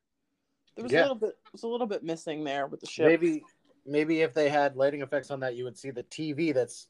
There 0.74 0.82
was 0.82 0.92
a 0.92 0.96
little 0.96 1.14
bit, 1.14 1.36
was 1.52 1.62
a 1.62 1.68
little 1.68 1.86
bit 1.86 2.02
missing 2.02 2.44
there 2.44 2.66
with 2.66 2.80
the 2.80 2.86
ship. 2.86 3.06
Maybe 3.06 3.42
maybe 3.86 4.20
if 4.20 4.34
they 4.34 4.48
had 4.48 4.76
lighting 4.76 5.02
effects 5.02 5.30
on 5.30 5.40
that, 5.40 5.56
you 5.56 5.64
would 5.64 5.76
see 5.76 5.90
the 5.90 6.04
TV 6.04 6.54
that's. 6.54 6.88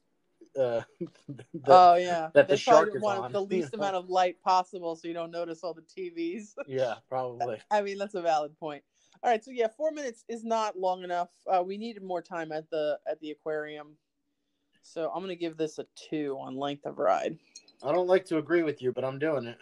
Uh, 0.58 0.82
the, 1.28 1.44
oh 1.66 1.94
yeah, 1.94 2.30
that 2.34 2.48
the 2.48 2.56
they 2.56 2.62
probably 2.62 2.90
shark 2.90 2.90
is 2.94 3.02
on, 3.02 3.32
the 3.32 3.40
least 3.44 3.74
amount 3.74 3.94
of 3.96 4.08
light 4.08 4.40
possible, 4.42 4.96
so 4.96 5.06
you 5.06 5.14
don't 5.14 5.30
notice 5.30 5.62
all 5.62 5.74
the 5.74 5.82
TVs. 5.82 6.54
yeah, 6.66 6.94
probably. 7.08 7.58
I 7.70 7.82
mean, 7.82 7.98
that's 7.98 8.14
a 8.14 8.22
valid 8.22 8.58
point. 8.58 8.82
All 9.22 9.30
right, 9.30 9.44
so 9.44 9.50
yeah, 9.50 9.66
four 9.76 9.90
minutes 9.90 10.24
is 10.28 10.44
not 10.44 10.78
long 10.78 11.02
enough. 11.02 11.28
Uh, 11.46 11.62
we 11.62 11.76
needed 11.76 12.02
more 12.02 12.22
time 12.22 12.52
at 12.52 12.70
the 12.70 12.98
at 13.10 13.20
the 13.20 13.30
aquarium, 13.32 13.96
so 14.82 15.10
I'm 15.14 15.22
gonna 15.22 15.34
give 15.34 15.56
this 15.56 15.78
a 15.78 15.86
two 15.96 16.36
on 16.40 16.56
length 16.56 16.86
of 16.86 16.98
ride. 16.98 17.36
I 17.82 17.92
don't 17.92 18.06
like 18.06 18.24
to 18.26 18.38
agree 18.38 18.62
with 18.62 18.80
you, 18.80 18.92
but 18.92 19.04
I'm 19.04 19.18
doing 19.18 19.46
it. 19.46 19.58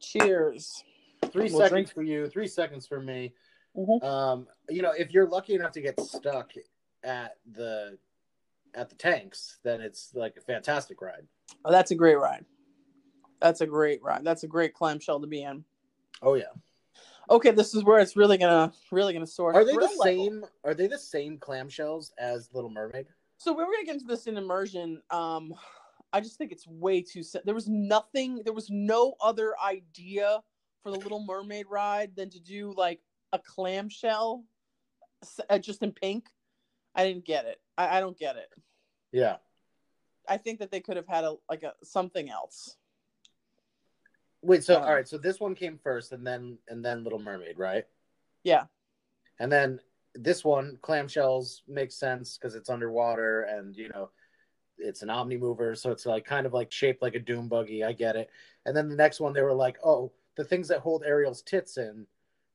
Cheers. 0.00 0.84
Three 1.32 1.48
We'll 1.50 1.58
seconds 1.58 1.70
drink- 1.70 1.88
for 1.92 2.02
you, 2.02 2.28
three 2.28 2.46
seconds 2.48 2.86
for 2.86 3.00
me. 3.00 3.34
Mhm. 3.76 4.02
Um, 4.02 4.48
you 4.68 4.82
know, 4.82 4.92
if 4.92 5.12
you're 5.12 5.28
lucky 5.28 5.54
enough 5.54 5.72
to 5.72 5.80
get 5.80 5.98
stuck 6.00 6.52
at 7.02 7.38
the 7.52 7.98
at 8.74 8.88
the 8.88 8.94
tanks, 8.96 9.58
then 9.64 9.80
it's 9.80 10.14
like 10.14 10.36
a 10.36 10.40
fantastic 10.40 11.00
ride. 11.02 11.26
Oh, 11.64 11.72
that's 11.72 11.90
a 11.90 11.94
great 11.96 12.16
ride. 12.18 12.44
That's 13.40 13.60
a 13.62 13.66
great 13.66 14.00
ride. 14.02 14.24
That's 14.24 14.44
a 14.44 14.48
great 14.48 14.74
clamshell 14.74 15.20
to 15.20 15.26
be 15.26 15.42
in. 15.42 15.64
Oh 16.22 16.34
yeah. 16.34 16.52
Okay, 17.30 17.52
this 17.52 17.74
is 17.74 17.84
where 17.84 18.00
it's 18.00 18.16
really 18.16 18.38
gonna 18.38 18.72
really 18.90 19.12
gonna 19.12 19.26
soar. 19.26 19.54
Are 19.54 19.64
they 19.64 19.72
the 19.72 19.80
level. 19.80 20.02
same? 20.02 20.44
Are 20.64 20.74
they 20.74 20.88
the 20.88 20.98
same 20.98 21.38
clamshells 21.38 22.10
as 22.18 22.50
Little 22.52 22.70
Mermaid? 22.70 23.06
So 23.38 23.52
we 23.52 23.62
were 23.62 23.72
gonna 23.72 23.84
get 23.84 23.94
into 23.94 24.06
this 24.06 24.26
in 24.26 24.36
immersion. 24.36 25.00
Um, 25.10 25.54
I 26.12 26.20
just 26.20 26.38
think 26.38 26.50
it's 26.50 26.66
way 26.66 27.02
too. 27.02 27.22
There 27.44 27.54
was 27.54 27.68
nothing. 27.68 28.42
There 28.44 28.52
was 28.52 28.68
no 28.68 29.14
other 29.20 29.54
idea 29.64 30.42
for 30.82 30.90
the 30.90 30.98
Little 30.98 31.24
Mermaid 31.24 31.66
ride 31.70 32.16
than 32.16 32.30
to 32.30 32.40
do 32.40 32.74
like 32.76 33.00
a 33.32 33.38
clamshell, 33.38 34.44
uh, 35.48 35.58
just 35.58 35.82
in 35.82 35.92
pink. 35.92 36.26
I 36.96 37.06
didn't 37.06 37.24
get 37.24 37.44
it. 37.44 37.60
I, 37.78 37.98
I 37.98 38.00
don't 38.00 38.18
get 38.18 38.36
it. 38.36 38.48
Yeah. 39.12 39.36
I 40.28 40.36
think 40.36 40.58
that 40.58 40.72
they 40.72 40.80
could 40.80 40.96
have 40.96 41.06
had 41.06 41.24
a 41.24 41.36
like 41.48 41.62
a 41.62 41.74
something 41.84 42.28
else. 42.28 42.76
Wait. 44.42 44.64
So 44.64 44.76
Um, 44.76 44.84
all 44.84 44.94
right. 44.94 45.08
So 45.08 45.18
this 45.18 45.40
one 45.40 45.54
came 45.54 45.78
first, 45.78 46.12
and 46.12 46.26
then 46.26 46.58
and 46.68 46.84
then 46.84 47.04
Little 47.04 47.18
Mermaid, 47.18 47.58
right? 47.58 47.84
Yeah. 48.44 48.64
And 49.38 49.50
then 49.50 49.80
this 50.14 50.44
one, 50.44 50.78
clamshells 50.82 51.62
makes 51.68 51.94
sense 51.94 52.36
because 52.36 52.54
it's 52.54 52.70
underwater, 52.70 53.42
and 53.42 53.76
you 53.76 53.88
know, 53.90 54.10
it's 54.78 55.02
an 55.02 55.10
omni 55.10 55.36
mover, 55.36 55.74
so 55.74 55.90
it's 55.90 56.06
like 56.06 56.24
kind 56.24 56.46
of 56.46 56.52
like 56.52 56.72
shaped 56.72 57.02
like 57.02 57.14
a 57.14 57.20
doom 57.20 57.48
buggy. 57.48 57.84
I 57.84 57.92
get 57.92 58.16
it. 58.16 58.30
And 58.66 58.76
then 58.76 58.88
the 58.88 58.96
next 58.96 59.20
one, 59.20 59.32
they 59.32 59.42
were 59.42 59.54
like, 59.54 59.78
oh, 59.84 60.12
the 60.36 60.44
things 60.44 60.68
that 60.68 60.80
hold 60.80 61.04
Ariel's 61.04 61.42
tits 61.42 61.76
in, 61.76 62.06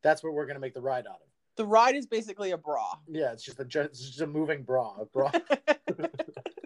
That's 0.02 0.24
what 0.24 0.34
we're 0.34 0.46
gonna 0.46 0.60
make 0.60 0.74
the 0.74 0.82
ride 0.82 1.08
out 1.08 1.22
of. 1.22 1.28
The 1.56 1.66
ride 1.66 1.96
is 1.96 2.06
basically 2.06 2.52
a 2.52 2.58
bra. 2.58 2.96
Yeah, 3.08 3.32
it's 3.32 3.44
just 3.44 3.60
a 3.60 3.82
it's 3.82 4.02
just 4.02 4.22
a 4.22 4.28
moving 4.28 4.64
bra. 4.64 4.96
A 5.00 5.06
bra. 5.06 5.32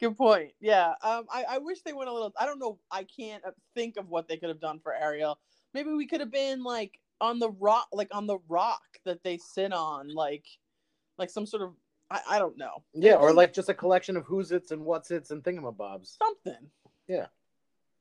Good 0.00 0.16
point. 0.16 0.52
Yeah. 0.60 0.90
Um, 1.02 1.26
I, 1.30 1.44
I 1.50 1.58
wish 1.58 1.82
they 1.82 1.92
went 1.92 2.10
a 2.10 2.12
little. 2.12 2.32
I 2.38 2.46
don't 2.46 2.58
know. 2.58 2.78
I 2.90 3.04
can't 3.04 3.44
uh, 3.44 3.50
think 3.74 3.96
of 3.96 4.08
what 4.08 4.28
they 4.28 4.36
could 4.36 4.48
have 4.48 4.60
done 4.60 4.80
for 4.80 4.94
Ariel. 4.94 5.38
Maybe 5.74 5.90
we 5.92 6.06
could 6.06 6.20
have 6.20 6.30
been 6.30 6.62
like 6.62 6.98
on 7.20 7.38
the 7.38 7.50
rock, 7.50 7.88
like 7.92 8.08
on 8.12 8.26
the 8.26 8.38
rock 8.48 8.82
that 9.04 9.22
they 9.22 9.38
sit 9.38 9.72
on, 9.72 10.14
like, 10.14 10.46
like 11.18 11.30
some 11.30 11.46
sort 11.46 11.62
of. 11.62 11.72
I, 12.10 12.20
I 12.30 12.38
don't 12.38 12.56
know. 12.56 12.82
yeah, 12.94 13.14
or 13.14 13.34
like 13.34 13.52
just 13.52 13.68
a 13.68 13.74
collection 13.74 14.16
of 14.16 14.24
who's 14.24 14.50
its 14.50 14.70
and 14.70 14.82
what's 14.82 15.10
its 15.10 15.30
and 15.30 15.42
thingamabobs. 15.42 16.16
something. 16.16 16.70
Yeah. 17.06 17.26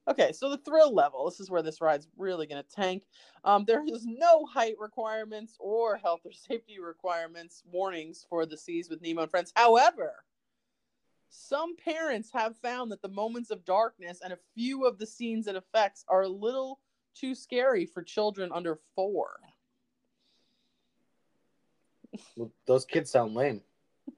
Okay, 0.09 0.31
so 0.31 0.49
the 0.49 0.57
thrill 0.59 0.93
level. 0.93 1.25
This 1.25 1.41
is 1.41 1.49
where 1.49 1.61
this 1.61 1.81
ride's 1.81 2.07
really 2.17 2.47
going 2.47 2.63
to 2.63 2.75
tank. 2.75 3.03
Um, 3.43 3.65
there 3.65 3.83
is 3.85 4.05
no 4.05 4.45
height 4.45 4.75
requirements 4.79 5.57
or 5.59 5.97
health 5.97 6.21
or 6.23 6.31
safety 6.31 6.79
requirements, 6.79 7.63
warnings 7.69 8.25
for 8.29 8.45
the 8.45 8.57
seas 8.57 8.89
with 8.89 9.01
Nemo 9.01 9.23
and 9.23 9.31
friends. 9.31 9.51
However, 9.55 10.13
some 11.29 11.75
parents 11.75 12.29
have 12.33 12.57
found 12.57 12.91
that 12.91 13.01
the 13.01 13.09
moments 13.09 13.51
of 13.51 13.65
darkness 13.65 14.19
and 14.23 14.33
a 14.33 14.39
few 14.55 14.85
of 14.85 14.97
the 14.97 15.05
scenes 15.05 15.47
and 15.47 15.57
effects 15.57 16.03
are 16.07 16.23
a 16.23 16.27
little 16.29 16.79
too 17.15 17.35
scary 17.35 17.85
for 17.85 18.03
children 18.03 18.51
under 18.53 18.79
four. 18.95 19.39
Well, 22.35 22.51
those 22.65 22.85
kids 22.85 23.11
sound 23.11 23.35
lame. 23.35 23.61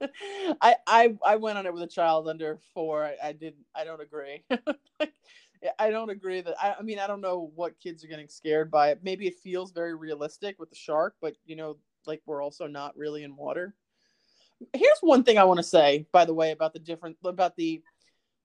I, 0.60 0.76
I 0.86 1.16
I 1.24 1.36
went 1.36 1.58
on 1.58 1.66
it 1.66 1.74
with 1.74 1.82
a 1.82 1.88
child 1.88 2.28
under 2.28 2.60
four. 2.74 3.04
I, 3.04 3.16
I 3.22 3.32
did. 3.32 3.54
I 3.74 3.84
don't 3.84 4.00
agree. 4.00 4.44
like, 4.50 5.12
I 5.78 5.90
don't 5.90 6.10
agree 6.10 6.40
that. 6.40 6.54
I, 6.62 6.76
I 6.78 6.82
mean, 6.82 6.98
I 6.98 7.06
don't 7.06 7.20
know 7.20 7.50
what 7.54 7.80
kids 7.80 8.04
are 8.04 8.08
getting 8.08 8.28
scared 8.28 8.70
by 8.70 8.90
it. 8.90 9.00
Maybe 9.02 9.26
it 9.26 9.34
feels 9.42 9.72
very 9.72 9.94
realistic 9.94 10.58
with 10.58 10.70
the 10.70 10.76
shark, 10.76 11.16
but 11.20 11.36
you 11.44 11.56
know, 11.56 11.76
like 12.06 12.22
we're 12.24 12.42
also 12.42 12.66
not 12.66 12.96
really 12.96 13.24
in 13.24 13.36
water. 13.36 13.74
Here's 14.74 14.98
one 15.00 15.24
thing 15.24 15.38
I 15.38 15.44
want 15.44 15.58
to 15.58 15.62
say, 15.64 16.06
by 16.12 16.24
the 16.24 16.34
way, 16.34 16.50
about 16.52 16.72
the 16.72 16.78
different 16.78 17.16
about 17.24 17.56
the 17.56 17.82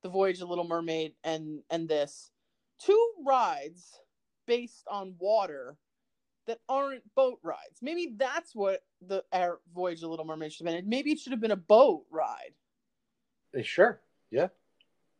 the 0.02 0.10
voyage 0.10 0.42
of 0.42 0.50
Little 0.50 0.68
Mermaid 0.68 1.14
and 1.24 1.62
and 1.70 1.88
this 1.90 2.32
two 2.80 3.12
rides 3.26 4.00
based 4.46 4.86
on 4.90 5.16
water 5.18 5.78
that 6.48 6.60
aren't 6.70 7.04
boat 7.16 7.40
rides. 7.42 7.80
Maybe 7.82 8.14
that's 8.18 8.54
what 8.56 8.84
the 9.02 9.24
Air 9.34 9.58
Voyage 9.74 10.04
of 10.04 10.10
Little 10.12 10.26
Mermaid 10.26 10.54
should 10.54 10.68
have 10.68 10.76
been. 10.76 10.88
Maybe 10.88 11.12
it 11.12 11.20
should 11.20 11.32
have 11.32 11.42
been 11.42 11.52
a 11.52 11.56
boat 11.56 12.06
ride, 12.12 12.54
Eh, 13.56 13.64
Sure. 13.64 14.00
Yeah. 14.30 14.50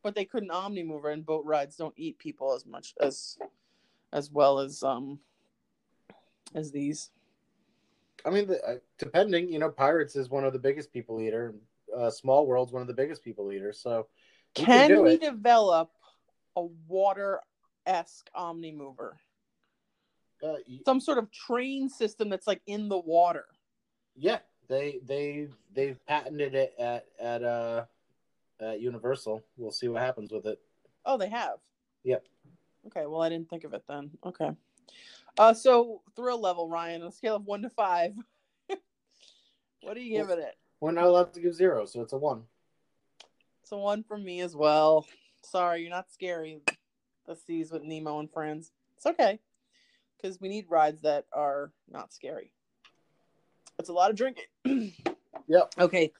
but 0.02 0.14
they 0.14 0.24
couldn't 0.24 0.50
omni 0.52 0.84
mover, 0.84 1.10
and 1.10 1.26
boat 1.26 1.44
rides 1.44 1.74
don't 1.76 1.94
eat 1.96 2.18
people 2.18 2.54
as 2.54 2.64
much 2.64 2.94
as 3.00 3.38
as 4.12 4.30
well 4.30 4.60
as 4.60 4.82
um 4.84 5.18
as 6.54 6.70
these. 6.70 7.10
I 8.24 8.30
mean, 8.30 8.46
the, 8.46 8.62
uh, 8.64 8.76
depending, 8.98 9.52
you 9.52 9.58
know, 9.58 9.70
Pirates 9.70 10.16
is 10.16 10.30
one 10.30 10.44
of 10.44 10.52
the 10.52 10.58
biggest 10.58 10.92
people 10.92 11.20
eater. 11.20 11.54
Uh, 11.96 12.10
Small 12.10 12.46
World's 12.46 12.72
one 12.72 12.82
of 12.82 12.88
the 12.88 12.94
biggest 12.94 13.22
people 13.22 13.52
eaters. 13.52 13.78
So 13.80 14.08
you 14.58 14.64
Can, 14.64 15.02
we 15.02 15.14
it. 15.14 15.20
develop 15.20 15.90
a 16.56 16.62
water 16.88 17.40
esque 17.86 18.28
omni 18.34 18.72
mover? 18.72 19.18
Uh, 20.42 20.56
y- 20.68 20.80
Some 20.84 21.00
sort 21.00 21.18
of 21.18 21.30
train 21.30 21.88
system 21.88 22.28
that's 22.28 22.46
like 22.46 22.62
in 22.66 22.88
the 22.88 22.98
water. 22.98 23.46
yeah, 24.16 24.38
they 24.68 25.00
they 25.06 25.48
they've 25.74 26.04
patented 26.06 26.54
it 26.54 26.74
at 26.78 27.06
at 27.20 27.44
uh 27.44 27.84
at 28.60 28.80
Universal. 28.80 29.42
We'll 29.56 29.70
see 29.70 29.88
what 29.88 30.02
happens 30.02 30.32
with 30.32 30.46
it. 30.46 30.58
Oh, 31.04 31.16
they 31.16 31.28
have. 31.28 31.58
Yep. 32.04 32.24
Okay, 32.88 33.06
well, 33.06 33.22
I 33.22 33.28
didn't 33.28 33.48
think 33.48 33.64
of 33.64 33.74
it 33.74 33.84
then. 33.88 34.10
Okay. 34.24 34.50
Uh, 35.38 35.52
so 35.52 36.00
thrill 36.14 36.40
level, 36.40 36.68
Ryan, 36.68 37.02
on 37.02 37.08
a 37.08 37.12
scale 37.12 37.36
of 37.36 37.44
one 37.44 37.62
to 37.62 37.70
five. 37.70 38.14
what 39.82 39.96
are 39.96 40.00
you 40.00 40.18
giving 40.18 40.38
it? 40.38 40.56
We're 40.80 40.92
not 40.92 41.04
allowed 41.04 41.34
to 41.34 41.40
give 41.40 41.54
zero, 41.54 41.84
so 41.86 42.00
it's 42.00 42.12
a 42.12 42.18
one. 42.18 42.42
It's 43.62 43.72
a 43.72 43.76
one 43.76 44.02
from 44.02 44.24
me 44.24 44.40
as 44.40 44.54
well. 44.56 45.06
Sorry, 45.42 45.82
you're 45.82 45.90
not 45.90 46.10
scary. 46.10 46.60
The 47.26 47.36
seas 47.36 47.70
with 47.70 47.82
Nemo 47.82 48.18
and 48.20 48.30
friends. 48.30 48.72
It's 48.96 49.06
okay, 49.06 49.40
because 50.16 50.40
we 50.40 50.48
need 50.48 50.66
rides 50.68 51.02
that 51.02 51.26
are 51.32 51.72
not 51.90 52.12
scary. 52.12 52.50
It's 53.78 53.88
a 53.88 53.92
lot 53.92 54.10
of 54.10 54.16
drinking. 54.16 54.44
Yep. 55.48 55.74
Okay, 55.78 56.12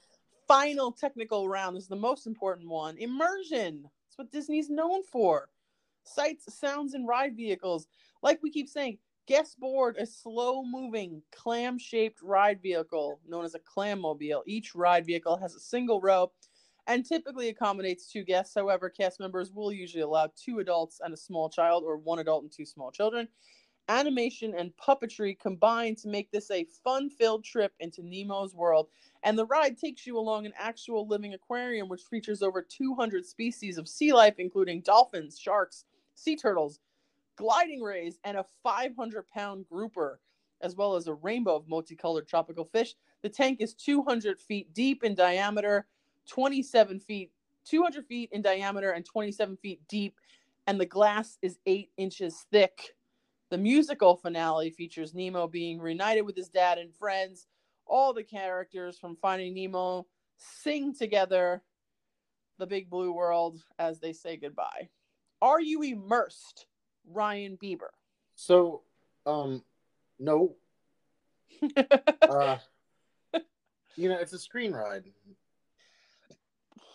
final 0.46 0.92
technical 0.92 1.48
round. 1.48 1.74
This 1.74 1.84
is 1.84 1.88
the 1.88 1.96
most 1.96 2.28
important 2.28 2.68
one. 2.68 2.96
Immersion. 2.96 3.82
That's 3.82 4.18
what 4.18 4.30
Disney's 4.30 4.70
known 4.70 5.02
for. 5.02 5.48
Sights, 6.04 6.54
sounds, 6.54 6.94
and 6.94 7.08
ride 7.08 7.36
vehicles. 7.36 7.88
Like 8.22 8.40
we 8.42 8.50
keep 8.50 8.68
saying, 8.68 8.98
guest 9.26 9.58
board 9.58 9.96
a 9.98 10.06
slow 10.06 10.64
moving 10.64 11.20
clam 11.32 11.78
shaped 11.78 12.22
ride 12.22 12.62
vehicle 12.62 13.20
known 13.28 13.44
as 13.44 13.54
a 13.54 13.60
clamobile. 13.60 14.42
Each 14.46 14.74
ride 14.74 15.04
vehicle 15.04 15.36
has 15.36 15.54
a 15.54 15.60
single 15.60 16.00
row 16.00 16.30
and 16.86 17.04
typically 17.04 17.48
accommodates 17.48 18.06
two 18.06 18.22
guests. 18.22 18.54
However, 18.54 18.88
cast 18.88 19.18
members 19.18 19.52
will 19.52 19.72
usually 19.72 20.02
allow 20.02 20.30
two 20.36 20.60
adults 20.60 21.00
and 21.04 21.12
a 21.12 21.16
small 21.16 21.50
child, 21.50 21.82
or 21.84 21.96
one 21.96 22.20
adult 22.20 22.44
and 22.44 22.52
two 22.52 22.64
small 22.64 22.92
children. 22.92 23.26
Animation 23.88 24.54
and 24.56 24.72
puppetry 24.76 25.38
combine 25.38 25.94
to 25.96 26.08
make 26.08 26.30
this 26.30 26.50
a 26.50 26.66
fun 26.84 27.10
filled 27.10 27.44
trip 27.44 27.72
into 27.80 28.02
Nemo's 28.02 28.54
world. 28.54 28.88
And 29.24 29.36
the 29.36 29.46
ride 29.46 29.78
takes 29.78 30.06
you 30.06 30.18
along 30.18 30.46
an 30.46 30.52
actual 30.58 31.06
living 31.06 31.34
aquarium, 31.34 31.88
which 31.88 32.02
features 32.02 32.42
over 32.42 32.62
200 32.62 33.24
species 33.26 33.78
of 33.78 33.88
sea 33.88 34.12
life, 34.12 34.34
including 34.38 34.82
dolphins, 34.82 35.38
sharks, 35.38 35.84
sea 36.14 36.36
turtles, 36.36 36.80
gliding 37.36 37.80
rays, 37.80 38.18
and 38.24 38.36
a 38.36 38.44
500 38.62 39.28
pound 39.28 39.66
grouper, 39.68 40.20
as 40.60 40.74
well 40.74 40.96
as 40.96 41.06
a 41.06 41.14
rainbow 41.14 41.56
of 41.56 41.68
multicolored 41.68 42.26
tropical 42.26 42.64
fish. 42.64 42.94
The 43.22 43.28
tank 43.28 43.60
is 43.60 43.74
200 43.74 44.40
feet 44.40 44.72
deep 44.74 45.04
in 45.04 45.14
diameter, 45.14 45.86
27 46.28 47.00
feet, 47.00 47.30
200 47.64 48.06
feet 48.06 48.30
in 48.32 48.42
diameter, 48.42 48.92
and 48.92 49.04
27 49.04 49.56
feet 49.56 49.80
deep, 49.88 50.18
and 50.66 50.80
the 50.80 50.86
glass 50.86 51.38
is 51.42 51.58
eight 51.66 51.90
inches 51.96 52.46
thick. 52.50 52.96
The 53.50 53.58
musical 53.58 54.16
finale 54.16 54.70
features 54.70 55.14
Nemo 55.14 55.46
being 55.46 55.78
reunited 55.78 56.26
with 56.26 56.36
his 56.36 56.48
dad 56.48 56.78
and 56.78 56.92
friends. 56.92 57.46
All 57.86 58.12
the 58.12 58.24
characters 58.24 58.98
from 58.98 59.16
Finding 59.16 59.54
Nemo 59.54 60.06
sing 60.36 60.92
together 60.94 61.62
the 62.58 62.66
big 62.66 62.90
blue 62.90 63.12
world 63.12 63.62
as 63.78 64.00
they 64.00 64.12
say 64.12 64.36
goodbye. 64.36 64.88
Are 65.42 65.60
you 65.60 65.82
immersed, 65.82 66.66
Ryan 67.12 67.58
Bieber? 67.62 67.90
So, 68.34 68.82
um, 69.24 69.62
no, 70.18 70.54
uh, 72.22 72.58
you 73.96 74.08
know, 74.08 74.18
it's 74.18 74.32
a 74.32 74.38
screen 74.38 74.72
ride 74.72 75.04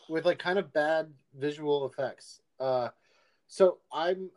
with 0.09 0.25
like 0.25 0.39
kind 0.39 0.59
of 0.59 0.73
bad 0.73 1.11
visual 1.37 1.85
effects. 1.85 2.41
Uh, 2.59 2.89
so 3.47 3.77
I'm, 3.91 4.29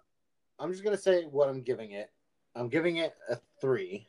I'm 0.59 0.73
just 0.73 0.85
gonna 0.85 0.97
say 0.97 1.25
what 1.25 1.49
I'm 1.49 1.63
giving 1.63 1.93
it. 1.93 2.11
I'm 2.55 2.69
giving 2.69 2.97
it 2.97 3.15
a 3.29 3.39
three. 3.61 4.07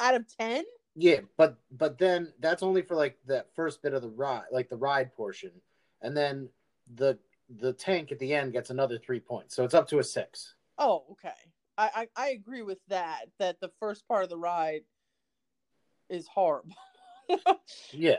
Out 0.00 0.14
of 0.14 0.24
10? 0.38 0.64
Yeah, 0.96 1.20
but 1.36 1.58
but 1.72 1.98
then 1.98 2.32
that's 2.40 2.62
only 2.62 2.82
for 2.82 2.94
like 2.94 3.18
that 3.26 3.48
first 3.54 3.82
bit 3.82 3.94
of 3.94 4.02
the 4.02 4.08
ride, 4.08 4.44
like 4.52 4.68
the 4.68 4.76
ride 4.76 5.12
portion, 5.12 5.50
and 6.02 6.16
then 6.16 6.48
the 6.94 7.18
the 7.58 7.72
tank 7.72 8.12
at 8.12 8.18
the 8.20 8.32
end 8.32 8.52
gets 8.52 8.70
another 8.70 8.98
three 8.98 9.18
points, 9.18 9.56
so 9.56 9.64
it's 9.64 9.74
up 9.74 9.88
to 9.88 9.98
a 9.98 10.04
six. 10.04 10.54
Oh, 10.78 11.04
okay. 11.12 11.28
I, 11.76 12.08
I, 12.16 12.24
I 12.24 12.28
agree 12.30 12.62
with 12.62 12.78
that, 12.88 13.26
that 13.38 13.60
the 13.60 13.70
first 13.80 14.06
part 14.06 14.24
of 14.24 14.30
the 14.30 14.38
ride 14.38 14.82
is 16.08 16.26
horrible. 16.26 16.74
Yeah, 17.92 18.18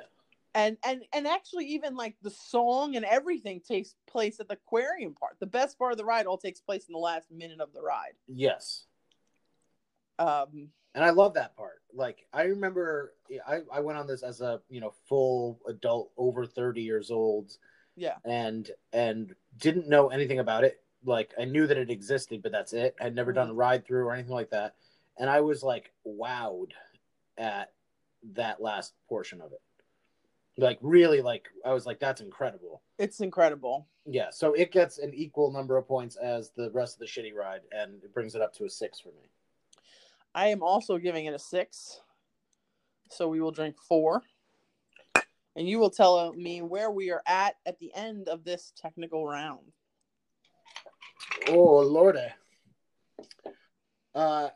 and 0.56 0.78
and 0.84 1.04
and 1.14 1.28
actually 1.28 1.66
even 1.66 1.96
like 1.96 2.16
the 2.24 2.32
song 2.32 2.96
and 2.96 3.06
everything 3.06 3.60
takes 3.60 3.94
place 4.08 4.40
at 4.40 4.48
the 4.48 4.54
aquarium 4.56 5.14
part 5.14 5.36
the 5.40 5.46
best 5.46 5.78
part 5.78 5.92
of 5.92 5.98
the 5.98 6.06
ride 6.06 6.26
all 6.26 6.38
takes 6.38 6.62
place 6.62 6.88
in 6.88 6.94
the 6.94 6.98
last 6.98 7.30
minute 7.30 7.60
of 7.60 7.74
the 7.74 7.82
ride 7.82 8.14
yes, 8.28 8.86
um 10.18 10.70
and 10.96 11.04
I 11.04 11.10
love 11.10 11.34
that 11.34 11.58
part. 11.58 11.82
Like 11.94 12.26
I 12.32 12.44
remember, 12.44 13.14
I 13.46 13.64
I 13.72 13.82
went 13.82 14.00
on 14.00 14.08
this 14.08 14.24
as 14.24 14.40
a 14.40 14.62
you 14.70 14.80
know 14.80 14.94
full 15.10 15.60
adult 15.68 16.12
over 16.18 16.46
thirty 16.46 16.82
years 16.82 17.12
old, 17.12 17.52
yeah 17.98 18.16
and 18.24 18.72
and 18.94 19.36
didn't 19.58 19.90
know 19.90 20.08
anything 20.08 20.40
about 20.40 20.64
it. 20.64 20.82
Like 21.06 21.34
I 21.40 21.46
knew 21.46 21.68
that 21.68 21.78
it 21.78 21.90
existed, 21.90 22.42
but 22.42 22.52
that's 22.52 22.74
it. 22.74 22.96
I'd 23.00 23.16
never 23.16 23.32
done 23.32 23.48
a 23.48 23.52
mm-hmm. 23.52 23.60
ride 23.60 23.86
through 23.86 24.06
or 24.06 24.14
anything 24.14 24.34
like 24.34 24.50
that, 24.52 24.76
and 25.18 25.30
I 25.30 25.42
was 25.42 25.64
like 25.64 25.92
wowed 26.06 26.72
at 27.38 27.72
that 28.34 28.62
last 28.62 28.94
portion 29.08 29.42
of 29.42 29.52
it. 29.52 29.62
Like 30.58 30.80
really, 30.82 31.22
like 31.22 31.48
I 31.66 31.74
was 31.74 31.86
like, 31.86 32.00
that's 32.00 32.22
incredible. 32.22 32.82
it's 32.98 33.20
incredible 33.20 33.88
Yeah, 34.06 34.30
so 34.32 34.54
it 34.54 34.72
gets 34.72 35.00
an 35.00 35.14
equal 35.14 35.52
number 35.52 35.78
of 35.78 35.88
points 35.88 36.16
as 36.16 36.52
the 36.56 36.72
rest 36.72 36.96
of 36.96 37.00
the 37.00 37.06
shitty 37.06 37.34
ride, 37.34 37.62
and 37.72 38.02
it 38.04 38.14
brings 38.14 38.36
it 38.36 38.42
up 38.42 38.54
to 38.56 38.66
a 38.66 38.70
six 38.70 39.00
for 39.00 39.10
me. 39.10 39.30
i 40.34 40.48
am 40.48 40.64
also 40.64 40.98
giving 40.98 41.26
it 41.26 41.34
a 41.34 41.40
six 41.40 42.02
so 43.12 43.28
we 43.28 43.42
will 43.42 43.52
drink 43.52 43.76
four 43.88 44.24
and 45.56 45.70
you 45.70 45.80
will 45.80 45.90
tell 45.90 46.34
me 46.34 46.62
where 46.62 46.92
we 46.92 47.12
are 47.12 47.22
at 47.28 47.56
at 47.66 47.80
the 47.80 47.94
end 47.96 48.28
of 48.28 48.44
this 48.44 48.74
technical 48.76 49.26
round 49.26 49.72
Oh 51.50 51.80
lordy. 51.80 52.28
Uh, 54.14 54.50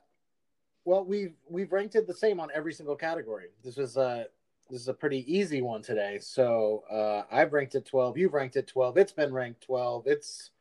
Well, 0.85 1.03
we've 1.05 1.35
we've 1.49 1.71
ranked 1.71 1.95
it 1.95 2.07
the 2.07 2.13
same 2.13 2.39
on 2.39 2.49
every 2.53 2.73
single 2.73 2.95
category. 2.95 3.47
This 3.63 3.77
was 3.77 3.97
uh 3.97 4.25
this 4.69 4.81
is 4.81 4.87
a 4.87 4.93
pretty 4.93 5.25
easy 5.31 5.61
one 5.61 5.81
today. 5.81 6.19
So 6.21 6.83
uh, 6.91 7.23
I've 7.31 7.53
ranked 7.53 7.73
it 7.73 7.85
12. 7.85 8.17
You've 8.17 8.33
ranked 8.33 8.55
it 8.55 8.67
12. 8.67 8.97
It's 8.97 9.11
been 9.11 9.33
ranked 9.33 9.61
12. 9.61 10.05
It's 10.05 10.51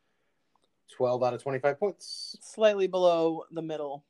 12 0.95 1.23
out 1.23 1.33
of 1.35 1.43
25 1.43 1.79
points. 1.79 2.35
Slightly 2.41 2.87
below 2.87 3.43
the 3.51 3.61
middle. 3.61 4.03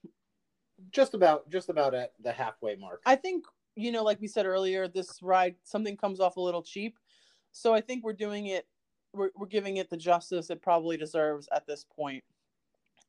Just 0.92 1.14
about 1.14 1.50
just 1.50 1.70
about 1.70 1.94
at 1.94 2.14
the 2.24 2.32
halfway 2.32 2.76
mark. 2.78 3.02
I 3.06 3.16
think, 3.18 3.46
you 3.76 3.92
know, 3.92 4.04
like 4.04 4.22
we 4.22 4.28
said 4.28 4.46
earlier, 4.46 4.88
this 4.88 5.22
ride, 5.22 5.56
something 5.64 5.98
comes 5.98 6.22
off 6.22 6.38
a 6.38 6.42
little 6.42 6.64
cheap. 6.64 6.98
So 7.52 7.74
I 7.74 7.82
think 7.82 8.04
we're 8.04 8.14
doing 8.14 8.46
it, 8.48 8.66
we're, 9.14 9.30
we're 9.36 9.48
giving 9.48 9.78
it 9.78 9.90
the 9.90 9.98
justice 9.98 10.50
it 10.50 10.62
probably 10.62 10.98
deserves 10.98 11.48
at 11.54 11.66
this 11.66 11.86
point. 11.96 12.24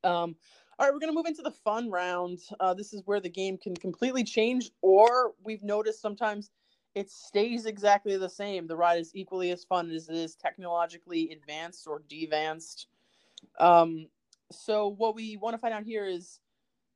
Um, 0.03 0.37
all 0.79 0.87
right, 0.87 0.95
we're 0.95 1.01
going 1.01 1.13
to 1.13 1.17
move 1.17 1.27
into 1.27 1.43
the 1.43 1.51
fun 1.51 1.91
round. 1.91 2.39
Uh, 2.59 2.73
this 2.73 2.93
is 2.93 3.03
where 3.05 3.21
the 3.21 3.29
game 3.29 3.59
can 3.59 3.77
completely 3.77 4.25
change, 4.25 4.71
or 4.81 5.33
we've 5.45 5.63
noticed 5.63 6.01
sometimes 6.01 6.51
it 6.95 7.11
stays 7.11 7.67
exactly 7.67 8.17
the 8.17 8.29
same. 8.29 8.67
The 8.67 8.77
ride 8.77 8.99
is 8.99 9.13
equally 9.15 9.51
as 9.51 9.65
fun 9.65 9.91
as 9.91 10.09
it 10.09 10.17
is 10.17 10.35
technologically 10.35 11.31
advanced 11.31 11.87
or 11.87 12.03
devanced. 12.09 12.87
Um, 13.59 14.07
so 14.51 14.89
what 14.89 15.15
we 15.15 15.37
want 15.37 15.55
to 15.55 15.59
find 15.59 15.75
out 15.75 15.85
here 15.85 16.07
is, 16.07 16.41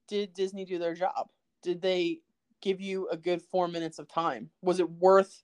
did 0.08 0.32
Disney 0.34 0.64
do 0.64 0.78
their 0.78 0.94
job? 0.94 1.28
Did 1.62 1.80
they 1.80 2.20
give 2.60 2.80
you 2.80 3.08
a 3.10 3.16
good 3.16 3.42
four 3.42 3.68
minutes 3.68 3.98
of 3.98 4.08
time? 4.08 4.50
Was 4.62 4.80
it 4.80 4.90
worth 4.90 5.42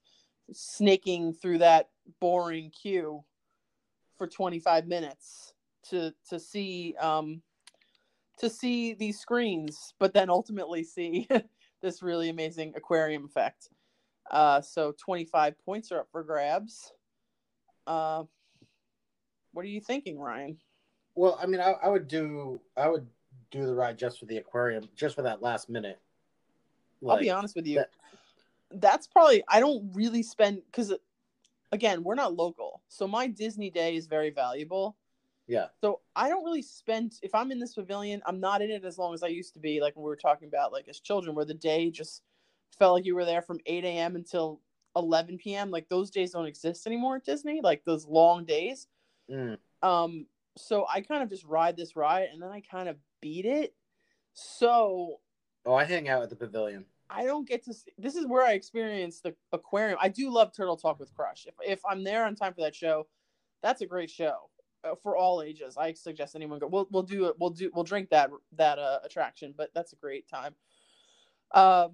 snaking 0.52 1.34
through 1.34 1.58
that 1.58 1.90
boring 2.20 2.70
queue 2.70 3.22
for 4.20 4.26
25 4.26 4.86
minutes 4.86 5.54
to 5.88 6.12
to 6.28 6.38
see 6.38 6.94
um, 7.00 7.40
to 8.38 8.50
see 8.50 8.92
these 8.92 9.18
screens, 9.18 9.94
but 9.98 10.12
then 10.12 10.28
ultimately 10.28 10.84
see 10.84 11.26
this 11.80 12.02
really 12.02 12.28
amazing 12.28 12.74
aquarium 12.76 13.24
effect? 13.24 13.70
Uh, 14.30 14.60
so 14.60 14.92
25 15.02 15.58
points 15.64 15.90
are 15.90 16.00
up 16.00 16.08
for 16.12 16.22
grabs. 16.22 16.92
Uh, 17.86 18.24
what 19.54 19.64
are 19.64 19.68
you 19.68 19.80
thinking, 19.80 20.18
Ryan? 20.18 20.58
Well, 21.14 21.38
I 21.42 21.46
mean, 21.46 21.62
I, 21.62 21.72
I 21.82 21.88
would 21.88 22.06
do 22.06 22.60
I 22.76 22.90
would 22.90 23.06
do 23.50 23.64
the 23.64 23.74
ride 23.74 23.98
just 23.98 24.20
for 24.20 24.26
the 24.26 24.36
aquarium, 24.36 24.86
just 24.94 25.16
for 25.16 25.22
that 25.22 25.40
last 25.40 25.70
minute. 25.70 25.98
I'll 27.08 27.18
be 27.18 27.30
honest 27.30 27.56
with 27.56 27.66
you. 27.66 27.76
that- 27.76 27.90
That's 28.70 29.06
probably 29.06 29.42
I 29.48 29.60
don't 29.60 29.90
really 29.94 30.22
spend 30.22 30.60
because 30.66 30.92
again 31.72 32.02
we're 32.02 32.14
not 32.14 32.34
local, 32.34 32.82
so 32.88 33.06
my 33.06 33.26
Disney 33.26 33.70
day 33.70 33.96
is 33.96 34.06
very 34.06 34.30
valuable. 34.30 34.96
Yeah. 35.46 35.66
So 35.80 36.00
I 36.14 36.28
don't 36.28 36.44
really 36.44 36.62
spend 36.62 37.14
if 37.22 37.34
I'm 37.34 37.50
in 37.50 37.58
this 37.58 37.74
pavilion, 37.74 38.22
I'm 38.26 38.40
not 38.40 38.62
in 38.62 38.70
it 38.70 38.84
as 38.84 38.98
long 38.98 39.14
as 39.14 39.22
I 39.22 39.28
used 39.28 39.54
to 39.54 39.60
be. 39.60 39.80
Like 39.80 39.96
when 39.96 40.04
we 40.04 40.08
were 40.08 40.16
talking 40.16 40.48
about 40.48 40.72
like 40.72 40.88
as 40.88 41.00
children, 41.00 41.34
where 41.34 41.44
the 41.44 41.54
day 41.54 41.90
just 41.90 42.22
felt 42.78 42.94
like 42.94 43.04
you 43.04 43.14
were 43.14 43.24
there 43.24 43.42
from 43.42 43.58
8 43.66 43.84
a.m. 43.84 44.14
until 44.14 44.60
11 44.96 45.38
p.m. 45.38 45.70
Like 45.70 45.88
those 45.88 46.10
days 46.10 46.32
don't 46.32 46.46
exist 46.46 46.86
anymore 46.86 47.16
at 47.16 47.24
Disney. 47.24 47.60
Like 47.62 47.84
those 47.84 48.06
long 48.06 48.44
days. 48.44 48.86
Mm. 49.30 49.58
Um, 49.82 50.26
so 50.56 50.86
I 50.92 51.00
kind 51.00 51.22
of 51.22 51.28
just 51.28 51.44
ride 51.44 51.76
this 51.76 51.96
ride 51.96 52.28
and 52.32 52.42
then 52.42 52.50
I 52.50 52.60
kind 52.60 52.88
of 52.88 52.96
beat 53.20 53.46
it. 53.46 53.74
So 54.34 55.20
Oh, 55.66 55.74
I 55.74 55.84
hang 55.84 56.08
out 56.08 56.22
at 56.22 56.30
the 56.30 56.36
pavilion. 56.36 56.84
I 57.12 57.24
don't 57.24 57.48
get 57.48 57.64
to 57.64 57.74
see 57.74 57.90
this 57.98 58.14
is 58.14 58.26
where 58.26 58.44
I 58.44 58.52
experience 58.52 59.20
the 59.20 59.34
aquarium. 59.52 59.98
I 60.00 60.08
do 60.08 60.30
love 60.30 60.52
Turtle 60.54 60.76
Talk 60.76 61.00
with 61.00 61.12
Crush. 61.14 61.46
If 61.46 61.54
if 61.62 61.80
I'm 61.88 62.04
there 62.04 62.24
on 62.24 62.34
time 62.36 62.54
for 62.54 62.60
that 62.62 62.74
show, 62.74 63.06
that's 63.62 63.80
a 63.80 63.86
great 63.86 64.10
show 64.10 64.48
uh, 64.84 64.94
for 65.02 65.16
all 65.16 65.42
ages. 65.42 65.76
I 65.76 65.92
suggest 65.92 66.36
anyone 66.36 66.58
go. 66.60 66.68
We'll 66.68 66.88
we'll 66.90 67.02
do 67.02 67.26
it. 67.26 67.34
We'll 67.38 67.50
do 67.50 67.70
we'll 67.74 67.84
drink 67.84 68.10
that 68.10 68.30
that 68.56 68.78
uh, 68.78 69.00
attraction, 69.04 69.54
but 69.56 69.70
that's 69.74 69.92
a 69.92 69.96
great 69.96 70.28
time. 70.28 70.54
Um 71.52 71.92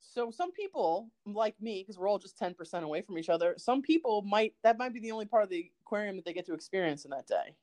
so 0.00 0.30
some 0.30 0.52
people 0.52 1.10
like 1.26 1.60
me 1.60 1.82
because 1.82 1.98
we're 1.98 2.08
all 2.08 2.18
just 2.18 2.38
10% 2.40 2.82
away 2.82 3.02
from 3.02 3.18
each 3.18 3.28
other. 3.28 3.54
Some 3.58 3.82
people 3.82 4.22
might 4.22 4.54
that 4.62 4.78
might 4.78 4.94
be 4.94 5.00
the 5.00 5.12
only 5.12 5.26
part 5.26 5.42
of 5.42 5.50
the 5.50 5.70
aquarium 5.82 6.16
that 6.16 6.24
they 6.24 6.32
get 6.32 6.46
to 6.46 6.54
experience 6.54 7.04
in 7.04 7.10
that 7.10 7.26
day 7.26 7.54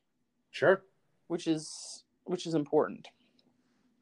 Sure. 0.52 0.84
which 1.28 1.48
is 1.48 2.04
which 2.26 2.46
is 2.46 2.54
important 2.54 3.08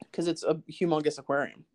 because 0.01 0.27
it's 0.27 0.43
a 0.43 0.55
humongous 0.69 1.17
aquarium. 1.17 1.65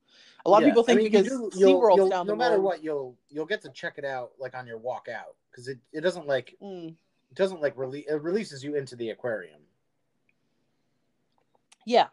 A 0.47 0.51
lot 0.51 0.62
Yeah, 0.62 0.68
of 0.68 0.70
people 0.70 0.82
think 0.84 0.97
I 1.01 1.03
mean, 1.03 1.12
you 1.12 1.18
because 1.22 1.28
do- 1.53 1.59
you'll- 1.59 1.80
SeaWorld's 1.80 1.97
you'll- 1.97 2.09
down 2.11 2.26
the 2.26 2.32
no 2.32 2.36
matter 2.36 2.57
road. 2.57 2.62
what, 2.62 2.84
you'll 2.84 3.18
you'll 3.28 3.47
get 3.47 3.61
to 3.62 3.70
check 3.70 3.99
it 3.99 4.05
out 4.05 4.32
like 4.39 4.55
on 4.55 4.66
your 4.66 4.78
walk 4.78 5.09
out 5.09 5.36
because 5.51 5.68
it, 5.68 5.78
it 5.93 6.01
doesn't 6.01 6.26
like 6.26 6.57
Mm, 6.62 6.91
it 7.30 7.34
doesn't 7.36 7.61
like 7.61 7.76
release 7.76 8.07
it 8.09 8.22
releases 8.22 8.62
you 8.64 8.76
into 8.76 8.97
the 8.97 9.11
aquarium. 9.11 9.61
yeah, 11.84 12.09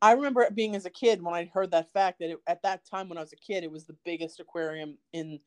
I 0.00 0.12
remember 0.12 0.42
it 0.42 0.54
being 0.54 0.76
as 0.76 0.86
a 0.86 0.90
kid 0.90 1.22
when 1.22 1.34
I 1.34 1.44
heard 1.44 1.70
that 1.72 1.92
fact 1.92 2.18
that 2.20 2.30
it, 2.30 2.38
at 2.46 2.62
that 2.62 2.84
time 2.84 3.08
when 3.08 3.18
I 3.18 3.22
was 3.22 3.32
a 3.32 3.36
kid, 3.36 3.64
it 3.64 3.70
was 3.70 3.84
the 3.86 3.96
biggest 4.04 4.40
aquarium 4.40 4.96
in 5.12 5.40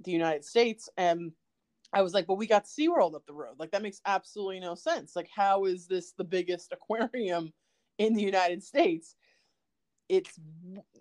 the 0.00 0.10
United 0.12 0.44
States, 0.44 0.88
and 0.96 1.32
I 1.92 2.02
was 2.02 2.14
like, 2.14 2.26
"But 2.26 2.34
we 2.36 2.46
got 2.46 2.64
SeaWorld 2.64 3.14
up 3.14 3.26
the 3.26 3.34
road. 3.34 3.56
Like 3.58 3.70
that 3.72 3.82
makes 3.82 4.00
absolutely 4.06 4.60
no 4.60 4.74
sense. 4.74 5.14
Like 5.14 5.28
how 5.34 5.64
is 5.66 5.86
this 5.86 6.12
the 6.12 6.24
biggest 6.24 6.72
aquarium 6.72 7.52
in 7.98 8.14
the 8.14 8.22
United 8.22 8.62
States?" 8.62 9.14
It's 10.12 10.38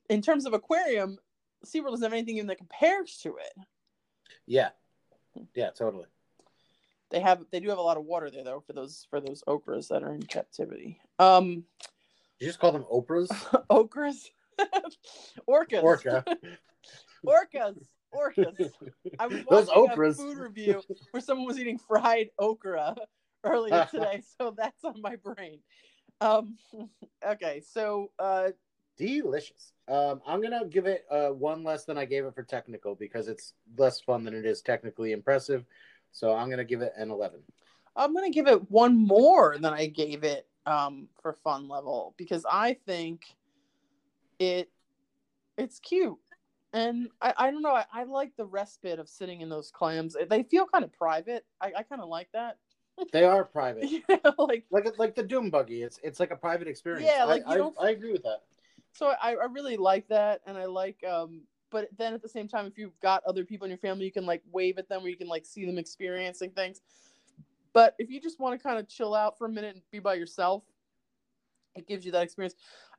in 0.10 0.22
terms 0.22 0.46
of 0.46 0.54
aquarium, 0.54 1.18
SeaWorld 1.66 1.90
doesn't 1.92 2.04
have 2.04 2.14
anything 2.14 2.38
even 2.38 2.48
that 2.48 2.58
compares 2.58 3.18
to 3.24 3.36
it. 3.36 3.68
Yeah. 4.48 4.70
Yeah, 5.54 5.72
totally. 5.72 6.06
They 7.10 7.20
have 7.20 7.44
they 7.52 7.60
do 7.60 7.68
have 7.68 7.78
a 7.78 7.82
lot 7.82 7.98
of 7.98 8.06
water 8.06 8.32
there 8.32 8.46
though 8.46 8.64
for 8.66 8.72
those 8.72 9.06
for 9.10 9.20
those 9.20 9.44
okras 9.50 9.90
that 9.90 10.04
are 10.04 10.14
in 10.14 10.24
captivity. 10.24 11.02
Um 11.20 11.66
You 12.40 12.48
just 12.48 12.60
call 12.60 12.72
them 12.72 12.86
Oprahs? 12.90 13.28
okras? 13.70 14.30
Orcas. 15.50 15.84
Orca. 15.84 16.24
Orcas. 17.28 17.76
Orcas. 18.16 18.72
I 19.20 19.28
was 19.28 19.44
Those 19.50 19.68
watching 19.68 19.92
a 19.92 20.14
food 20.14 20.38
review 20.38 20.82
where 21.12 21.22
someone 21.22 21.48
was 21.48 21.60
eating 21.60 21.80
fried 21.80 22.30
okra 22.40 22.96
earlier 23.44 23.86
today, 23.92 24.24
so 24.40 24.56
that's 24.56 24.86
on 24.86 25.02
my 25.02 25.18
brain. 25.18 25.60
Um 26.22 26.58
okay, 27.26 27.62
so 27.74 28.12
uh 28.18 28.52
Delicious. 29.06 29.74
Um, 29.88 30.22
I'm 30.28 30.42
gonna 30.44 30.66
give 30.66 30.86
it 30.86 31.06
uh, 31.10 31.30
one 31.30 31.64
less 31.64 31.86
than 31.86 31.98
I 31.98 32.06
gave 32.06 32.24
it 32.26 32.36
for 32.36 32.44
technical 32.44 32.94
because 32.94 33.28
it's 33.28 33.54
less 33.78 34.00
fun 34.00 34.24
than 34.24 34.36
it 34.36 34.46
is 34.46 34.62
technically 34.62 35.12
impressive. 35.12 35.66
So 36.12 36.36
I'm 36.36 36.50
gonna 36.52 36.64
give 36.64 36.82
it 36.82 36.94
an 36.96 37.10
11. 37.10 37.40
I'm 37.96 38.14
gonna 38.14 38.30
give 38.30 38.48
it 38.48 38.70
one 38.70 38.96
more 38.96 39.58
than 39.60 39.74
I 39.74 39.88
gave 39.88 40.24
it 40.24 40.48
um, 40.68 41.08
for 41.22 41.34
fun 41.34 41.68
level 41.68 42.14
because 42.16 42.46
I 42.50 42.78
think 42.86 43.24
it 44.38 44.70
it's 45.58 45.80
cute 45.80 46.18
and 46.74 47.10
I, 47.22 47.34
I 47.38 47.52
don't 47.52 47.62
know 47.62 47.74
I, 47.76 47.86
I 47.92 48.04
like 48.04 48.36
the 48.38 48.46
respite 48.46 49.00
of 49.00 49.10
sitting 49.10 49.42
in 49.42 49.50
those 49.50 49.72
clams. 49.72 50.16
They 50.30 50.44
feel 50.44 50.66
kind 50.68 50.84
of 50.84 50.94
private. 50.94 51.44
I, 51.60 51.72
I 51.78 51.84
kind 51.84 52.02
of 52.02 52.08
like 52.10 52.30
that. 52.34 52.58
They 53.12 53.24
are 53.24 53.44
private, 53.44 53.90
yeah, 54.10 54.18
like 54.38 54.66
like 54.70 55.00
like 55.00 55.16
the 55.16 55.24
Doom 55.24 55.50
Buggy. 55.50 55.82
It's 55.82 56.00
it's 56.04 56.20
like 56.20 56.30
a 56.30 56.36
private 56.36 56.68
experience. 56.68 57.10
Yeah, 57.12 57.24
I- 57.24 57.26
like, 57.26 57.44
I, 57.48 57.58
don't- 57.58 57.76
I 57.82 57.90
agree 57.90 58.12
with 58.12 58.24
that. 58.24 58.44
So 58.94 59.14
I, 59.22 59.32
I 59.36 59.46
really 59.52 59.78
like 59.78 60.08
that 60.10 60.42
and 60.46 60.58
I 60.58 60.66
like 60.66 61.04
um 61.04 61.42
but 61.70 61.88
then 61.98 62.14
at 62.14 62.22
the 62.22 62.30
same 62.30 62.48
time 62.48 62.66
if 62.66 62.78
you've 62.78 63.00
got 63.00 63.24
other 63.24 63.46
people 63.46 63.66
in 63.66 63.72
your 63.72 63.78
family 63.78 64.06
you 64.06 64.12
can 64.12 64.26
like 64.26 64.42
wave 64.52 64.78
at 64.78 64.90
them 64.90 65.04
or 65.04 65.08
you 65.08 65.18
can 65.18 65.28
like 65.28 65.46
see 65.46 65.66
them 65.66 65.78
experiencing 65.78 66.52
things. 66.52 66.82
But 67.74 67.96
if 68.00 68.10
you 68.10 68.20
just 68.20 68.40
want 68.40 68.60
to 68.60 68.64
kind 68.64 68.78
of 68.78 68.88
chill 68.90 69.16
out 69.16 69.38
for 69.38 69.46
a 69.46 69.50
minute 69.50 69.76
and 69.76 69.84
be 69.92 70.00
by 70.00 70.16
yourself, 70.16 70.64
it 71.76 71.88
gives 71.88 72.06
you 72.06 72.12
that 72.12 72.24
experience. 72.24 72.56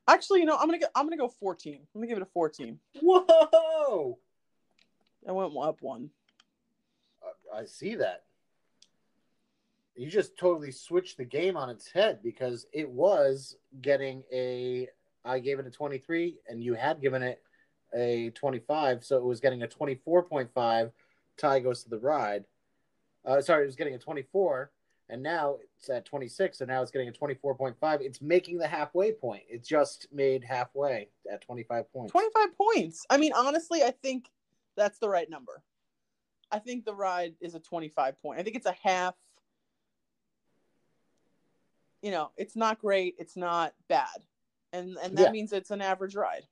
Actually, 0.09 0.41
you 0.41 0.47
know, 0.47 0.57
I'm 0.57 0.67
gonna 0.67 0.79
go. 0.79 0.87
I'm 0.95 1.07
gonna 1.07 1.17
go 1.17 1.29
14. 1.29 1.75
I'm 1.75 2.01
gonna 2.01 2.07
give 2.07 2.17
it 2.17 2.23
a 2.23 2.27
14. 2.27 2.79
Whoa! 3.03 4.19
I 5.29 5.33
went 5.33 5.53
up 5.57 5.83
one. 5.83 6.11
I- 7.23 7.59
I 7.61 7.65
see 7.67 7.97
that. 7.97 8.25
You 9.95 10.09
just 10.09 10.39
totally 10.39 10.73
switched 10.73 11.19
the 11.19 11.25
game 11.25 11.57
on 11.57 11.69
its 11.69 11.91
head 11.93 12.23
because 12.23 12.67
it 12.73 12.89
was 12.89 13.57
getting 13.83 14.25
a. 14.33 14.89
I 15.25 15.39
gave 15.39 15.59
it 15.59 15.67
a 15.67 15.71
23, 15.71 16.39
and 16.49 16.63
you 16.63 16.75
had 16.75 17.01
given 17.01 17.23
it 17.23 17.43
a 17.95 18.31
25, 18.31 19.05
so 19.05 19.17
it 19.17 19.25
was 19.25 19.41
getting 19.41 19.63
a 19.63 19.69
24.5. 19.69 20.91
Tie 21.37 21.61
goes 21.61 21.83
to 21.85 21.91
the 21.91 21.99
ride. 21.99 22.45
Uh, 23.25 23.41
sorry, 23.41 23.63
it 23.63 23.67
was 23.67 23.77
getting 23.77 23.95
a 23.95 23.99
24, 23.99 24.71
and 25.09 25.23
now 25.23 25.59
it's 25.79 25.89
at 25.89 26.05
26, 26.05 26.61
and 26.61 26.69
now 26.69 26.83
it's 26.83 26.91
getting 26.91 27.09
a 27.09 27.13
24.5. 27.13 27.75
It's 28.01 28.21
making 28.21 28.59
the 28.59 28.67
halfway 28.67 29.13
point. 29.13 29.43
It 29.49 29.65
just 29.65 30.09
made 30.13 30.43
halfway 30.43 31.09
at 31.31 31.43
25 31.43 31.93
points. 31.93 32.13
25 32.13 32.57
points. 32.57 33.07
I 33.11 33.17
mean, 33.17 33.33
honestly, 33.35 33.83
I 33.83 33.91
think 33.91 34.31
that's 34.77 34.99
the 34.99 35.09
right 35.09 35.29
number. 35.29 35.63
I 36.51 36.59
think 36.59 36.85
the 36.85 36.95
ride 36.95 37.35
is 37.41 37.55
a 37.55 37.61
25 37.61 38.21
point. 38.21 38.39
I 38.39 38.43
think 38.43 38.57
it's 38.57 38.67
a 38.67 38.77
half. 38.83 39.15
You 42.03 42.11
know, 42.11 42.31
it's 42.37 42.57
not 42.57 42.81
great. 42.81 43.15
It's 43.19 43.37
not 43.37 43.75
bad, 43.89 44.09
and 44.73 44.97
and 45.03 45.17
that 45.19 45.27
Yeah. 45.27 45.31
means 45.31 45.53
it's 45.53 45.71
an 45.71 45.81
average 45.83 46.15
ride. 46.15 46.47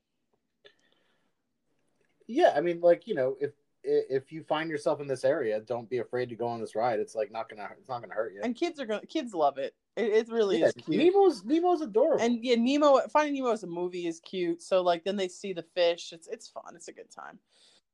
Yeah, 2.27 2.53
I 2.55 2.61
mean, 2.61 2.81
like 2.81 3.07
you 3.07 3.14
know, 3.14 3.37
if 3.41 3.51
if 3.83 4.31
you 4.31 4.43
find 4.43 4.71
yourself 4.71 5.01
in 5.01 5.07
this 5.07 5.25
area, 5.25 5.59
don't 5.61 5.89
be 5.89 5.99
afraid 5.99 6.29
to 6.29 6.37
go 6.37 6.47
on 6.47 6.61
this 6.61 6.75
ride. 6.77 7.01
It's 7.01 7.14
like 7.14 7.33
not 7.33 7.49
gonna 7.49 7.68
it's 7.79 7.89
not 7.89 8.03
gonna 8.03 8.14
hurt 8.14 8.35
you. 8.35 8.41
And 8.43 8.55
kids 8.55 8.79
are 8.79 8.87
gonna 8.87 9.07
kids 9.07 9.35
love 9.35 9.59
it. 9.59 9.75
It, 9.97 10.12
it 10.12 10.29
really 10.29 10.61
yeah, 10.61 10.66
is 10.66 10.75
cute. 10.75 10.99
Nemo's 10.99 11.45
Nemo's 11.45 11.81
adorable. 11.81 12.23
And 12.25 12.45
yeah, 12.45 12.57
Nemo 12.57 13.01
Finding 13.09 13.35
Nemo 13.35 13.51
as 13.53 13.62
a 13.64 13.66
movie 13.66 14.07
is 14.07 14.21
cute. 14.21 14.62
So 14.62 14.83
like 14.83 15.03
then 15.05 15.16
they 15.16 15.29
see 15.29 15.53
the 15.53 15.64
fish. 15.75 16.12
It's 16.12 16.29
it's 16.29 16.47
fun. 16.47 16.75
It's 16.77 16.89
a 16.89 16.93
good 16.93 17.11
time. 17.11 17.39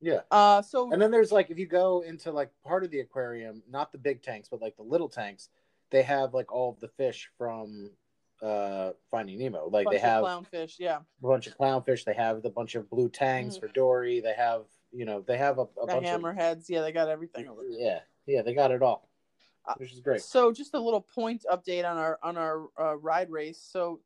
yeah. 0.01 0.21
Uh 0.31 0.61
so 0.61 0.93
And 0.93 1.01
then 1.01 1.11
there's 1.11 1.33
like 1.33 1.51
if 1.51 1.59
you 1.59 1.67
go 1.67 2.03
into 2.03 2.31
like 2.33 2.51
part 2.65 2.85
of 2.85 2.91
the 2.91 3.01
aquarium, 3.01 3.63
not 3.71 3.93
the 3.93 3.99
big 3.99 4.23
tanks, 4.23 4.49
but 4.51 4.61
like 4.61 4.77
the 4.77 4.83
little 4.83 5.09
tanks, 5.09 5.49
they 5.91 6.03
have 6.03 6.35
like 6.35 6.53
all 6.53 6.71
of 6.71 6.81
the 6.81 6.89
fish 6.89 7.31
from 7.39 7.91
uh 8.43 8.93
Finding 9.11 9.39
Nemo. 9.39 9.69
Like 9.69 9.89
they 9.91 9.99
have 9.99 10.25
of 10.25 10.51
clownfish, 10.51 10.75
yeah. 10.79 10.99
a 10.99 11.27
bunch 11.27 11.47
of 11.47 11.57
clownfish. 11.57 12.05
They 12.05 12.15
have 12.15 12.43
the 12.43 12.51
bunch 12.51 12.75
of 12.75 12.91
blue 12.91 13.09
tangs 13.09 13.57
Mhm. 13.57 13.61
for 13.61 13.69
Dory. 13.69 14.21
They 14.21 14.35
have 14.35 14.65
you 14.93 15.05
know 15.05 15.23
they 15.23 15.39
have 15.39 15.59
a, 15.59 15.63
a 15.63 15.67
The 15.81 15.87
bunch 15.87 16.07
hammerheads, 16.07 16.69
yeah, 16.69 16.83
they 16.83 16.93
got 16.93 17.09
everything 17.09 17.49
over 17.49 17.63
yeah 17.69 18.01
yeah 18.27 18.43
they 18.43 18.55
got 18.55 18.71
it 18.71 18.83
all, 18.83 19.09
Uh, 19.65 19.75
which 19.79 19.93
is 19.93 20.01
great. 20.01 20.23
So 20.23 20.53
just 20.53 20.75
a 20.75 20.81
little 20.81 21.01
point 21.01 21.45
update 21.51 21.89
on 21.91 21.97
our 21.97 22.19
on 22.23 22.37
our 22.37 22.69
uh, 22.79 22.97
ride 22.97 23.31
race. 23.31 23.59
So 23.61 24.01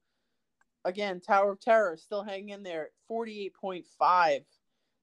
again, 0.84 1.20
Tower 1.20 1.52
of 1.52 1.60
Terror 1.60 1.94
is 1.94 2.02
still 2.02 2.22
hanging 2.22 2.50
in 2.50 2.62
there, 2.62 2.90
forty 3.08 3.44
eight 3.46 3.54
point 3.54 3.86
five. 3.98 4.42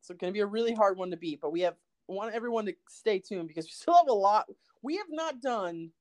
So 0.01 0.13
it's 0.13 0.21
going 0.21 0.31
to 0.31 0.37
be 0.37 0.41
a 0.41 0.45
really 0.45 0.73
hard 0.73 0.97
one 0.97 1.11
to 1.11 1.17
beat. 1.17 1.41
But 1.41 1.51
we 1.51 1.61
have 1.61 1.75
want 2.07 2.33
everyone 2.33 2.65
to 2.65 2.75
stay 2.87 3.19
tuned 3.19 3.49
because 3.49 3.65
we 3.65 3.71
still 3.71 3.95
have 3.95 4.07
a 4.07 4.13
lot. 4.13 4.47
We 4.81 4.95
have 4.97 5.09
not 5.09 5.41
done 5.41 5.91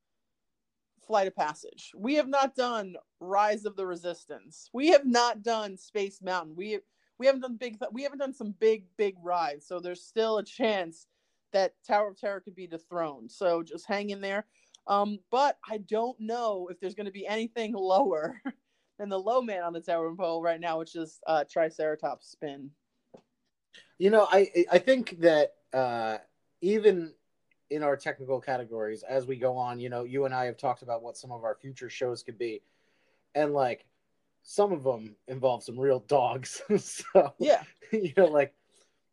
Flight 1.07 1.27
of 1.27 1.37
Passage. 1.37 1.93
We 1.97 2.15
have 2.15 2.29
not 2.29 2.55
done 2.55 2.97
Rise 3.21 3.65
of 3.65 3.77
the 3.77 3.87
Resistance. 3.87 4.69
We 4.73 4.89
have 4.89 5.07
not 5.07 5.43
done 5.43 5.77
Space 5.77 6.21
Mountain. 6.23 6.57
We 6.57 6.81
we 7.19 7.27
haven't 7.27 7.43
done 7.43 7.57
big. 7.57 7.79
We 7.93 8.03
haven't 8.03 8.19
done 8.19 8.35
some 8.35 8.55
big 8.59 8.85
big 8.97 9.15
rides. 9.23 9.67
So 9.67 9.81
there's 9.81 10.03
still 10.03 10.39
a 10.39 10.45
chance 10.45 11.07
that 11.53 11.75
Tower 11.87 12.09
of 12.09 12.21
Terror 12.21 12.41
could 12.41 12.55
be 12.55 12.67
dethroned. 12.67 13.31
So 13.31 13.63
just 13.63 13.87
hang 13.87 14.11
in 14.11 14.21
there. 14.21 14.47
Um, 14.87 15.19
but 15.31 15.59
I 15.69 15.79
don't 15.79 16.19
know 16.21 16.69
if 16.71 16.79
there's 16.81 16.95
going 16.95 17.07
to 17.07 17.13
be 17.13 17.27
anything 17.27 17.73
lower 17.77 18.41
than 18.99 19.09
the 19.09 19.19
low 19.19 19.43
man 19.43 19.63
on 19.63 19.73
the 19.73 19.81
tower 19.81 20.15
pole 20.15 20.43
right 20.43 20.61
now, 20.61 20.79
which 20.79 20.95
is 20.95 21.21
uh, 21.27 21.45
Triceratops 21.51 22.31
spin. 22.31 22.71
You 23.99 24.11
know, 24.11 24.29
I 24.31 24.67
I 24.71 24.79
think 24.79 25.21
that 25.21 25.55
uh, 25.73 26.19
even 26.61 27.15
in 27.71 27.83
our 27.83 27.97
technical 27.97 28.41
categories, 28.41 29.03
as 29.03 29.27
we 29.27 29.37
go 29.37 29.57
on, 29.57 29.79
you 29.79 29.89
know, 29.89 30.05
you 30.05 30.25
and 30.25 30.35
I 30.35 30.45
have 30.45 30.57
talked 30.57 30.83
about 30.83 31.03
what 31.03 31.17
some 31.17 31.33
of 31.33 31.45
our 31.45 31.55
future 31.55 31.91
shows 31.91 32.23
could 32.23 32.39
be, 32.39 32.62
and 33.35 33.53
like 33.53 33.87
some 34.43 34.73
of 34.73 34.85
them 34.85 35.17
involve 35.29 35.62
some 35.62 35.79
real 35.79 36.01
dogs. 36.01 36.62
so 36.79 37.35
Yeah, 37.39 37.62
you 37.93 38.12
know, 38.17 38.27
like 38.27 38.55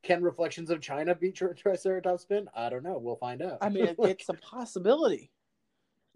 can 0.04 0.22
Reflections 0.22 0.70
of 0.70 0.82
China 0.82 1.16
beat 1.16 1.36
Tri- 1.36 1.54
Triceratops 1.54 2.24
spin? 2.24 2.48
I 2.56 2.70
don't 2.70 2.84
know. 2.84 2.98
We'll 2.98 3.16
find 3.16 3.42
out. 3.42 3.58
I 3.62 3.70
mean 3.70 3.86
it, 3.88 3.96
it's 4.00 4.30
a 4.30 4.34
possibility. 4.34 5.32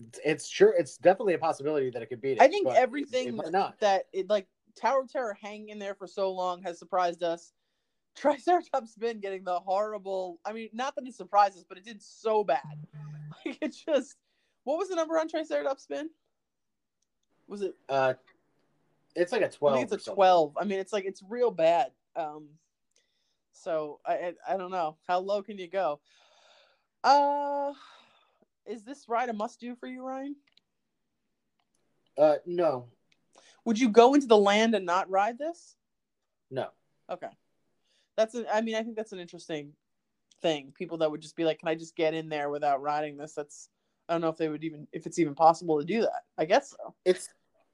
it's, 0.07 0.19
it's 0.23 0.47
sure 0.47 0.73
it's 0.77 0.97
definitely 0.97 1.33
a 1.33 1.39
possibility 1.39 1.89
that 1.89 2.01
it 2.01 2.07
could 2.07 2.21
beat 2.21 2.37
it. 2.37 2.41
I 2.41 2.47
think 2.47 2.67
everything 2.67 3.39
it 3.43 3.75
that 3.79 4.05
it 4.13 4.29
like 4.29 4.47
Tower 4.75 5.01
of 5.01 5.11
Terror 5.11 5.35
hanging 5.41 5.69
in 5.69 5.79
there 5.79 5.95
for 5.95 6.05
so 6.05 6.31
long 6.31 6.61
has 6.63 6.77
surprised 6.77 7.23
us. 7.23 7.53
Triceratops 8.17 8.93
spin 8.93 9.19
getting 9.19 9.43
the 9.43 9.59
horrible. 9.59 10.39
I 10.43 10.51
mean, 10.51 10.69
not 10.73 10.95
that 10.95 11.07
it 11.07 11.13
surprises, 11.15 11.59
us, 11.59 11.65
but 11.67 11.77
it 11.77 11.85
did 11.85 12.01
so 12.01 12.43
bad. 12.43 12.61
Like 13.45 13.57
it 13.61 13.75
just. 13.85 14.17
What 14.63 14.79
was 14.79 14.89
the 14.89 14.95
number 14.95 15.19
on 15.19 15.29
Triceratops 15.29 15.83
spin? 15.83 16.09
Was 17.47 17.61
it 17.61 17.75
Uh, 17.87 18.15
it's 19.15 19.31
like 19.31 19.41
a 19.41 19.49
twelve. 19.49 19.75
I 19.75 19.79
think 19.79 19.91
it's 19.91 20.07
a 20.07 20.11
12. 20.11 20.57
I 20.59 20.63
mean, 20.65 20.79
it's 20.79 20.91
like 20.91 21.05
it's 21.05 21.21
real 21.27 21.51
bad. 21.51 21.91
Um, 22.15 22.47
so 23.53 23.99
I, 24.05 24.13
I 24.13 24.33
I 24.53 24.57
don't 24.57 24.71
know 24.71 24.97
how 25.07 25.19
low 25.19 25.43
can 25.43 25.57
you 25.57 25.67
go. 25.67 25.99
Uh, 27.03 27.73
is 28.65 28.83
this 28.83 29.07
ride 29.07 29.29
a 29.29 29.33
must 29.33 29.59
do 29.59 29.75
for 29.75 29.87
you, 29.87 30.03
Ryan? 30.03 30.35
Uh, 32.17 32.35
no, 32.45 32.87
Would 33.65 33.79
you 33.79 33.89
go 33.89 34.15
into 34.15 34.27
the 34.27 34.37
land 34.37 34.73
and 34.73 34.85
not 34.85 35.09
ride 35.09 35.37
this? 35.37 35.75
no. 36.49 36.69
Okay, 37.09 37.29
that's. 38.17 38.35
I 38.51 38.61
mean, 38.61 38.75
I 38.75 38.83
think 38.83 38.95
that's 38.95 39.13
an 39.13 39.19
interesting 39.19 39.73
thing. 40.41 40.73
People 40.75 40.97
that 40.97 41.09
would 41.09 41.21
just 41.21 41.35
be 41.35 41.45
like, 41.45 41.59
"Can 41.59 41.69
I 41.69 41.75
just 41.75 41.95
get 41.95 42.13
in 42.13 42.27
there 42.27 42.49
without 42.49 42.81
riding 42.81 43.17
this?" 43.17 43.33
That's 43.33 43.69
I 44.09 44.13
don't 44.13 44.21
know 44.21 44.29
if 44.29 44.37
they 44.37 44.49
would 44.49 44.63
even 44.63 44.87
if 44.91 45.05
it's 45.05 45.19
even 45.19 45.35
possible 45.35 45.79
to 45.79 45.85
do 45.85 46.01
that. 46.01 46.23
I 46.37 46.45
guess 46.45 46.71
so. 46.71 46.93
it's 47.05 47.29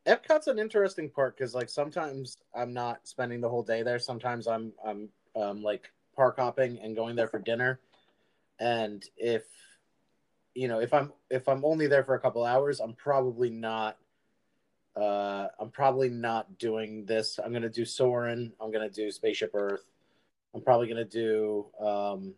Epcot's 0.05 0.47
an 0.47 0.59
interesting 0.59 1.09
park 1.09 1.37
because 1.37 1.55
like 1.55 1.69
sometimes 1.69 2.37
I'm 2.55 2.73
not 2.73 3.07
spending 3.07 3.41
the 3.41 3.49
whole 3.49 3.63
day 3.63 3.83
there. 3.83 3.99
Sometimes 3.99 4.47
I'm 4.47 4.73
I'm 4.85 5.09
um, 5.35 5.63
like 5.63 5.91
park 6.15 6.37
hopping 6.37 6.79
and 6.79 6.95
going 6.95 7.15
there 7.15 7.27
for 7.27 7.39
dinner. 7.39 7.79
And 8.59 9.03
if 9.17 9.43
you 10.55 10.67
know 10.67 10.79
if 10.79 10.93
I'm 10.93 11.13
if 11.29 11.47
I'm 11.47 11.63
only 11.63 11.87
there 11.87 12.03
for 12.03 12.15
a 12.15 12.19
couple 12.19 12.43
hours, 12.43 12.79
I'm 12.79 12.93
probably 12.93 13.49
not. 13.49 13.97
Uh, 14.95 15.47
I'm 15.59 15.71
probably 15.71 16.09
not 16.09 16.59
doing 16.59 17.05
this. 17.05 17.39
I'm 17.43 17.51
gonna 17.53 17.69
do 17.69 17.85
Soarin'. 17.85 18.53
I'm 18.59 18.71
gonna 18.71 18.89
do 18.89 19.09
Spaceship 19.09 19.51
Earth. 19.53 19.83
I'm 20.54 20.62
probably 20.62 20.88
gonna 20.88 21.06
do, 21.06 21.68
um, 21.80 22.34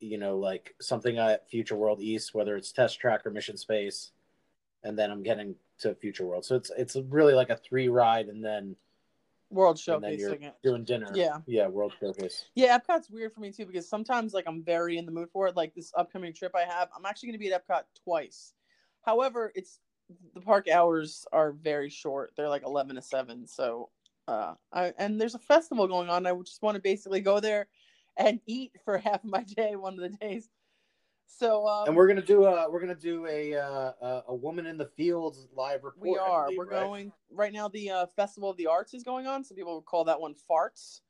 you 0.00 0.18
know, 0.18 0.38
like 0.38 0.74
something 0.80 1.18
at 1.18 1.48
Future 1.50 1.76
World 1.76 2.00
East, 2.00 2.34
whether 2.34 2.56
it's 2.56 2.72
Test 2.72 3.00
Track 3.00 3.26
or 3.26 3.30
Mission 3.30 3.56
Space 3.56 4.12
and 4.84 4.98
then 4.98 5.10
I'm 5.10 5.22
getting 5.22 5.54
to 5.80 5.94
Future 5.94 6.26
World. 6.26 6.44
So 6.44 6.56
it's 6.56 6.70
it's 6.76 6.96
really 7.08 7.34
like 7.34 7.50
a 7.50 7.56
three 7.56 7.88
ride, 7.88 8.28
and 8.28 8.44
then 8.44 8.76
World 9.50 9.80
and 9.88 10.02
then 10.02 10.18
you're 10.18 10.32
showcasing 10.32 10.42
it. 10.44 10.54
doing 10.62 10.84
dinner. 10.84 11.10
Yeah. 11.14 11.38
yeah, 11.46 11.68
World 11.68 11.92
Showcase. 12.00 12.46
Yeah, 12.54 12.78
Epcot's 12.78 13.10
weird 13.10 13.32
for 13.32 13.40
me 13.40 13.50
too 13.50 13.66
because 13.66 13.88
sometimes 13.88 14.34
like 14.34 14.44
I'm 14.46 14.62
very 14.62 14.98
in 14.98 15.06
the 15.06 15.12
mood 15.12 15.30
for 15.32 15.46
it. 15.46 15.56
Like 15.56 15.74
this 15.74 15.92
upcoming 15.96 16.34
trip 16.34 16.54
I 16.54 16.62
have, 16.62 16.88
I'm 16.96 17.06
actually 17.06 17.28
going 17.28 17.40
to 17.40 17.44
be 17.44 17.52
at 17.52 17.66
Epcot 17.66 17.82
twice. 18.04 18.52
However, 19.02 19.52
it's 19.54 19.80
the 20.34 20.40
park 20.40 20.68
hours 20.68 21.26
are 21.32 21.52
very 21.52 21.90
short. 21.90 22.32
They're 22.36 22.48
like 22.48 22.64
11 22.64 22.96
to 22.96 23.02
7. 23.02 23.46
So, 23.46 23.90
uh, 24.28 24.54
I 24.72 24.92
and 24.98 25.20
there's 25.20 25.34
a 25.34 25.40
festival 25.40 25.88
going 25.88 26.10
on. 26.10 26.26
I 26.26 26.34
just 26.44 26.62
want 26.62 26.76
to 26.76 26.82
basically 26.82 27.20
go 27.20 27.40
there 27.40 27.66
and 28.16 28.40
eat 28.46 28.72
for 28.84 28.98
half 28.98 29.24
of 29.24 29.30
my 29.30 29.42
day 29.42 29.74
one 29.74 29.94
of 29.94 30.00
the 30.00 30.16
days. 30.18 30.48
So, 31.26 31.66
um, 31.66 31.88
And 31.88 31.96
we're 31.96 32.08
gonna 32.08 32.22
do 32.22 32.44
a 32.44 32.70
we're 32.70 32.80
gonna 32.80 32.94
do 32.94 33.26
a 33.26 33.54
uh, 33.54 34.22
a, 34.28 34.34
woman 34.34 34.66
in 34.66 34.76
the 34.76 34.86
fields 34.96 35.48
live 35.54 35.84
report. 35.84 36.08
We 36.08 36.18
are. 36.18 36.44
believe, 36.46 36.58
We're 36.58 36.66
right? 36.66 36.84
going 36.84 37.12
right 37.30 37.52
now. 37.52 37.68
The 37.68 37.90
uh, 37.90 38.06
Festival 38.16 38.50
of 38.50 38.56
the 38.56 38.66
Arts 38.66 38.94
is 38.94 39.02
going 39.02 39.26
on. 39.26 39.44
Some 39.44 39.56
people 39.56 39.80
call 39.82 40.04
that 40.04 40.20
one 40.20 40.34
Farts. 40.50 41.00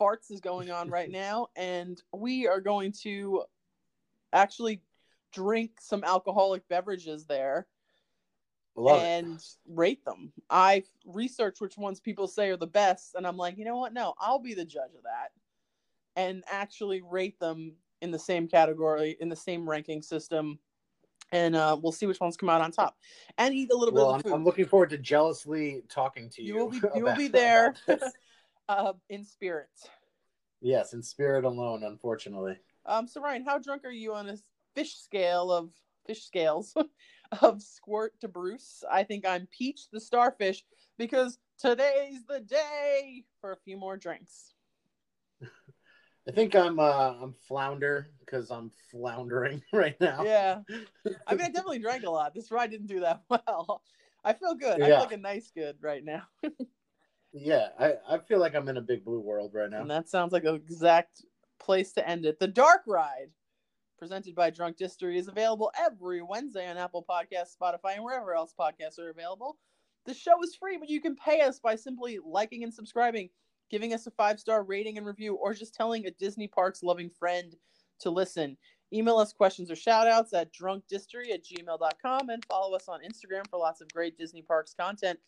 Farts 0.00 0.30
is 0.30 0.40
going 0.40 0.70
on 0.70 0.90
right 0.90 1.10
now, 1.10 1.48
and 1.56 2.00
we 2.12 2.46
are 2.46 2.60
going 2.60 2.92
to 3.02 3.44
actually 4.32 4.82
drink 5.32 5.72
some 5.80 6.04
alcoholic 6.04 6.66
beverages 6.68 7.26
there 7.26 7.66
Love 8.78 9.02
it. 9.02 9.06
and 9.06 9.44
rate 9.68 10.04
them. 10.04 10.32
I 10.48 10.84
research 11.04 11.60
which 11.60 11.76
ones 11.76 11.98
people 11.98 12.28
say 12.28 12.48
are 12.50 12.56
the 12.56 12.66
best, 12.66 13.16
and 13.16 13.26
I'm 13.26 13.36
like, 13.36 13.58
you 13.58 13.64
know 13.64 13.76
what? 13.76 13.92
No, 13.92 14.14
I'll 14.20 14.38
be 14.38 14.54
the 14.54 14.64
judge 14.64 14.94
of 14.96 15.02
that, 15.02 15.32
and 16.14 16.44
actually 16.50 17.02
rate 17.02 17.38
them 17.40 17.72
in 18.00 18.12
the 18.12 18.18
same 18.18 18.46
category, 18.46 19.16
in 19.20 19.28
the 19.28 19.34
same 19.36 19.68
ranking 19.68 20.00
system, 20.00 20.60
and 21.32 21.56
uh, 21.56 21.76
we'll 21.82 21.90
see 21.90 22.06
which 22.06 22.20
ones 22.20 22.36
come 22.36 22.48
out 22.48 22.60
on 22.60 22.70
top, 22.70 22.96
and 23.36 23.52
eat 23.52 23.72
a 23.72 23.76
little 23.76 23.92
Well, 23.92 24.06
bit 24.06 24.12
I'm, 24.12 24.20
of 24.20 24.22
food. 24.22 24.34
I'm 24.34 24.44
looking 24.44 24.66
forward 24.66 24.90
to 24.90 24.98
jealously 24.98 25.82
talking 25.88 26.30
to 26.30 26.42
you. 26.42 26.54
You 26.54 26.58
will 26.60 26.70
be 26.70 26.80
you 26.94 27.04
will 27.04 27.16
be 27.16 27.28
there 27.28 27.74
uh, 28.68 28.92
in 29.08 29.24
spirit. 29.24 29.70
yes, 30.60 30.92
in 30.92 31.02
spirit 31.02 31.44
alone, 31.44 31.82
unfortunately. 31.82 32.56
Um, 32.86 33.08
so 33.08 33.20
Ryan, 33.20 33.44
how 33.44 33.58
drunk 33.58 33.84
are 33.84 33.90
you 33.90 34.14
on 34.14 34.28
a 34.28 34.36
fish 34.76 34.94
scale 34.96 35.50
of 35.50 35.70
fish 36.08 36.24
scales 36.24 36.74
of 37.42 37.62
squirt 37.62 38.18
to 38.20 38.28
Bruce? 38.28 38.82
I 38.90 39.04
think 39.04 39.24
I'm 39.24 39.46
Peach 39.46 39.88
the 39.92 40.00
starfish 40.00 40.64
because 40.96 41.38
today's 41.58 42.24
the 42.28 42.40
day 42.40 43.24
for 43.40 43.52
a 43.52 43.56
few 43.56 43.76
more 43.76 43.96
drinks. 43.96 44.54
I 46.26 46.32
think 46.32 46.54
I'm 46.54 46.78
uh 46.78 47.14
I'm 47.22 47.34
flounder 47.46 48.10
because 48.20 48.50
I'm 48.50 48.72
floundering 48.90 49.62
right 49.72 49.98
now. 50.00 50.24
Yeah, 50.24 50.58
I 51.26 51.34
mean, 51.34 51.46
I 51.46 51.48
definitely 51.48 51.78
drank 51.78 52.04
a 52.04 52.10
lot. 52.10 52.34
This 52.34 52.50
ride 52.50 52.70
didn't 52.70 52.86
do 52.88 53.00
that 53.00 53.22
well. 53.30 53.82
I 54.24 54.32
feel 54.32 54.54
good. 54.54 54.74
I 54.82 54.88
Yeah. 54.88 54.98
feel 54.98 54.98
like 55.04 55.12
a 55.12 55.16
nice 55.18 55.50
good 55.54 55.76
right 55.80 56.04
now, 56.04 56.22
Yeah, 57.32 57.68
I, 57.78 57.94
I 58.08 58.18
feel 58.18 58.40
like 58.40 58.54
I'm 58.54 58.68
in 58.68 58.78
a 58.78 58.82
big 58.82 59.04
blue 59.04 59.20
world 59.20 59.52
right 59.54 59.70
now. 59.70 59.82
and 59.82 59.90
that 59.90 60.08
sounds 60.08 60.32
like 60.32 60.44
an 60.44 60.54
exact 60.56 61.24
place 61.58 61.92
to 61.92 62.06
end 62.08 62.24
it. 62.26 62.38
The 62.40 62.48
Dark 62.48 62.82
Ride, 62.86 63.30
presented 63.98 64.34
by 64.34 64.50
Drunk 64.50 64.76
Distory, 64.78 65.16
is 65.16 65.28
available 65.28 65.72
every 65.78 66.22
Wednesday 66.22 66.68
on 66.68 66.76
Apple 66.76 67.04
Podcasts, 67.08 67.56
Spotify, 67.60 67.94
and 67.94 68.04
wherever 68.04 68.34
else 68.34 68.54
podcasts 68.58 68.98
are 68.98 69.10
available. 69.10 69.58
The 70.06 70.14
show 70.14 70.42
is 70.42 70.54
free, 70.54 70.78
but 70.78 70.88
you 70.88 71.00
can 71.00 71.16
pay 71.16 71.40
us 71.40 71.58
by 71.58 71.74
simply 71.74 72.18
liking 72.24 72.64
and 72.64 72.72
subscribing, 72.72 73.28
giving 73.70 73.92
us 73.92 74.06
a 74.06 74.10
five 74.12 74.40
star 74.40 74.62
rating 74.62 74.96
and 74.96 75.06
review, 75.06 75.34
or 75.34 75.52
just 75.52 75.74
telling 75.74 76.06
a 76.06 76.10
Disney 76.12 76.46
Parks 76.46 76.82
loving 76.82 77.10
friend 77.10 77.54
to 78.00 78.10
listen. 78.10 78.56
Email 78.92 79.18
us 79.18 79.32
questions 79.32 79.70
or 79.70 79.76
shout 79.76 80.06
outs 80.06 80.32
at 80.32 80.52
drunkdistory 80.54 81.32
at 81.32 81.44
gmail.com 81.44 82.30
and 82.30 82.44
follow 82.46 82.74
us 82.74 82.88
on 82.88 83.00
Instagram 83.00 83.46
for 83.50 83.58
lots 83.58 83.82
of 83.82 83.92
great 83.92 84.16
Disney 84.16 84.40
Parks 84.40 84.72
content 84.72 85.18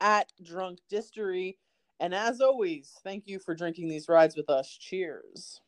at 0.00 0.30
Drunk 0.42 0.80
Distory. 0.92 1.56
And 1.98 2.14
as 2.14 2.42
always, 2.42 2.92
thank 3.02 3.26
you 3.26 3.38
for 3.38 3.54
drinking 3.54 3.88
these 3.88 4.08
rides 4.08 4.36
with 4.36 4.50
us. 4.50 4.68
Cheers. 4.68 5.62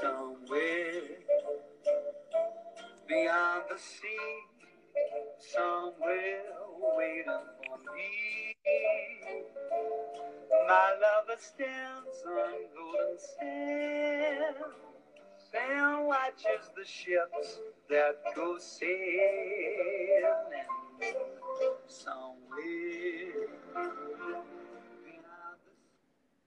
Somewhere 0.00 1.02
beyond 3.08 3.62
the 3.70 3.78
sea, 3.78 4.36
somewhere 5.38 6.42
waiting 6.96 7.24
for 7.26 7.78
me. 7.94 8.56
My 10.68 10.94
lover 11.02 11.40
stands 11.40 12.24
on 12.26 12.54
golden 12.76 13.18
sands 13.38 14.58
and 15.54 16.06
watches 16.06 16.70
the 16.76 16.84
ships 16.84 17.58
that 17.88 18.16
go 18.36 18.58
sailing 18.58 18.90
somewhere 21.88 23.48